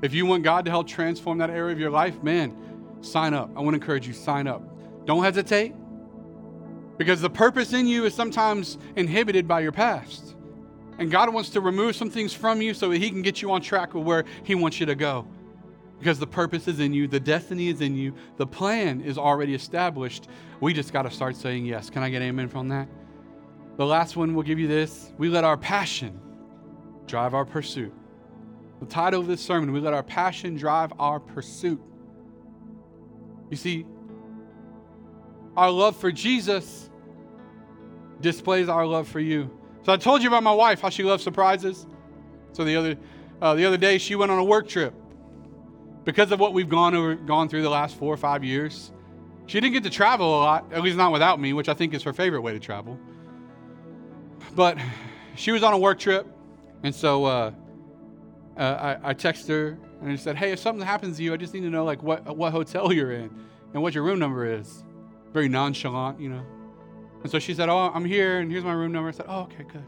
if 0.03 0.13
you 0.13 0.27
want 0.27 0.43
God 0.43 0.65
to 0.65 0.73
help 0.73 0.89
transform 0.89 1.39
that 1.39 1.49
area 1.49 1.73
of 1.73 1.79
your 1.79 1.93
life, 1.93 2.21
man, 2.25 2.57
sign 3.01 3.33
up. 3.33 3.49
I 3.55 3.61
want 3.61 3.75
to 3.75 3.81
encourage 3.81 4.09
you, 4.09 4.13
sign 4.13 4.49
up. 4.49 4.61
Don't 5.07 5.23
hesitate, 5.23 5.73
because 6.99 7.21
the 7.21 7.31
purpose 7.31 7.75
in 7.75 7.87
you 7.87 8.07
is 8.07 8.13
sometimes 8.13 8.77
inhibited 8.97 9.47
by 9.47 9.61
your 9.61 9.71
past. 9.71 10.35
And 10.99 11.13
God 11.13 11.33
wants 11.33 11.51
to 11.51 11.61
remove 11.61 11.95
some 11.95 12.11
things 12.11 12.35
from 12.35 12.61
you 12.61 12.75
so 12.75 12.89
that 12.89 12.99
He 12.99 13.09
can 13.09 13.23
get 13.23 13.41
you 13.41 13.53
on 13.53 13.63
track 13.63 13.95
with 13.95 14.03
where 14.03 14.25
He 14.43 14.57
wants 14.57 14.81
you 14.81 14.87
to 14.87 14.97
go 14.97 15.29
because 16.01 16.19
the 16.19 16.27
purpose 16.27 16.67
is 16.67 16.81
in 16.81 16.95
you, 16.95 17.07
the 17.07 17.21
destiny 17.21 17.69
is 17.69 17.83
in 17.83 17.95
you, 17.95 18.15
the 18.39 18.47
plan 18.47 19.03
is 19.03 19.19
already 19.19 19.55
established. 19.55 20.29
We 20.59 20.73
just 20.73 20.95
got 20.95 21.03
to 21.03 21.11
start 21.11 21.37
saying 21.37 21.67
yes. 21.67 21.91
Can 21.91 22.03
I 22.03 22.09
get 22.09 22.23
amen 22.23 22.49
from 22.49 22.71
that? 22.71 22.89
The 23.77 23.85
last 23.85 24.17
one 24.17 24.35
will 24.35 24.43
give 24.43 24.59
you 24.59 24.67
this. 24.67 25.13
We 25.19 25.29
let 25.29 25.45
our 25.45 25.59
passion 25.59 26.19
drive 27.07 27.35
our 27.35 27.45
pursuit. 27.45 27.93
The 28.81 28.87
title 28.87 29.21
of 29.21 29.27
this 29.27 29.43
sermon, 29.43 29.73
we 29.73 29.81
let 29.81 29.93
our 29.93 30.03
passion 30.03 30.57
drive 30.57 30.91
our 30.99 31.21
pursuit. 31.21 31.83
You 33.51 33.57
see, 33.59 33.85
our 35.55 35.71
love 35.71 35.97
for 35.97 36.11
Jesus 36.11 36.89
displays 38.23 38.71
our 38.71 38.87
love 38.87 39.07
for 39.07 39.21
you. 39.21 39.51
So 39.83 39.93
I 39.93 39.99
told 39.99 40.23
you 40.23 40.29
about 40.29 40.43
my 40.43 40.53
wife, 40.53 40.81
how 40.81 40.89
she 40.89 41.03
loves 41.03 41.23
surprises. 41.23 41.87
So 42.53 42.65
the 42.65 42.77
other, 42.77 42.97
uh, 43.43 43.55
the 43.55 43.67
other 43.67 43.77
day, 43.77 43.99
she 43.99 44.15
went 44.15 44.31
on 44.31 44.39
a 44.39 44.45
work 44.45 44.67
trip 44.67 44.95
because 46.05 46.33
of 46.33 46.41
what 46.41 46.53
we've 46.53 46.69
gone 46.69 46.95
over, 46.95 47.15
gone 47.15 47.49
through 47.49 47.63
the 47.63 47.71
last 47.71 47.97
four 47.97 48.13
or 48.13 48.17
five 48.17 48.43
years, 48.43 48.93
she 49.47 49.61
didn't 49.61 49.75
get 49.75 49.83
to 49.85 49.91
travel 49.91 50.39
a 50.39 50.41
lot, 50.41 50.73
at 50.73 50.83
least 50.83 50.97
not 50.97 51.13
without 51.13 51.41
me, 51.41 51.53
which 51.53 51.69
I 51.69 51.75
think 51.75 51.93
is 51.93 52.03
her 52.05 52.13
favorite 52.13 52.43
way 52.43 52.53
to 52.53 52.61
travel. 52.61 52.99
But 54.55 54.79
she 55.35 55.53
was 55.53 55.63
on 55.63 55.73
a 55.73 55.79
work 55.79 55.99
trip, 55.99 56.27
and 56.83 56.95
so 56.95 57.25
uh, 57.25 57.53
uh, 58.57 58.97
I, 59.03 59.11
I 59.11 59.15
texted 59.15 59.49
her 59.49 59.79
and 60.01 60.13
I 60.13 60.17
said, 60.17 60.37
"Hey, 60.37 60.53
if 60.53 60.59
something 60.59 60.85
happens 60.85 61.17
to 61.19 61.23
you, 61.23 61.33
I 61.33 61.37
just 61.37 61.53
need 61.53 61.61
to 61.61 61.71
know 61.71 61.85
like 61.85 62.03
what 62.03 62.37
what 62.37 62.53
hotel 62.53 62.93
you're 62.93 63.13
in 63.13 63.31
and 63.75 63.83
what 63.83 63.95
your 63.95 64.05
room 64.05 64.19
number 64.19 64.47
is." 64.47 64.85
Very 65.33 65.49
nonchalant, 65.49 66.21
you 66.21 66.29
know. 66.29 66.45
And 67.23 67.31
so 67.31 67.39
she 67.39 67.55
said, 67.55 67.69
"Oh, 67.69 67.91
I'm 67.95 68.05
here, 68.05 68.41
and 68.41 68.51
here's 68.51 68.65
my 68.65 68.73
room 68.73 68.93
number." 68.93 69.09
I 69.09 69.13
said, 69.13 69.27
"Oh, 69.29 69.43
okay, 69.43 69.65
good." 69.65 69.85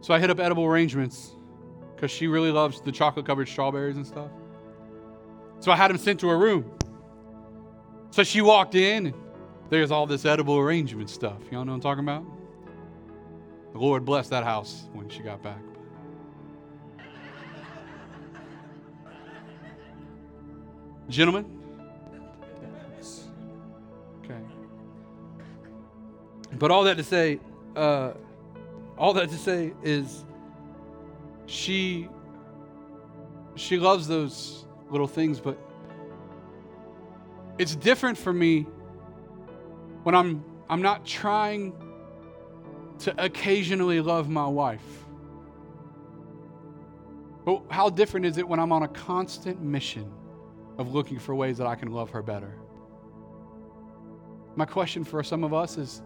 So 0.00 0.12
I 0.14 0.18
hit 0.18 0.30
up 0.30 0.38
Edible 0.40 0.64
Arrangements 0.64 1.32
because 1.94 2.10
she 2.10 2.26
really 2.26 2.52
loves 2.52 2.80
the 2.80 2.92
chocolate 2.92 3.26
covered 3.26 3.48
strawberries 3.48 3.96
and 3.96 4.06
stuff. 4.06 4.30
So 5.60 5.72
I 5.72 5.76
had 5.76 5.90
him 5.90 5.98
sent 5.98 6.20
to 6.20 6.28
her 6.28 6.38
room. 6.38 6.70
So 8.10 8.22
she 8.22 8.40
walked 8.40 8.74
in, 8.74 9.06
and 9.06 9.14
there's 9.68 9.90
all 9.90 10.06
this 10.06 10.24
edible 10.24 10.58
arrangement 10.58 11.10
stuff. 11.10 11.38
Y'all 11.50 11.64
know 11.64 11.72
what 11.72 11.76
I'm 11.76 11.80
talking 11.80 12.04
about? 12.04 12.24
The 13.72 13.78
Lord 13.78 14.04
blessed 14.04 14.30
that 14.30 14.44
house 14.44 14.88
when 14.92 15.08
she 15.08 15.20
got 15.20 15.42
back. 15.42 15.60
Gentlemen? 21.08 21.44
Okay. 24.24 24.40
But 26.58 26.70
all 26.70 26.84
that 26.84 26.96
to 26.96 27.04
say, 27.04 27.38
uh, 27.76 28.12
all 28.98 29.12
that 29.12 29.28
to 29.28 29.36
say 29.36 29.72
is 29.82 30.24
she 31.46 32.08
she 33.54 33.78
loves 33.78 34.08
those 34.08 34.65
little 34.90 35.06
things, 35.06 35.40
but 35.40 35.58
it's 37.58 37.74
different 37.74 38.18
for 38.18 38.32
me 38.32 38.66
when 40.02 40.14
I'm 40.14 40.44
I'm 40.68 40.82
not 40.82 41.04
trying 41.04 41.72
to 43.00 43.24
occasionally 43.24 44.00
love 44.00 44.28
my 44.28 44.46
wife. 44.46 44.82
But 47.44 47.62
how 47.70 47.90
different 47.90 48.26
is 48.26 48.38
it 48.38 48.48
when 48.48 48.58
I'm 48.58 48.72
on 48.72 48.82
a 48.82 48.88
constant 48.88 49.62
mission 49.62 50.10
of 50.78 50.92
looking 50.92 51.18
for 51.18 51.34
ways 51.34 51.58
that 51.58 51.66
I 51.66 51.76
can 51.76 51.92
love 51.92 52.10
her 52.10 52.22
better? 52.22 52.54
My 54.56 54.64
question 54.64 55.04
for 55.04 55.22
some 55.22 55.44
of 55.44 55.54
us 55.54 55.76
is 55.76 56.02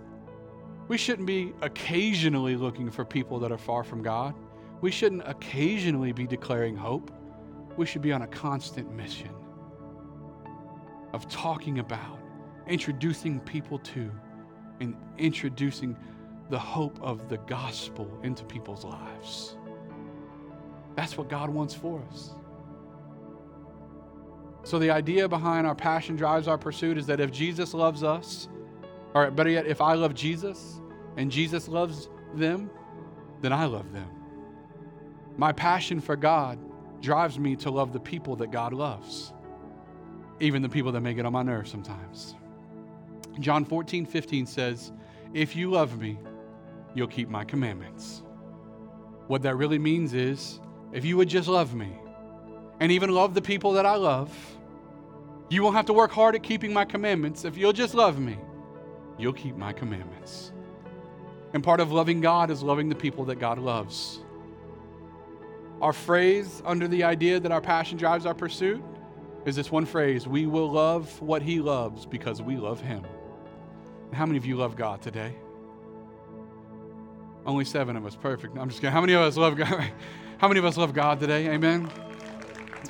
we 0.89 0.99
shouldn't 0.99 1.27
be 1.27 1.55
occasionally 1.63 2.57
looking 2.57 2.91
for 2.91 3.05
people 3.05 3.39
that 3.39 3.53
are 3.53 3.59
far 3.59 3.85
from 3.85 4.03
God. 4.03 4.35
We 4.81 4.91
shouldn't 4.91 5.23
occasionally 5.25 6.13
be 6.13 6.27
declaring 6.27 6.77
hope 6.77 7.11
we 7.77 7.87
should 7.87 8.03
be 8.03 8.13
on 8.13 8.23
a 8.23 8.27
constant 8.27 8.93
mission 8.95 9.31
of 11.13 11.29
talking 11.29 11.79
about, 11.79 12.19
introducing 12.67 13.41
people 13.41 13.79
to, 13.79 14.11
and 14.81 14.97
introducing 15.19 15.97
the 16.51 16.59
hope 16.59 16.99
of 17.03 17.29
the 17.29 17.39
gospel 17.39 18.11
into 18.23 18.45
people's 18.45 18.85
lives. 18.85 19.57
That's 20.97 21.17
what 21.17 21.29
God 21.29 21.51
wants 21.51 21.75
for 21.75 22.03
us. 22.11 22.35
So, 24.63 24.79
the 24.79 24.91
idea 24.91 25.29
behind 25.29 25.67
our 25.67 25.75
passion 25.75 26.17
drives 26.17 26.47
our 26.47 26.59
pursuit 26.59 26.99
is 26.99 27.07
that 27.07 27.21
if 27.21 27.31
Jesus 27.31 27.73
loves 27.73 28.03
us, 28.03 28.49
or 29.15 29.31
better 29.31 29.51
yet, 29.51 29.67
if 29.67 29.81
I 29.81 29.95
love 29.95 30.15
Jesus 30.15 30.81
and 31.17 31.31
Jesus 31.31 31.67
loves 31.67 32.09
them, 32.35 32.71
then 33.41 33.53
I 33.53 33.65
love 33.65 33.93
them. 33.93 34.09
My 35.37 35.53
passion 35.53 36.01
for 36.01 36.17
God 36.17 36.59
drives 37.01 37.39
me 37.39 37.57
to 37.57 37.71
love 37.71 37.93
the 37.93 38.01
people 38.01 38.37
that 38.37 38.51
God 38.51 38.73
loves, 38.73 39.33
even 40.39 40.63
the 40.63 40.69
people 40.69 40.93
that 40.93 41.01
may 41.01 41.15
get 41.15 41.27
on 41.27 41.33
my 41.33 41.43
nerves 41.43 41.71
sometimes. 41.71 42.35
John 43.39 43.65
14, 43.65 44.07
15 44.07 44.47
says, 44.47 44.93
If 45.33 45.57
you 45.57 45.71
love 45.71 45.99
me, 45.99 46.19
you'll 46.95 47.09
keep 47.09 47.29
my 47.29 47.45
commandments. 47.45 48.23
What 49.29 49.43
that 49.43 49.57
really 49.57 49.79
means 49.79 50.13
is, 50.13 50.61
if 50.93 51.05
you 51.05 51.17
would 51.17 51.29
just 51.29 51.49
love 51.49 51.75
me 51.75 51.93
and 52.81 52.91
even 52.91 53.11
love 53.11 53.35
the 53.35 53.43
people 53.43 53.73
that 53.75 53.87
I 53.87 53.95
love, 53.95 54.31
you 55.49 55.63
won't 55.63 55.77
have 55.77 55.87
to 55.87 55.93
work 55.93 56.11
hard 56.11 56.35
at 56.35 56.43
keeping 56.43 56.73
my 56.73 56.85
commandments. 56.85 57.45
If 57.45 57.57
you'll 57.57 57.73
just 57.73 57.95
love 57.95 58.19
me, 58.19 58.39
you'll 59.19 59.33
keep 59.33 59.57
my 59.57 59.73
commandments. 59.73 60.53
And 61.53 61.63
part 61.63 61.81
of 61.81 61.93
loving 61.93 62.21
God 62.21 62.51
is 62.51 62.63
loving 62.63 62.89
the 62.89 62.95
people 62.95 63.25
that 63.27 63.41
God 63.41 63.59
loves. 63.59 64.21
Our 65.81 65.93
phrase 65.93 66.63
under 66.65 66.87
the 66.87 67.05
idea 67.05 67.41
that 67.41 67.53
our 67.53 67.61
passion 67.61 67.97
drives 67.97 68.27
our 68.27 68.35
pursuit 68.35 68.83
is 69.47 69.57
this 69.57 69.71
one 69.71 69.87
phrase 69.87 70.27
We 70.27 70.47
will 70.47 70.71
love 70.71 71.21
what 71.23 71.43
He 71.43 71.61
loves 71.61 72.05
because 72.05 72.43
we 72.43 72.57
love 72.57 72.81
Him. 72.81 73.05
How 74.13 74.27
many 74.27 74.37
of 74.37 74.45
you 74.45 74.57
love 74.57 74.77
God 74.77 75.01
today? 75.01 75.35
Only 77.47 77.65
seven 77.65 77.97
of 77.97 78.05
us. 78.05 78.15
Perfect. 78.15 78.59
I'm 78.59 78.69
just 78.69 78.81
kidding. 78.81 78.93
How 78.93 79.01
many 79.01 79.15
of 79.15 79.23
us 79.23 79.37
love 79.37 79.57
God? 79.57 79.69
How 80.39 80.49
many 80.49 80.59
of 80.59 80.65
us 80.65 80.77
love 80.77 80.93
God 80.93 81.21
today? 81.21 81.49
Amen. 81.49 81.91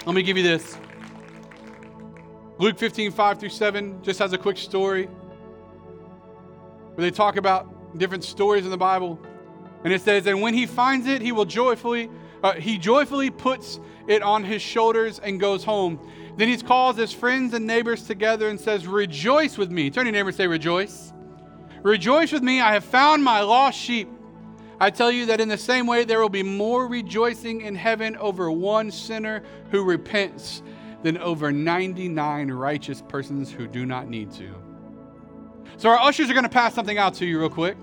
Let 0.07 0.15
me 0.15 0.23
give 0.23 0.37
you 0.37 0.43
this. 0.43 0.77
Luke 2.59 2.79
15, 2.79 3.11
5 3.13 3.41
through 3.41 3.49
7 3.49 4.03
just 4.03 4.19
has 4.19 4.33
a 4.33 4.39
quick 4.39 4.57
story 4.57 5.07
where 6.95 7.03
they 7.03 7.11
talk 7.11 7.37
about 7.37 7.99
different 7.99 8.25
stories 8.25 8.65
in 8.65 8.71
the 8.71 8.77
Bible. 8.77 9.19
And 9.85 9.93
it 9.93 10.03
says, 10.03 10.27
And 10.27 10.43
when 10.43 10.55
he 10.55 10.67
finds 10.67 11.07
it, 11.07 11.23
he 11.23 11.33
will 11.33 11.45
joyfully 11.45 12.11
uh, 12.43 12.55
he 12.55 12.79
joyfully 12.79 13.31
puts 13.31 13.81
it 14.07 14.23
on 14.23 14.45
his 14.45 14.63
shoulders 14.63 15.19
and 15.19 15.39
goes 15.39 15.65
home. 15.65 16.01
Then 16.37 16.49
he 16.49 16.57
calls 16.57 16.97
his 16.97 17.13
friends 17.13 17.55
and 17.55 17.67
neighbors 17.67 18.05
together 18.07 18.49
and 18.49 18.59
says, 18.59 18.87
Rejoice 18.87 19.59
with 19.59 19.71
me. 19.71 19.91
Turn 19.91 20.07
your 20.07 20.13
neighbor 20.13 20.29
and 20.29 20.37
say, 20.37 20.47
Rejoice. 20.47 21.13
Rejoice 21.83 22.33
with 22.33 22.43
me. 22.43 22.61
I 22.61 22.73
have 22.73 22.85
found 22.85 23.25
my 23.25 23.41
lost 23.41 23.79
sheep. 23.79 24.09
I 24.79 24.91
tell 24.91 25.11
you 25.11 25.27
that 25.27 25.41
in 25.41 25.49
the 25.49 25.59
same 25.59 25.87
way, 25.87 26.05
there 26.05 26.21
will 26.21 26.31
be 26.31 26.43
more 26.43 26.87
rejoicing 26.87 27.61
in 27.61 27.75
heaven 27.75 28.17
over 28.17 28.51
one 28.51 28.91
sinner 28.91 29.43
who 29.71 29.85
repents 29.85 30.63
than 31.03 31.19
over 31.19 31.53
99 31.53 32.51
righteous 32.51 33.03
persons 33.07 33.51
who 33.51 33.67
do 33.67 33.85
not 33.85 34.09
need 34.09 34.31
to. 34.33 34.55
So, 35.77 35.91
our 35.91 35.99
ushers 35.99 36.31
are 36.31 36.35
going 36.35 36.45
to 36.45 36.51
pass 36.51 36.75
something 36.75 36.99
out 36.99 37.15
to 37.15 37.27
you 37.27 37.41
real 37.41 37.51
quick. 37.51 37.77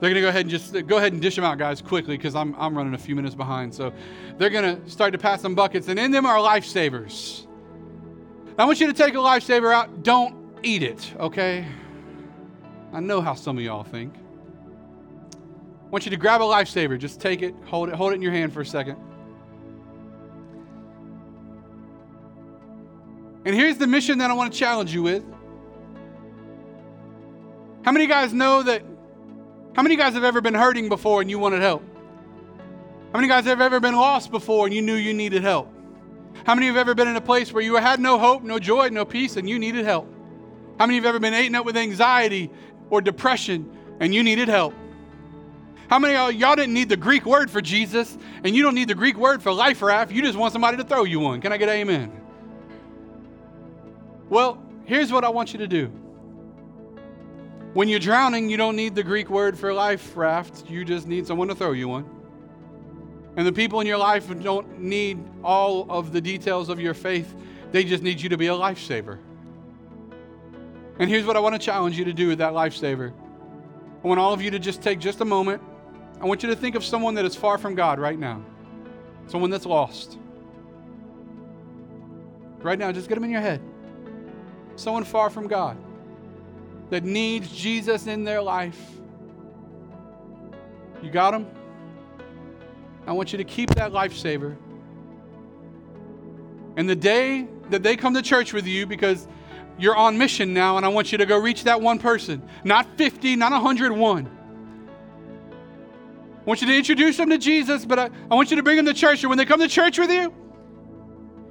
They're 0.00 0.08
going 0.08 0.14
to 0.14 0.22
go 0.22 0.28
ahead 0.28 0.42
and 0.42 0.50
just 0.50 0.72
go 0.86 0.96
ahead 0.96 1.12
and 1.12 1.20
dish 1.20 1.36
them 1.36 1.44
out, 1.44 1.58
guys, 1.58 1.82
quickly, 1.82 2.16
because 2.16 2.34
I'm, 2.34 2.54
I'm 2.58 2.76
running 2.76 2.94
a 2.94 2.98
few 2.98 3.14
minutes 3.14 3.34
behind. 3.34 3.74
So, 3.74 3.92
they're 4.38 4.48
going 4.48 4.82
to 4.82 4.90
start 4.90 5.12
to 5.12 5.18
pass 5.18 5.42
some 5.42 5.54
buckets, 5.54 5.88
and 5.88 5.98
in 5.98 6.10
them 6.10 6.24
are 6.24 6.38
lifesavers. 6.38 7.46
I 8.58 8.64
want 8.64 8.80
you 8.80 8.86
to 8.86 8.94
take 8.94 9.12
a 9.12 9.18
lifesaver 9.18 9.74
out. 9.74 10.02
Don't 10.02 10.34
eat 10.62 10.82
it, 10.82 11.12
okay? 11.18 11.66
I 12.92 13.00
know 13.00 13.20
how 13.20 13.34
some 13.34 13.58
of 13.58 13.64
y'all 13.64 13.84
think. 13.84 14.14
I 15.34 15.88
want 15.90 16.06
you 16.06 16.10
to 16.10 16.16
grab 16.16 16.40
a 16.40 16.44
lifesaver. 16.44 16.98
Just 16.98 17.20
take 17.20 17.42
it, 17.42 17.54
hold 17.66 17.90
it, 17.90 17.94
hold 17.94 18.12
it 18.12 18.16
in 18.16 18.22
your 18.22 18.32
hand 18.32 18.54
for 18.54 18.62
a 18.62 18.66
second. 18.66 18.96
And 23.44 23.54
here's 23.54 23.76
the 23.76 23.86
mission 23.86 24.18
that 24.18 24.30
I 24.30 24.34
want 24.34 24.52
to 24.52 24.58
challenge 24.58 24.94
you 24.94 25.02
with. 25.02 25.24
How 27.82 27.92
many 27.92 28.04
of 28.04 28.08
you 28.08 28.14
guys 28.14 28.32
know 28.32 28.62
that? 28.62 28.82
How 29.74 29.82
many 29.82 29.96
guys 29.96 30.14
have 30.14 30.24
ever 30.24 30.40
been 30.40 30.54
hurting 30.54 30.88
before 30.88 31.20
and 31.20 31.30
you 31.30 31.38
wanted 31.38 31.60
help? 31.60 31.82
How 33.12 33.18
many 33.18 33.28
guys 33.28 33.44
have 33.44 33.60
ever 33.60 33.80
been 33.80 33.96
lost 33.96 34.30
before 34.30 34.66
and 34.66 34.74
you 34.74 34.82
knew 34.82 34.94
you 34.94 35.14
needed 35.14 35.42
help? 35.42 35.72
How 36.44 36.54
many 36.54 36.66
have 36.66 36.76
ever 36.76 36.94
been 36.94 37.08
in 37.08 37.16
a 37.16 37.20
place 37.20 37.52
where 37.52 37.62
you 37.62 37.76
had 37.76 38.00
no 38.00 38.18
hope, 38.18 38.42
no 38.42 38.58
joy, 38.58 38.88
no 38.88 39.04
peace, 39.04 39.36
and 39.36 39.48
you 39.48 39.58
needed 39.58 39.84
help? 39.84 40.08
How 40.78 40.86
many 40.86 40.98
of 40.98 41.02
you 41.02 41.06
have 41.06 41.14
ever 41.14 41.20
been 41.20 41.34
eaten 41.34 41.54
up 41.54 41.66
with 41.66 41.76
anxiety 41.76 42.50
or 42.88 43.00
depression 43.00 43.76
and 44.00 44.14
you 44.14 44.22
needed 44.22 44.48
help? 44.48 44.74
How 45.88 45.98
many 45.98 46.14
of 46.14 46.32
y'all 46.34 46.54
didn't 46.54 46.74
need 46.74 46.88
the 46.88 46.96
Greek 46.96 47.26
word 47.26 47.50
for 47.50 47.60
Jesus 47.60 48.16
and 48.44 48.54
you 48.54 48.62
don't 48.62 48.74
need 48.74 48.88
the 48.88 48.94
Greek 48.94 49.16
word 49.16 49.42
for 49.42 49.52
life 49.52 49.82
raft? 49.82 50.12
You 50.12 50.22
just 50.22 50.38
want 50.38 50.52
somebody 50.52 50.76
to 50.76 50.84
throw 50.84 51.04
you 51.04 51.20
one. 51.20 51.40
Can 51.40 51.52
I 51.52 51.56
get 51.56 51.68
amen? 51.68 52.12
Well, 54.28 54.62
here's 54.84 55.12
what 55.12 55.24
I 55.24 55.28
want 55.28 55.52
you 55.52 55.58
to 55.58 55.66
do. 55.66 55.92
When 57.72 57.88
you're 57.88 58.00
drowning, 58.00 58.50
you 58.50 58.56
don't 58.56 58.74
need 58.74 58.96
the 58.96 59.02
Greek 59.04 59.30
word 59.30 59.56
for 59.56 59.72
life 59.72 60.16
raft. 60.16 60.68
You 60.68 60.84
just 60.84 61.06
need 61.06 61.26
someone 61.26 61.46
to 61.48 61.54
throw 61.54 61.70
you 61.70 61.86
one. 61.86 62.08
And 63.36 63.46
the 63.46 63.52
people 63.52 63.80
in 63.80 63.86
your 63.86 63.96
life 63.96 64.28
don't 64.42 64.80
need 64.80 65.22
all 65.44 65.86
of 65.88 66.12
the 66.12 66.20
details 66.20 66.68
of 66.68 66.80
your 66.80 66.94
faith, 66.94 67.32
they 67.70 67.84
just 67.84 68.02
need 68.02 68.20
you 68.20 68.28
to 68.30 68.36
be 68.36 68.48
a 68.48 68.52
lifesaver. 68.52 69.18
And 70.98 71.08
here's 71.08 71.24
what 71.24 71.36
I 71.36 71.40
want 71.40 71.54
to 71.54 71.58
challenge 71.60 71.96
you 71.96 72.04
to 72.06 72.12
do 72.12 72.26
with 72.26 72.38
that 72.38 72.54
lifesaver. 72.54 73.12
I 74.02 74.06
want 74.06 74.18
all 74.18 74.32
of 74.32 74.42
you 74.42 74.50
to 74.50 74.58
just 74.58 74.82
take 74.82 74.98
just 74.98 75.20
a 75.20 75.24
moment. 75.24 75.62
I 76.20 76.24
want 76.24 76.42
you 76.42 76.48
to 76.48 76.56
think 76.56 76.74
of 76.74 76.84
someone 76.84 77.14
that 77.14 77.24
is 77.24 77.36
far 77.36 77.56
from 77.56 77.76
God 77.76 78.00
right 78.00 78.18
now, 78.18 78.42
someone 79.28 79.48
that's 79.48 79.64
lost. 79.64 80.18
Right 82.58 82.78
now, 82.78 82.90
just 82.90 83.08
get 83.08 83.14
them 83.14 83.24
in 83.24 83.30
your 83.30 83.40
head. 83.40 83.62
Someone 84.74 85.04
far 85.04 85.30
from 85.30 85.46
God 85.46 85.78
that 86.90 87.04
needs 87.04 87.50
Jesus 87.52 88.06
in 88.06 88.24
their 88.24 88.42
life. 88.42 88.78
You 91.02 91.10
got 91.10 91.30
them? 91.30 91.46
I 93.06 93.12
want 93.12 93.32
you 93.32 93.38
to 93.38 93.44
keep 93.44 93.70
that 93.70 93.92
lifesaver. 93.92 94.56
And 96.76 96.88
the 96.88 96.96
day 96.96 97.48
that 97.70 97.82
they 97.82 97.96
come 97.96 98.14
to 98.14 98.22
church 98.22 98.52
with 98.52 98.66
you, 98.66 98.86
because 98.86 99.26
you're 99.78 99.96
on 99.96 100.18
mission 100.18 100.52
now, 100.52 100.76
and 100.76 100.84
I 100.84 100.88
want 100.88 101.10
you 101.10 101.18
to 101.18 101.26
go 101.26 101.38
reach 101.38 101.64
that 101.64 101.80
one 101.80 101.98
person. 101.98 102.42
Not 102.64 102.86
50, 102.96 103.36
not 103.36 103.52
101. 103.52 104.36
I 106.36 106.44
want 106.44 106.60
you 106.60 106.66
to 106.66 106.76
introduce 106.76 107.16
them 107.16 107.30
to 107.30 107.38
Jesus, 107.38 107.84
but 107.84 107.98
I, 107.98 108.10
I 108.30 108.34
want 108.34 108.50
you 108.50 108.56
to 108.56 108.62
bring 108.62 108.76
them 108.76 108.86
to 108.86 108.94
church. 108.94 109.22
And 109.22 109.30
when 109.30 109.38
they 109.38 109.44
come 109.44 109.60
to 109.60 109.68
church 109.68 109.98
with 109.98 110.10
you, 110.10 110.34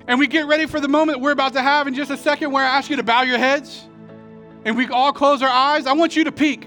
and 0.08 0.20
we 0.20 0.28
get 0.28 0.48
ready 0.48 0.66
for 0.66 0.80
the 0.80 0.88
moment 0.88 1.22
we're 1.22 1.32
about 1.32 1.54
to 1.54 1.62
have 1.62 1.88
in 1.88 1.94
just 1.94 2.12
a 2.12 2.18
second, 2.18 2.52
where 2.52 2.64
I 2.64 2.78
ask 2.78 2.90
you 2.90 2.96
to 2.96 3.04
bow 3.04 3.22
your 3.22 3.38
heads 3.38 3.89
and 4.66 4.76
we 4.76 4.88
all 4.88 5.14
close 5.14 5.42
our 5.42 5.50
eyes, 5.50 5.86
I 5.86 5.94
want 5.94 6.16
you 6.16 6.26
to 6.26 6.32
peek. 6.32 6.66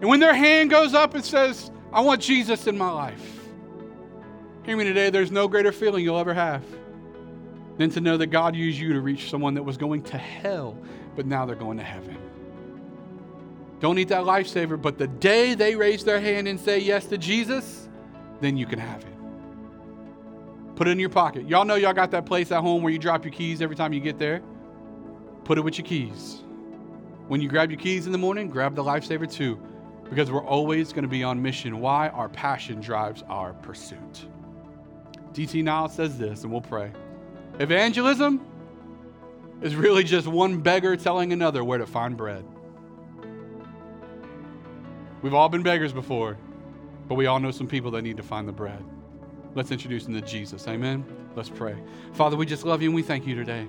And 0.00 0.10
when 0.10 0.20
their 0.20 0.34
hand 0.34 0.70
goes 0.70 0.92
up 0.92 1.14
and 1.14 1.24
says, 1.24 1.70
I 1.92 2.00
want 2.00 2.20
Jesus 2.20 2.66
in 2.66 2.76
my 2.76 2.90
life, 2.90 3.40
hear 4.64 4.76
me 4.76 4.84
today, 4.84 5.10
there's 5.10 5.30
no 5.30 5.48
greater 5.48 5.72
feeling 5.72 6.04
you'll 6.04 6.18
ever 6.18 6.34
have 6.34 6.62
than 7.78 7.90
to 7.90 8.00
know 8.00 8.16
that 8.16 8.26
God 8.26 8.54
used 8.54 8.78
you 8.78 8.92
to 8.92 9.00
reach 9.00 9.30
someone 9.30 9.54
that 9.54 9.62
was 9.62 9.76
going 9.76 10.02
to 10.02 10.18
hell, 10.18 10.76
but 11.16 11.26
now 11.26 11.46
they're 11.46 11.56
going 11.56 11.78
to 11.78 11.84
heaven. 11.84 12.18
Don't 13.80 13.98
eat 13.98 14.08
that 14.08 14.24
lifesaver, 14.24 14.80
but 14.80 14.98
the 14.98 15.06
day 15.06 15.54
they 15.54 15.74
raise 15.74 16.04
their 16.04 16.20
hand 16.20 16.48
and 16.48 16.58
say 16.58 16.78
yes 16.78 17.06
to 17.06 17.18
Jesus, 17.18 17.88
then 18.40 18.56
you 18.56 18.66
can 18.66 18.78
have 18.78 19.02
it. 19.02 19.13
Put 20.76 20.88
it 20.88 20.92
in 20.92 20.98
your 20.98 21.08
pocket. 21.08 21.48
Y'all 21.48 21.64
know 21.64 21.76
y'all 21.76 21.92
got 21.92 22.10
that 22.10 22.26
place 22.26 22.50
at 22.50 22.60
home 22.60 22.82
where 22.82 22.92
you 22.92 22.98
drop 22.98 23.24
your 23.24 23.32
keys 23.32 23.62
every 23.62 23.76
time 23.76 23.92
you 23.92 24.00
get 24.00 24.18
there? 24.18 24.42
Put 25.44 25.58
it 25.58 25.60
with 25.60 25.78
your 25.78 25.86
keys. 25.86 26.42
When 27.28 27.40
you 27.40 27.48
grab 27.48 27.70
your 27.70 27.78
keys 27.78 28.06
in 28.06 28.12
the 28.12 28.18
morning, 28.18 28.48
grab 28.48 28.74
the 28.74 28.82
lifesaver 28.82 29.30
too 29.30 29.60
because 30.08 30.30
we're 30.30 30.44
always 30.44 30.92
going 30.92 31.02
to 31.02 31.08
be 31.08 31.22
on 31.22 31.40
mission. 31.40 31.80
Why? 31.80 32.08
Our 32.08 32.28
passion 32.28 32.80
drives 32.80 33.22
our 33.28 33.54
pursuit. 33.54 34.26
D.T. 35.32 35.62
Niles 35.62 35.94
says 35.94 36.18
this, 36.18 36.44
and 36.44 36.52
we'll 36.52 36.60
pray. 36.60 36.92
Evangelism 37.58 38.40
is 39.62 39.74
really 39.74 40.04
just 40.04 40.26
one 40.26 40.60
beggar 40.60 40.96
telling 40.96 41.32
another 41.32 41.64
where 41.64 41.78
to 41.78 41.86
find 41.86 42.16
bread. 42.16 42.44
We've 45.22 45.34
all 45.34 45.48
been 45.48 45.62
beggars 45.62 45.92
before, 45.92 46.36
but 47.08 47.14
we 47.14 47.26
all 47.26 47.40
know 47.40 47.50
some 47.50 47.66
people 47.66 47.90
that 47.92 48.02
need 48.02 48.18
to 48.18 48.22
find 48.22 48.46
the 48.46 48.52
bread. 48.52 48.84
Let's 49.54 49.70
introduce 49.70 50.04
them 50.04 50.14
to 50.14 50.20
Jesus. 50.20 50.66
Amen. 50.66 51.04
Let's 51.36 51.48
pray. 51.48 51.76
Father, 52.12 52.36
we 52.36 52.46
just 52.46 52.64
love 52.64 52.82
you 52.82 52.88
and 52.88 52.94
we 52.94 53.02
thank 53.02 53.26
you 53.26 53.34
today. 53.34 53.66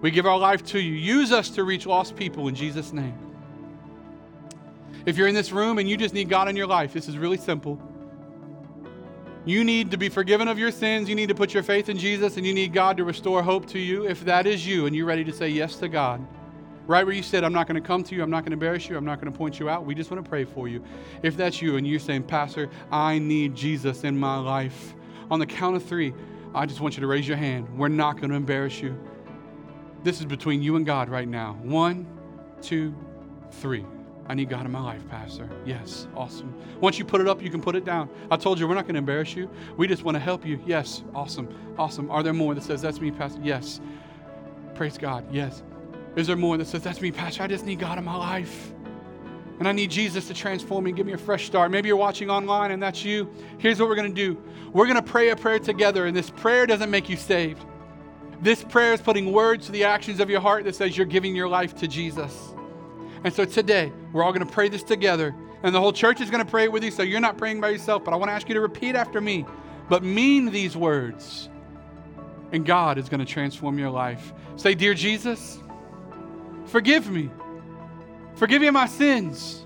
We 0.00 0.10
give 0.10 0.26
our 0.26 0.38
life 0.38 0.64
to 0.66 0.78
you. 0.78 0.92
Use 0.92 1.32
us 1.32 1.50
to 1.50 1.64
reach 1.64 1.86
lost 1.86 2.14
people 2.14 2.48
in 2.48 2.54
Jesus' 2.54 2.92
name. 2.92 3.18
If 5.06 5.16
you're 5.16 5.26
in 5.26 5.34
this 5.34 5.50
room 5.50 5.78
and 5.78 5.88
you 5.88 5.96
just 5.96 6.14
need 6.14 6.28
God 6.28 6.48
in 6.48 6.56
your 6.56 6.66
life, 6.66 6.92
this 6.92 7.08
is 7.08 7.18
really 7.18 7.38
simple. 7.38 7.80
You 9.44 9.64
need 9.64 9.90
to 9.90 9.96
be 9.96 10.08
forgiven 10.08 10.46
of 10.46 10.58
your 10.58 10.70
sins. 10.70 11.08
You 11.08 11.14
need 11.14 11.30
to 11.30 11.34
put 11.34 11.54
your 11.54 11.62
faith 11.62 11.88
in 11.88 11.98
Jesus 11.98 12.36
and 12.36 12.46
you 12.46 12.52
need 12.52 12.72
God 12.72 12.96
to 12.98 13.04
restore 13.04 13.42
hope 13.42 13.66
to 13.68 13.78
you. 13.78 14.06
If 14.06 14.24
that 14.26 14.46
is 14.46 14.66
you 14.66 14.86
and 14.86 14.94
you're 14.94 15.06
ready 15.06 15.24
to 15.24 15.32
say 15.32 15.48
yes 15.48 15.76
to 15.76 15.88
God, 15.88 16.24
right 16.88 17.06
where 17.06 17.14
you 17.14 17.22
said, 17.22 17.44
I'm 17.44 17.52
not 17.52 17.68
going 17.68 17.80
to 17.80 17.86
come 17.86 18.02
to 18.02 18.14
you, 18.16 18.22
I'm 18.22 18.30
not 18.30 18.40
going 18.40 18.50
to 18.50 18.54
embarrass 18.54 18.88
you, 18.88 18.96
I'm 18.96 19.04
not 19.04 19.20
going 19.20 19.30
to 19.32 19.38
point 19.38 19.60
you 19.60 19.68
out, 19.68 19.84
we 19.84 19.94
just 19.94 20.10
want 20.10 20.24
to 20.24 20.28
pray 20.28 20.44
for 20.44 20.66
you. 20.66 20.82
If 21.22 21.36
that's 21.36 21.62
you 21.62 21.76
and 21.76 21.86
you're 21.86 22.00
saying, 22.00 22.24
Pastor, 22.24 22.68
I 22.90 23.20
need 23.20 23.54
Jesus 23.54 24.02
in 24.02 24.18
my 24.18 24.38
life, 24.38 24.94
on 25.30 25.38
the 25.38 25.46
count 25.46 25.76
of 25.76 25.84
three, 25.84 26.12
I 26.54 26.66
just 26.66 26.80
want 26.80 26.96
you 26.96 27.02
to 27.02 27.06
raise 27.06 27.28
your 27.28 27.36
hand. 27.36 27.68
We're 27.78 27.88
not 27.88 28.16
going 28.16 28.30
to 28.30 28.36
embarrass 28.36 28.80
you. 28.80 28.98
This 30.02 30.18
is 30.18 30.24
between 30.24 30.62
you 30.62 30.76
and 30.76 30.86
God 30.86 31.10
right 31.10 31.28
now. 31.28 31.58
One, 31.62 32.06
two, 32.62 32.94
three. 33.52 33.84
I 34.26 34.34
need 34.34 34.48
God 34.48 34.64
in 34.64 34.72
my 34.72 34.80
life, 34.80 35.06
Pastor. 35.08 35.48
Yes, 35.66 36.06
awesome. 36.14 36.54
Once 36.80 36.98
you 36.98 37.04
put 37.04 37.20
it 37.20 37.28
up, 37.28 37.42
you 37.42 37.50
can 37.50 37.60
put 37.60 37.76
it 37.76 37.84
down. 37.84 38.08
I 38.30 38.36
told 38.36 38.58
you 38.58 38.66
we're 38.66 38.74
not 38.74 38.84
going 38.84 38.94
to 38.94 38.98
embarrass 38.98 39.34
you. 39.34 39.50
We 39.76 39.86
just 39.86 40.04
want 40.04 40.14
to 40.16 40.20
help 40.20 40.46
you. 40.46 40.60
Yes, 40.66 41.02
awesome, 41.14 41.54
awesome. 41.78 42.10
Are 42.10 42.22
there 42.22 42.32
more 42.32 42.54
that 42.54 42.62
says 42.62 42.80
that's 42.80 43.00
me, 43.00 43.10
Pastor? 43.10 43.40
Yes. 43.42 43.80
Praise 44.74 44.96
God. 44.96 45.24
Yes. 45.30 45.62
Is 46.18 46.26
there 46.26 46.36
more 46.36 46.56
that 46.56 46.66
says 46.66 46.82
that's 46.82 47.00
me, 47.00 47.12
Pastor? 47.12 47.44
I 47.44 47.46
just 47.46 47.64
need 47.64 47.78
God 47.78 47.96
in 47.96 48.04
my 48.04 48.16
life. 48.16 48.72
And 49.60 49.68
I 49.68 49.72
need 49.72 49.90
Jesus 49.90 50.26
to 50.28 50.34
transform 50.34 50.84
me 50.84 50.90
and 50.90 50.96
give 50.96 51.06
me 51.06 51.12
a 51.12 51.18
fresh 51.18 51.46
start. 51.46 51.70
Maybe 51.70 51.88
you're 51.88 51.96
watching 51.96 52.28
online 52.28 52.72
and 52.72 52.82
that's 52.82 53.04
you. 53.04 53.30
Here's 53.58 53.78
what 53.78 53.88
we're 53.88 53.94
going 53.94 54.12
to 54.12 54.26
do 54.26 54.40
we're 54.72 54.86
going 54.86 54.96
to 54.96 55.02
pray 55.02 55.30
a 55.30 55.36
prayer 55.36 55.58
together, 55.58 56.06
and 56.06 56.16
this 56.16 56.28
prayer 56.28 56.66
doesn't 56.66 56.90
make 56.90 57.08
you 57.08 57.16
saved. 57.16 57.64
This 58.42 58.62
prayer 58.64 58.92
is 58.92 59.00
putting 59.00 59.32
words 59.32 59.66
to 59.66 59.72
the 59.72 59.84
actions 59.84 60.20
of 60.20 60.28
your 60.28 60.40
heart 60.40 60.64
that 60.64 60.74
says 60.74 60.96
you're 60.96 61.06
giving 61.06 61.34
your 61.34 61.48
life 61.48 61.74
to 61.76 61.88
Jesus. 61.88 62.52
And 63.24 63.32
so 63.32 63.44
today, 63.44 63.92
we're 64.12 64.22
all 64.22 64.32
going 64.32 64.46
to 64.46 64.52
pray 64.52 64.68
this 64.68 64.82
together. 64.82 65.34
And 65.62 65.74
the 65.74 65.80
whole 65.80 65.92
church 65.92 66.20
is 66.20 66.30
going 66.30 66.44
to 66.44 66.50
pray 66.50 66.68
with 66.68 66.84
you, 66.84 66.90
so 66.90 67.02
you're 67.02 67.20
not 67.20 67.38
praying 67.38 67.60
by 67.60 67.70
yourself. 67.70 68.04
But 68.04 68.12
I 68.12 68.16
want 68.16 68.28
to 68.28 68.32
ask 68.32 68.48
you 68.48 68.54
to 68.54 68.60
repeat 68.60 68.94
after 68.94 69.20
me, 69.20 69.46
but 69.88 70.04
mean 70.04 70.46
these 70.46 70.76
words. 70.76 71.48
And 72.52 72.64
God 72.64 72.98
is 72.98 73.08
going 73.08 73.20
to 73.20 73.26
transform 73.26 73.78
your 73.78 73.90
life. 73.90 74.32
Say, 74.56 74.74
Dear 74.74 74.94
Jesus, 74.94 75.58
forgive 76.68 77.10
me. 77.10 77.30
Forgive 78.36 78.62
me 78.62 78.70
my 78.70 78.86
sins. 78.86 79.64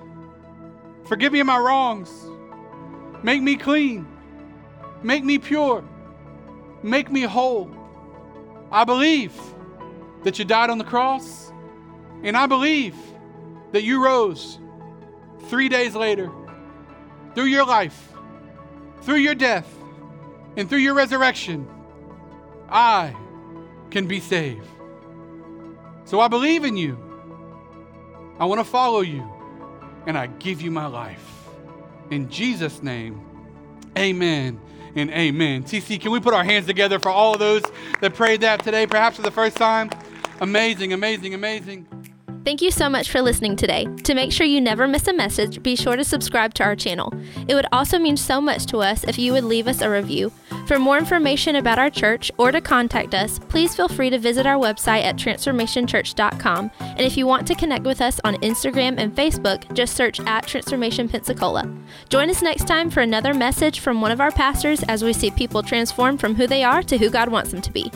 Forgive 1.04 1.32
me 1.32 1.42
my 1.42 1.58
wrongs. 1.58 2.10
Make 3.22 3.42
me 3.42 3.56
clean. 3.56 4.06
Make 5.02 5.24
me 5.24 5.38
pure. 5.38 5.84
Make 6.82 7.10
me 7.10 7.22
whole. 7.22 7.70
I 8.70 8.84
believe 8.84 9.34
that 10.24 10.38
you 10.38 10.44
died 10.44 10.70
on 10.70 10.78
the 10.78 10.84
cross, 10.84 11.52
and 12.22 12.36
I 12.36 12.46
believe 12.46 12.94
that 13.72 13.82
you 13.82 14.02
rose 14.02 14.58
three 15.48 15.68
days 15.68 15.94
later 15.94 16.30
through 17.34 17.44
your 17.44 17.66
life, 17.66 18.12
through 19.02 19.16
your 19.16 19.34
death, 19.34 19.68
and 20.56 20.68
through 20.68 20.78
your 20.78 20.94
resurrection, 20.94 21.68
I 22.68 23.14
can 23.90 24.06
be 24.06 24.20
saved. 24.20 24.66
So 26.04 26.20
I 26.20 26.28
believe 26.28 26.64
in 26.64 26.76
you. 26.76 26.98
I 28.38 28.44
want 28.44 28.60
to 28.60 28.64
follow 28.64 29.00
you, 29.00 29.28
and 30.06 30.18
I 30.18 30.26
give 30.26 30.60
you 30.60 30.70
my 30.70 30.86
life. 30.86 31.48
In 32.10 32.28
Jesus' 32.28 32.82
name, 32.82 33.20
amen 33.96 34.60
and 34.96 35.10
amen. 35.10 35.64
TC, 35.64 36.00
can 36.00 36.10
we 36.12 36.20
put 36.20 36.34
our 36.34 36.44
hands 36.44 36.66
together 36.66 36.98
for 36.98 37.08
all 37.08 37.34
of 37.34 37.38
those 37.38 37.62
that 38.00 38.14
prayed 38.14 38.40
that 38.40 38.62
today, 38.62 38.86
perhaps 38.86 39.16
for 39.16 39.22
the 39.22 39.30
first 39.30 39.56
time? 39.56 39.90
Amazing, 40.40 40.92
amazing, 40.92 41.34
amazing. 41.34 41.86
Thank 42.44 42.60
you 42.60 42.72
so 42.72 42.88
much 42.88 43.08
for 43.08 43.22
listening 43.22 43.54
today. 43.54 43.86
To 44.02 44.14
make 44.14 44.32
sure 44.32 44.44
you 44.44 44.60
never 44.60 44.88
miss 44.88 45.06
a 45.06 45.12
message, 45.12 45.62
be 45.62 45.76
sure 45.76 45.94
to 45.94 46.02
subscribe 46.02 46.54
to 46.54 46.64
our 46.64 46.74
channel. 46.74 47.12
It 47.46 47.54
would 47.54 47.66
also 47.70 48.00
mean 48.00 48.16
so 48.16 48.40
much 48.40 48.66
to 48.66 48.78
us 48.78 49.04
if 49.04 49.16
you 49.16 49.32
would 49.32 49.44
leave 49.44 49.68
us 49.68 49.80
a 49.80 49.88
review. 49.88 50.32
For 50.66 50.78
more 50.78 50.96
information 50.96 51.56
about 51.56 51.78
our 51.78 51.90
church 51.90 52.30
or 52.38 52.52
to 52.52 52.60
contact 52.60 53.14
us, 53.14 53.38
please 53.38 53.74
feel 53.74 53.88
free 53.88 54.10
to 54.10 54.18
visit 54.18 54.46
our 54.46 54.56
website 54.56 55.02
at 55.02 55.16
transformationchurch.com. 55.16 56.70
And 56.80 57.00
if 57.00 57.16
you 57.16 57.26
want 57.26 57.46
to 57.48 57.54
connect 57.54 57.84
with 57.84 58.00
us 58.00 58.20
on 58.24 58.36
Instagram 58.36 58.94
and 58.98 59.14
Facebook, 59.14 59.72
just 59.74 59.96
search 59.96 60.20
at 60.20 60.46
Transformation 60.46 61.08
Pensacola. 61.08 61.70
Join 62.08 62.30
us 62.30 62.42
next 62.42 62.66
time 62.66 62.90
for 62.90 63.00
another 63.00 63.34
message 63.34 63.80
from 63.80 64.00
one 64.00 64.12
of 64.12 64.20
our 64.20 64.30
pastors 64.30 64.82
as 64.84 65.02
we 65.02 65.12
see 65.12 65.30
people 65.30 65.62
transform 65.62 66.16
from 66.16 66.34
who 66.34 66.46
they 66.46 66.62
are 66.62 66.82
to 66.84 66.96
who 66.96 67.10
God 67.10 67.28
wants 67.28 67.50
them 67.50 67.60
to 67.62 67.72
be. 67.72 67.90